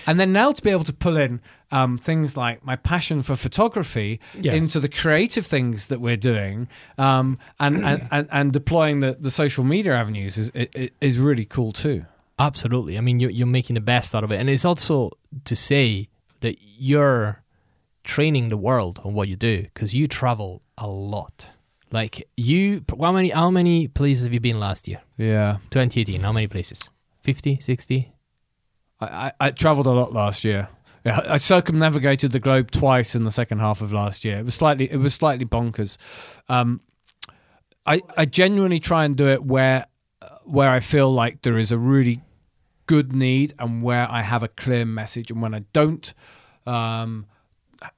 [0.07, 1.41] And then now to be able to pull in
[1.71, 4.55] um, things like my passion for photography Yes.
[4.55, 9.31] into the creative things that we're doing um, and, and, and, and deploying the, the
[9.31, 12.05] social media avenues is, is, is really cool too.
[12.37, 12.97] Absolutely.
[12.97, 14.39] I mean, you're, you're making the best out of it.
[14.39, 15.11] And it's also
[15.45, 16.09] to say
[16.41, 17.43] that you're
[18.03, 21.49] training the world on what you do because you travel a lot.
[21.91, 25.01] Like you, how many, how many places have you been last year?
[25.17, 25.57] Yeah.
[25.71, 26.89] 2018, how many places?
[27.21, 28.11] 50, 60?
[28.99, 30.67] I, I, I traveled a lot last year.
[31.05, 34.39] Yeah, I circumnavigated the globe twice in the second half of last year.
[34.39, 35.97] It was slightly, it was slightly bonkers.
[36.49, 36.81] Um,
[37.85, 39.85] I, I genuinely try and do it where,
[40.43, 42.21] where I feel like there is a really
[42.85, 45.31] good need and where I have a clear message.
[45.31, 46.13] And when I don't
[46.65, 47.25] um,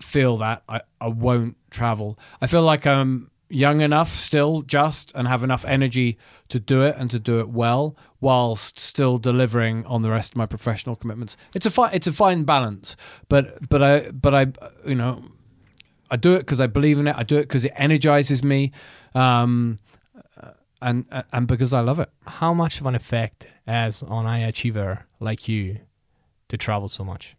[0.01, 2.17] feel that, I, I won't travel.
[2.41, 6.17] I feel like I'm young enough still, just and have enough energy
[6.49, 10.37] to do it and to do it well, whilst still delivering on the rest of
[10.37, 11.37] my professional commitments.
[11.53, 12.95] It's a fi- it's a fine balance,
[13.29, 14.47] but but I but I
[14.85, 15.23] you know
[16.11, 17.15] I do it because I believe in it.
[17.15, 18.71] I do it because it energizes me.
[19.15, 19.77] Um,
[20.81, 22.09] and and because I love it.
[22.25, 25.79] How much of an effect has on high achiever like you
[26.47, 27.35] to travel so much?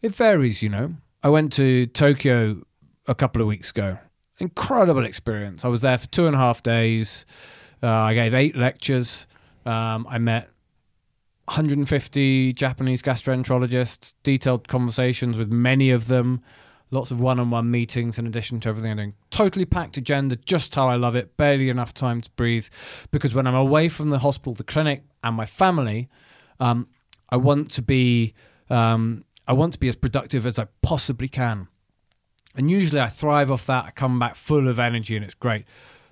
[0.00, 0.94] It varies, you know.
[1.22, 2.62] I went to Tokyo
[3.06, 3.98] a couple of weeks ago,
[4.38, 5.64] incredible experience.
[5.64, 7.24] I was there for two and a half days.
[7.82, 9.26] Uh, I gave eight lectures.
[9.66, 10.50] Um, I met
[11.46, 16.42] 150 Japanese gastroenterologists, detailed conversations with many of them,
[16.90, 19.14] lots of one on one meetings in addition to everything I'm doing.
[19.30, 22.66] Totally packed agenda, just how I love it, barely enough time to breathe.
[23.10, 26.08] Because when I'm away from the hospital, the clinic, and my family,
[26.60, 26.88] um,
[27.28, 28.34] I want to be.
[28.70, 31.68] Um, I want to be as productive as I possibly can.
[32.56, 33.84] And usually I thrive off that.
[33.84, 35.66] I come back full of energy and it's great.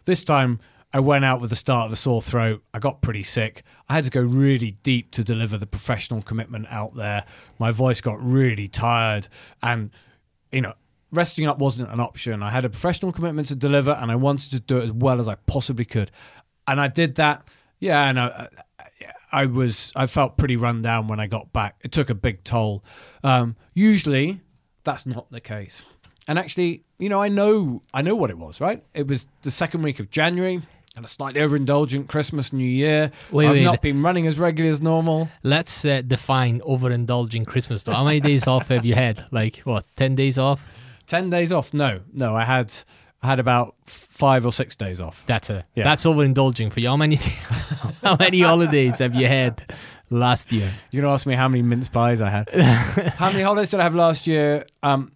[0.05, 0.61] This time
[0.93, 2.63] I went out with the start of a sore throat.
[2.75, 3.63] I got pretty sick.
[3.89, 7.25] I had to go really deep to deliver the professional commitment out there.
[7.59, 9.29] My voice got really tired
[9.63, 9.91] and
[10.51, 10.75] you know,
[11.11, 12.43] resting up wasn't an option.
[12.43, 15.21] I had a professional commitment to deliver and I wanted to do it as well
[15.21, 16.11] as I possibly could.
[16.67, 17.49] And I did that.
[17.79, 18.49] Yeah, and
[19.33, 21.77] I was I felt pretty run down when I got back.
[21.83, 22.85] It took a big toll.
[23.25, 24.41] Um, usually,
[24.85, 25.83] that's not the case.
[26.29, 28.61] And actually, you know, I know I know what it was.
[28.61, 28.85] Right?
[28.95, 30.61] It was the second week of January.
[30.95, 33.11] And a slightly overindulgent Christmas, New Year.
[33.31, 33.65] Wait, I've wait.
[33.65, 35.31] not been running as regularly as normal.
[35.43, 37.83] Let's uh, define overindulging Christmas.
[37.83, 37.95] Though.
[37.95, 39.25] How many days off have you had?
[39.33, 39.87] Like what?
[39.97, 40.69] Ten days off?
[41.07, 41.73] Ten days off?
[41.73, 42.37] No, no.
[42.37, 42.75] I had
[43.23, 45.25] had about five or six days off.
[45.27, 45.65] That's it.
[45.75, 45.85] Yeah.
[45.85, 46.89] That's overindulging for you.
[46.89, 47.17] How many?
[48.03, 49.63] how many holidays have you had
[50.11, 50.71] last year?
[50.91, 52.49] You're gonna ask me how many mince pies I had.
[53.17, 54.65] how many holidays did I have last year?
[54.83, 55.13] Um,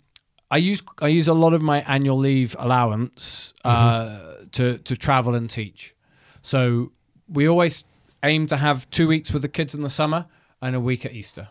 [0.50, 5.34] I use I use a lot of my annual leave allowance uh, to to travel
[5.34, 5.94] and teach.
[6.42, 6.92] So
[7.28, 7.84] we always
[8.22, 10.26] aim to have two weeks with the kids in the summer
[10.62, 11.48] and a week at Easter.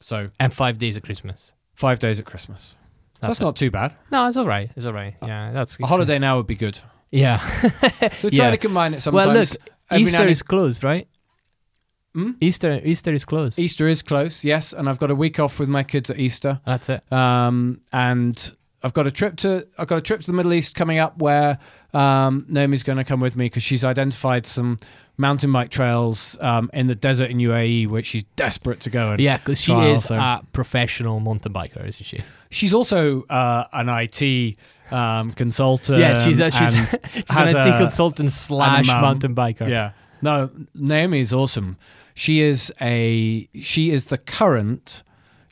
[0.00, 1.52] So And five days at Christmas.
[1.74, 2.76] five days at Christmas.
[3.20, 3.94] So That's that's, not too bad.
[4.12, 4.70] No, it's all right.
[4.76, 5.14] It's all right.
[5.22, 6.78] Yeah, that's A holiday now would be good.
[7.10, 7.38] Yeah.
[7.40, 7.68] So
[8.30, 8.50] try Yeah.
[8.52, 9.26] to combine it sometimes.
[9.26, 9.48] well, look,
[9.90, 11.08] Every Easter is closed, right?
[12.14, 12.32] Hmm?
[12.40, 13.58] Easter Easter is closed.
[13.58, 16.60] Easter is close, yes, and I've got a week off with my kids at Easter.
[16.64, 17.12] That's it.
[17.12, 20.74] Um, and I've got a trip to I've got a trip to the Middle East
[20.74, 21.58] coming up where
[21.94, 24.78] um, Naomi's going to come with me because she's identified some
[25.18, 29.10] mountain bike trails um, in the desert in UAE which she's desperate to go.
[29.12, 32.18] And Yeah, because she trial, is so- a professional mountain biker, isn't she?
[32.50, 34.56] she's also uh, an IT
[34.90, 35.98] um, consultant.
[35.98, 39.00] yeah, she's a, she's, she's an IT consultant slash mum.
[39.02, 39.68] mountain biker.
[39.68, 39.90] Yeah.
[40.22, 41.76] No, Naomi is awesome.
[42.14, 45.02] She is a she is the current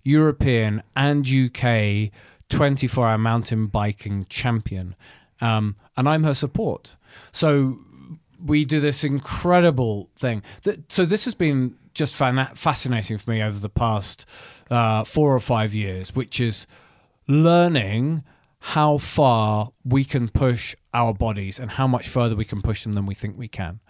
[0.02, 2.10] European and UK
[2.48, 4.94] 24-hour mountain biking champion,
[5.40, 6.97] um, and I'm her support.
[7.32, 7.78] So
[8.45, 10.43] we do this incredible thing.
[10.63, 14.29] That, so this has been just fascinating for me over the past
[14.71, 16.67] uh, four or five years, which is
[17.27, 18.23] learning
[18.61, 22.93] how far we can push our bodies and how much further we can push them
[22.93, 23.81] than we think we can.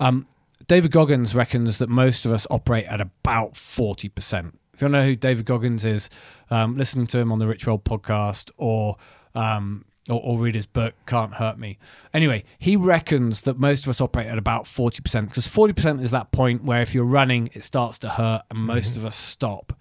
[0.00, 0.26] Um,
[0.66, 4.08] David Goggins reckons that most of us operate at about 40%.
[4.14, 6.08] If you don't know who David Goggins is,
[6.50, 8.96] um, listen to him on the Rich Roll podcast or,
[9.34, 11.78] um, or, or read his book, Can't Hurt Me.
[12.12, 16.32] Anyway, he reckons that most of us operate at about 40% because 40% is that
[16.32, 19.72] point where if you're running, it starts to hurt and most of us stop.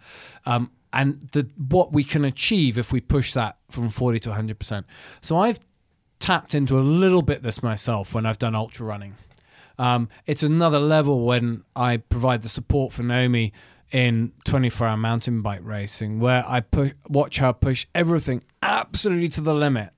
[0.45, 4.83] Um, and the, what we can achieve if we push that from 40 to 100%.
[5.21, 5.59] So I've
[6.19, 9.15] tapped into a little bit this myself when I've done ultra running.
[9.77, 13.53] Um, it's another level when I provide the support for Naomi
[13.91, 19.41] in 24 hour mountain bike racing, where I pu- watch her push everything absolutely to
[19.41, 19.91] the limit,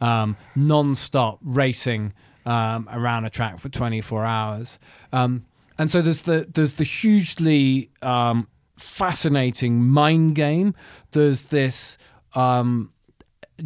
[0.00, 2.12] um, non stop racing
[2.46, 4.78] um, around a track for 24 hours.
[5.12, 5.44] Um,
[5.78, 10.74] and so there's the there's the hugely um, fascinating mind game.
[11.12, 11.96] There's this
[12.34, 12.92] um,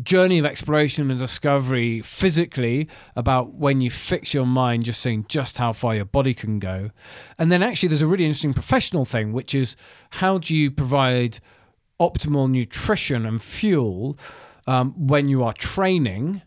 [0.03, 5.59] journey of exploration and discovery physically about when you fix your mind, just seeing just
[5.59, 6.91] how far your body can go.
[7.39, 9.77] And then actually, there's a really interesting professional thing, which is
[10.11, 11.41] how do you provide
[12.01, 14.19] optimal nutrition and fuel
[14.67, 16.43] um, when you are training,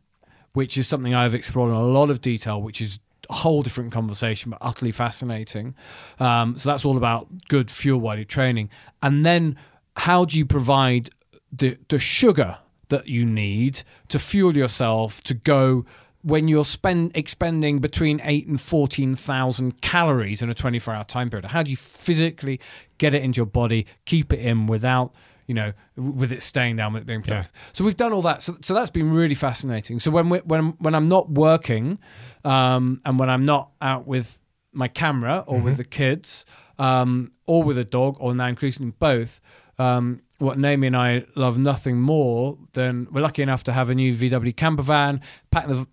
[0.54, 3.00] which is something I've explored in a lot of detail, which is
[3.30, 5.76] a whole different conversation, but utterly fascinating.
[6.20, 8.70] Um, so that's all about good fuel while you're training.
[9.02, 9.58] And then
[9.98, 11.10] how do you provide
[11.52, 15.86] the the sugar that you need to fuel yourself to go
[16.22, 21.04] when you're spend expending between eight and fourteen thousand calories in a twenty four hour
[21.04, 21.52] time period?
[21.52, 22.60] How do you physically
[22.98, 25.14] get it into your body, keep it in without
[25.48, 27.52] you know, with it staying down, with it being productive.
[27.74, 28.42] So we've done all that.
[28.42, 30.00] So, so that's been really fascinating.
[30.00, 32.00] So when we, when when I'm not working,
[32.44, 34.40] um, and when I'm not out with
[34.74, 36.46] my camera or with the kids,
[36.78, 39.42] um, or with a dog, or now increasingly both,
[39.80, 43.96] um, what Naomi and I love nothing more than we're lucky enough to have a
[43.96, 45.88] new VW camper van, pack the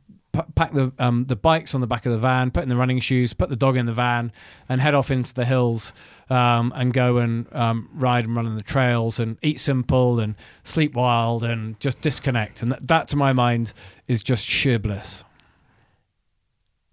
[0.55, 3.01] pack the um, the bikes on the back of the van, put in the running
[3.01, 4.32] shoes, put the dog in the van,
[4.69, 5.93] and head off into the hills
[6.31, 10.35] um, and go and um, ride and run on the trails and eat simple and
[10.62, 12.62] sleep wild and just disconnect.
[12.62, 13.73] And that, that to my mind
[14.09, 15.24] is just sheer bliss.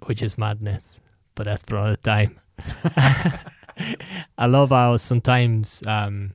[0.05, 0.99] which is madness,
[1.35, 2.37] but that's for another time.
[4.37, 6.33] I love how sometimes um,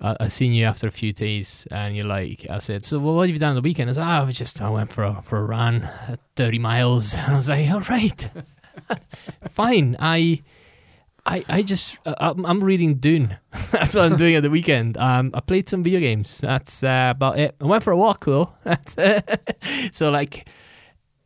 [0.00, 3.14] I, I seen you after a few days, and you're like, I said, so well,
[3.14, 3.90] what have you done on the weekend?
[3.90, 7.14] I said, ah, I just I went for a for a run, uh, thirty miles,
[7.18, 8.28] and I was like, all right,
[9.50, 9.96] fine.
[9.98, 10.42] I.
[11.26, 13.36] I, I just uh, I'm, I'm reading Dune.
[13.70, 14.96] That's what I'm doing at the weekend.
[14.96, 16.38] Um, I played some video games.
[16.38, 17.54] That's uh, about it.
[17.60, 18.54] I went for a walk though.
[19.92, 20.48] So like,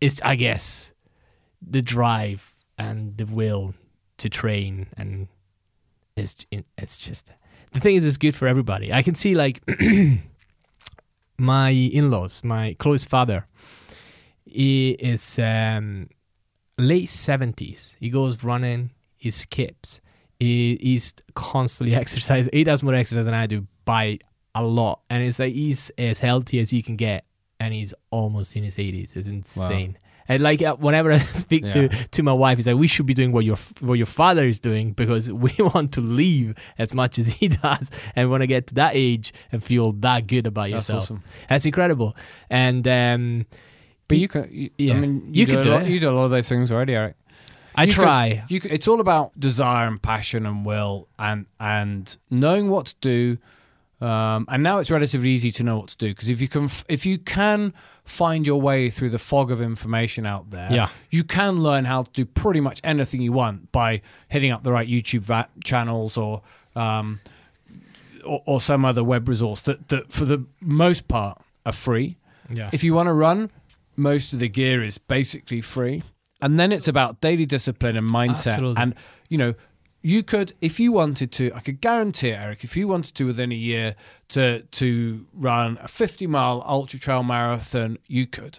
[0.00, 0.92] it's I guess
[1.64, 3.74] the drive and the will
[4.18, 5.28] to train and
[6.16, 7.32] it's it's just
[7.72, 8.92] the thing is it's good for everybody.
[8.92, 9.62] I can see like
[11.38, 13.46] my in-laws my close father
[14.44, 16.08] he is um
[16.78, 20.00] late 70s he goes running he skips
[20.38, 24.18] he, he's constantly exercising he does more exercise than i do by
[24.54, 25.00] a lot.
[25.10, 27.24] And it's like he's as healthy as you can get.
[27.58, 29.96] And he's almost in his 80s it's insane
[30.28, 32.02] and like uh, whenever I speak to, Yeah.
[32.12, 34.60] to my wife, he's like, "We should be doing what your what your father is
[34.60, 38.66] doing because we want to leave as much as he does, and want to get
[38.68, 41.02] to that age and feel that good about That's yourself.
[41.04, 41.22] awesome.
[41.48, 42.16] That's incredible.
[42.50, 43.46] And um,
[44.08, 44.94] But you can, you, Yeah.
[44.94, 45.88] I mean, You you, could do, do lot, it.
[45.88, 47.16] you do a lot of those things already, Eric.
[47.74, 48.44] I You could- try.
[48.48, 52.94] you could, it's all about desire and passion and will and and knowing what to
[53.00, 53.38] do.
[54.06, 56.68] Um, and now it's relatively easy to know what to do because if you can
[56.88, 57.72] if you can
[58.04, 60.88] find your way through the fog of information out there, Yeah.
[61.10, 64.72] you can learn how to do pretty much anything you want by hitting up the
[64.72, 66.42] right YouTube va- channels or
[66.74, 67.20] um,
[68.24, 72.16] or, or some other web resource that, that for the most part are free.
[72.50, 72.70] yeah.
[72.72, 73.50] If you want to run,
[73.96, 76.02] most of the gear is basically free.
[76.40, 78.46] And then it's about daily discipline and mindset.
[78.48, 78.82] Absolutely.
[78.82, 78.94] And,
[79.28, 79.54] you know,
[80.02, 83.24] you could, if you wanted to, I could guarantee it, Eric, if you wanted to
[83.26, 83.94] within a year
[84.30, 88.58] to to run a 50 mile ultra trail marathon, you could.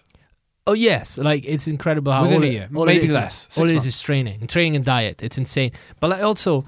[0.66, 3.66] Oh yes, like it's incredible how Within all a year, all maybe is- less, All
[3.66, 5.22] it is is training, training and diet.
[5.22, 5.72] It's insane.
[6.00, 6.66] But like also,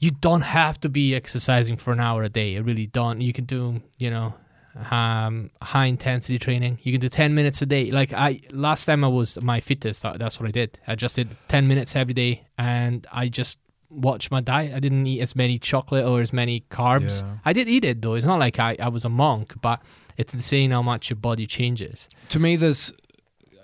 [0.00, 2.50] you don't have to be exercising for an hour a day.
[2.54, 3.20] You really don't.
[3.20, 4.34] You can do, you know,
[4.90, 6.78] um, high intensity training.
[6.82, 7.90] You can do ten minutes a day.
[7.90, 10.80] Like I last time I was my fittest, that's what I did.
[10.86, 13.58] I just did ten minutes every day, and I just
[13.90, 14.74] watched my diet.
[14.74, 17.22] I didn't eat as many chocolate or as many carbs.
[17.22, 17.36] Yeah.
[17.44, 18.14] I did eat it though.
[18.14, 19.82] It's not like I, I was a monk, but
[20.16, 22.08] it's insane how much your body changes.
[22.30, 22.92] To me, there's,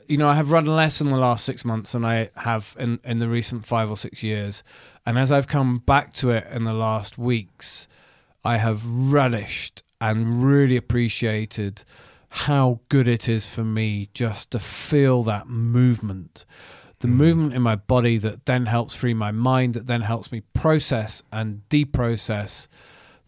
[0.06, 3.00] you know, I have run less in the last six months than I have in,
[3.04, 4.62] in the recent five or six years.
[5.06, 7.88] And as I've come back to it in the last weeks,
[8.44, 11.84] I have relished and really appreciated
[12.30, 16.44] how good it is for me just to feel that movement.
[17.00, 17.12] The Mm.
[17.12, 21.22] movement in my body that then helps free my mind, that then helps me process
[21.32, 22.68] and deprocess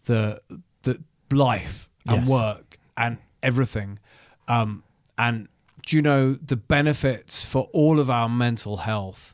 [0.05, 0.39] the
[0.83, 2.29] the life and Yes.
[2.29, 3.99] work and everything.
[4.47, 4.83] Um,
[5.17, 5.47] and
[5.85, 9.33] do you know the benefits for all of our mental health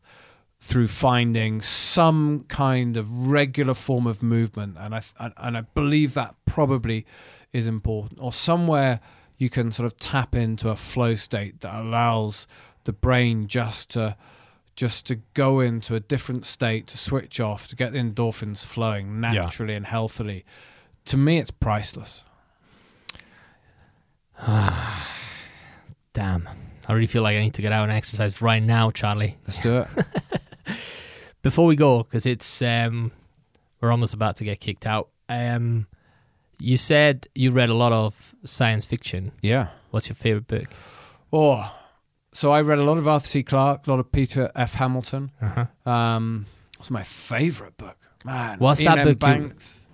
[0.68, 4.76] through finding some kind of regular form of movement?
[4.78, 7.06] And I and, and I believe that probably
[7.54, 9.00] is important, or somewhere
[9.38, 12.48] you can sort of tap into a flow state that allows
[12.84, 14.18] the brain just to
[14.76, 19.20] just to go into a different state to switch off to get the endorphins flowing
[19.20, 20.46] naturally and healthily
[21.06, 22.26] to me it's priceless
[26.14, 26.48] Damn.
[26.88, 29.38] I really feel like I need to get out and exercise right now, Charlie.
[29.46, 29.88] let's do it
[31.44, 33.12] Before we go, because it's um,
[33.80, 35.10] we're almost about to get kicked out.
[35.30, 35.88] Um,
[36.60, 39.32] you said you read a lot of science fiction.
[39.42, 40.68] yeah What's your favorite book?
[41.32, 41.74] oh
[42.34, 45.30] so i read a lot of arthur c clarke a lot of peter f hamilton
[45.42, 45.66] Uh-huh.
[45.90, 46.46] um
[46.78, 49.04] what's my favorite book man What's Iain that M.
[49.06, 49.88] book you- banks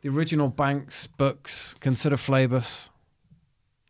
[0.00, 2.90] the original banks books consider phlebas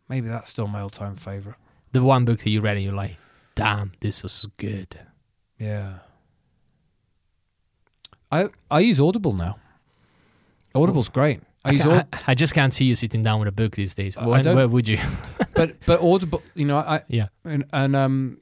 [0.07, 1.57] maybe that's still my all-time favorite
[1.93, 3.17] The one book that you read and you're like,
[3.55, 4.99] damn, this was good.
[5.59, 5.99] Yeah.
[8.35, 9.57] I I use Audible now.
[10.75, 11.41] Audible's great.
[11.65, 13.75] I, I, use Aud- I, I just can't see you sitting down with a book
[13.75, 14.17] these days.
[14.17, 14.97] I When, don't- where would you?
[15.55, 17.27] but but Audible, you know, I yeah.
[17.45, 18.37] and, and um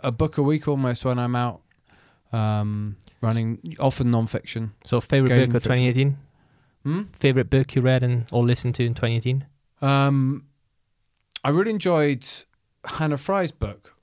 [0.00, 1.60] a book a week almost when I'm out
[2.32, 4.72] um running often non-fiction.
[4.84, 6.16] So, favorite book of 2018?
[6.84, 7.02] Hmm?
[7.12, 9.44] Favorite book you read and or listened to in 2018?
[9.82, 10.44] Um
[11.44, 12.26] I really enjoyed
[12.84, 13.94] Hannah Fry's book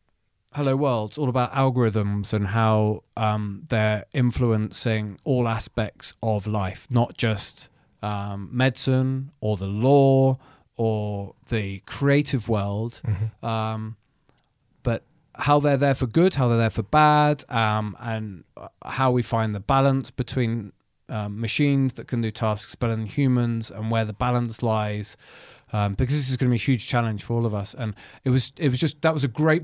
[0.54, 1.12] Hello World.
[1.12, 7.70] It's all about algorithms and how um, they're influencing all aspects of life, not just
[8.02, 10.40] um, medicine or the law
[10.76, 13.00] or the creative world,
[13.44, 13.96] um,
[14.82, 15.04] but
[15.36, 19.22] how they're there for good, how they're there for bad, um, and uh, how we
[19.22, 20.74] find the balance between
[21.10, 25.16] um, machines that can do tasks better than humans, and where the balance lies.
[25.72, 27.94] Um, because this is going to be a huge challenge for all of us, and
[28.24, 29.64] it was it was just that was a great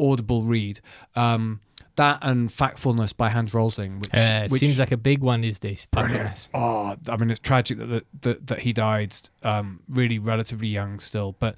[0.00, 0.80] audible read.
[1.14, 1.60] Um,
[1.96, 5.58] that and Factfulness by Hans Rosling, which, Uh, which seems like a big one these
[5.58, 5.86] days.
[6.54, 10.98] Oh, I mean, it's tragic that that, that, that he died um, really relatively young
[11.00, 11.56] still, but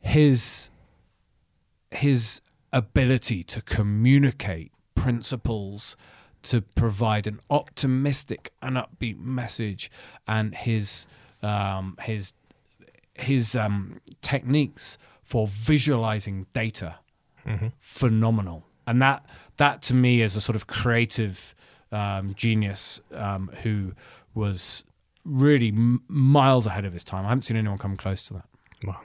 [0.00, 0.70] his
[1.90, 2.40] his
[2.72, 5.96] ability to communicate principles,
[6.42, 9.90] to provide an optimistic and upbeat message,
[10.26, 11.06] and his
[11.42, 12.32] um, his
[13.14, 16.96] his um, techniques for visualizing data
[17.46, 17.72] Mhm.
[17.78, 18.66] phenomenal.
[18.86, 19.24] And that
[19.58, 21.54] that to me is a sort of creative
[21.92, 23.92] um, genius um, who
[24.34, 24.84] was
[25.24, 27.24] really m- miles ahead of his time.
[27.24, 28.44] I haven't seen anyone come close to that.
[28.84, 29.00] Well,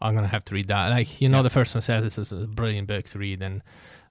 [0.00, 0.88] I'm gonna have to read that.
[0.90, 1.42] Like you know, Yeah.
[1.42, 3.62] the first one says this is a brilliant book to read, and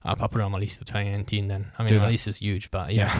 [0.04, 1.48] I'll put it on my list for 2019.
[1.48, 3.12] Then I mean, my list is huge, but yeah,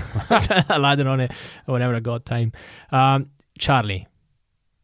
[0.71, 1.33] I'll add it on it
[1.67, 2.53] whenever I got time.
[2.93, 4.07] Um, Charlie,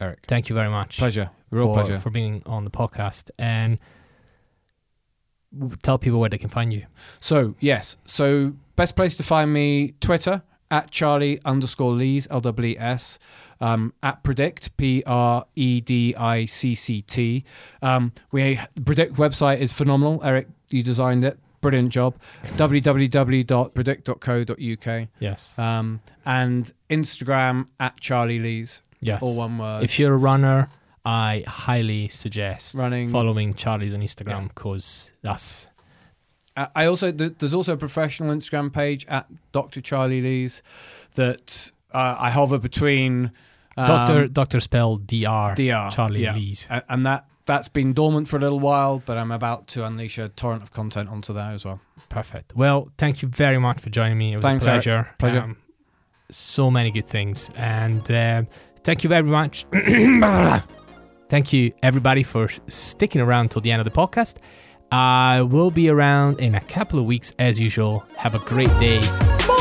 [0.01, 0.99] Eric, thank you very much.
[0.99, 1.99] pleasure, real for, pleasure.
[2.01, 3.79] for being on the podcast and
[5.83, 6.87] tell people where they can find you.
[7.21, 12.75] So yes, so best place to find me Twitter at Charlie underscore Lees L W
[12.79, 13.19] S,
[13.61, 17.45] um, at PREDICCT P R E D I C C T.
[17.83, 20.21] Um, we the PREDICCT website is phenomenal.
[20.25, 21.39] Eric, you designed it.
[21.61, 22.15] Brilliant job.
[22.45, 25.59] Www.predicct.co.uk Yes.
[25.59, 28.83] um, and Instagram at Charlie Lees.
[29.01, 29.21] yes.
[29.23, 29.83] All one word.
[29.85, 30.69] if you're a runner,
[31.07, 33.09] I highly suggest Running.
[33.11, 35.69] following Charlie's on Instagram because that's
[36.57, 39.81] I also there's also a professional Instagram page at Dr.
[39.81, 40.65] Charlie Lees
[41.15, 43.31] that uh, I hover between
[43.77, 45.55] um, Doctor Doctor spell Dr.
[45.55, 45.95] Dr.
[45.95, 46.35] Charlie yeah.
[46.35, 46.67] Lees.
[46.89, 50.31] And that that's been dormant for a little while, but I'm about to unleash a
[50.31, 51.81] torrent of content onto that as well.
[52.09, 52.57] Perfect.
[52.57, 54.33] Well, thank you very much for joining me.
[54.33, 54.83] It was Thanks, a Eric.
[54.83, 55.09] pleasure.
[55.19, 55.57] Pleasure.
[56.31, 58.43] so many good things, and uh,
[58.83, 59.67] thank you very much.
[61.29, 64.37] thank you everybody for sticking around till the end of the podcast.
[64.93, 68.07] I will be around in a couple of weeks as usual.
[68.17, 69.01] Have a great day.
[69.47, 69.56] Bye.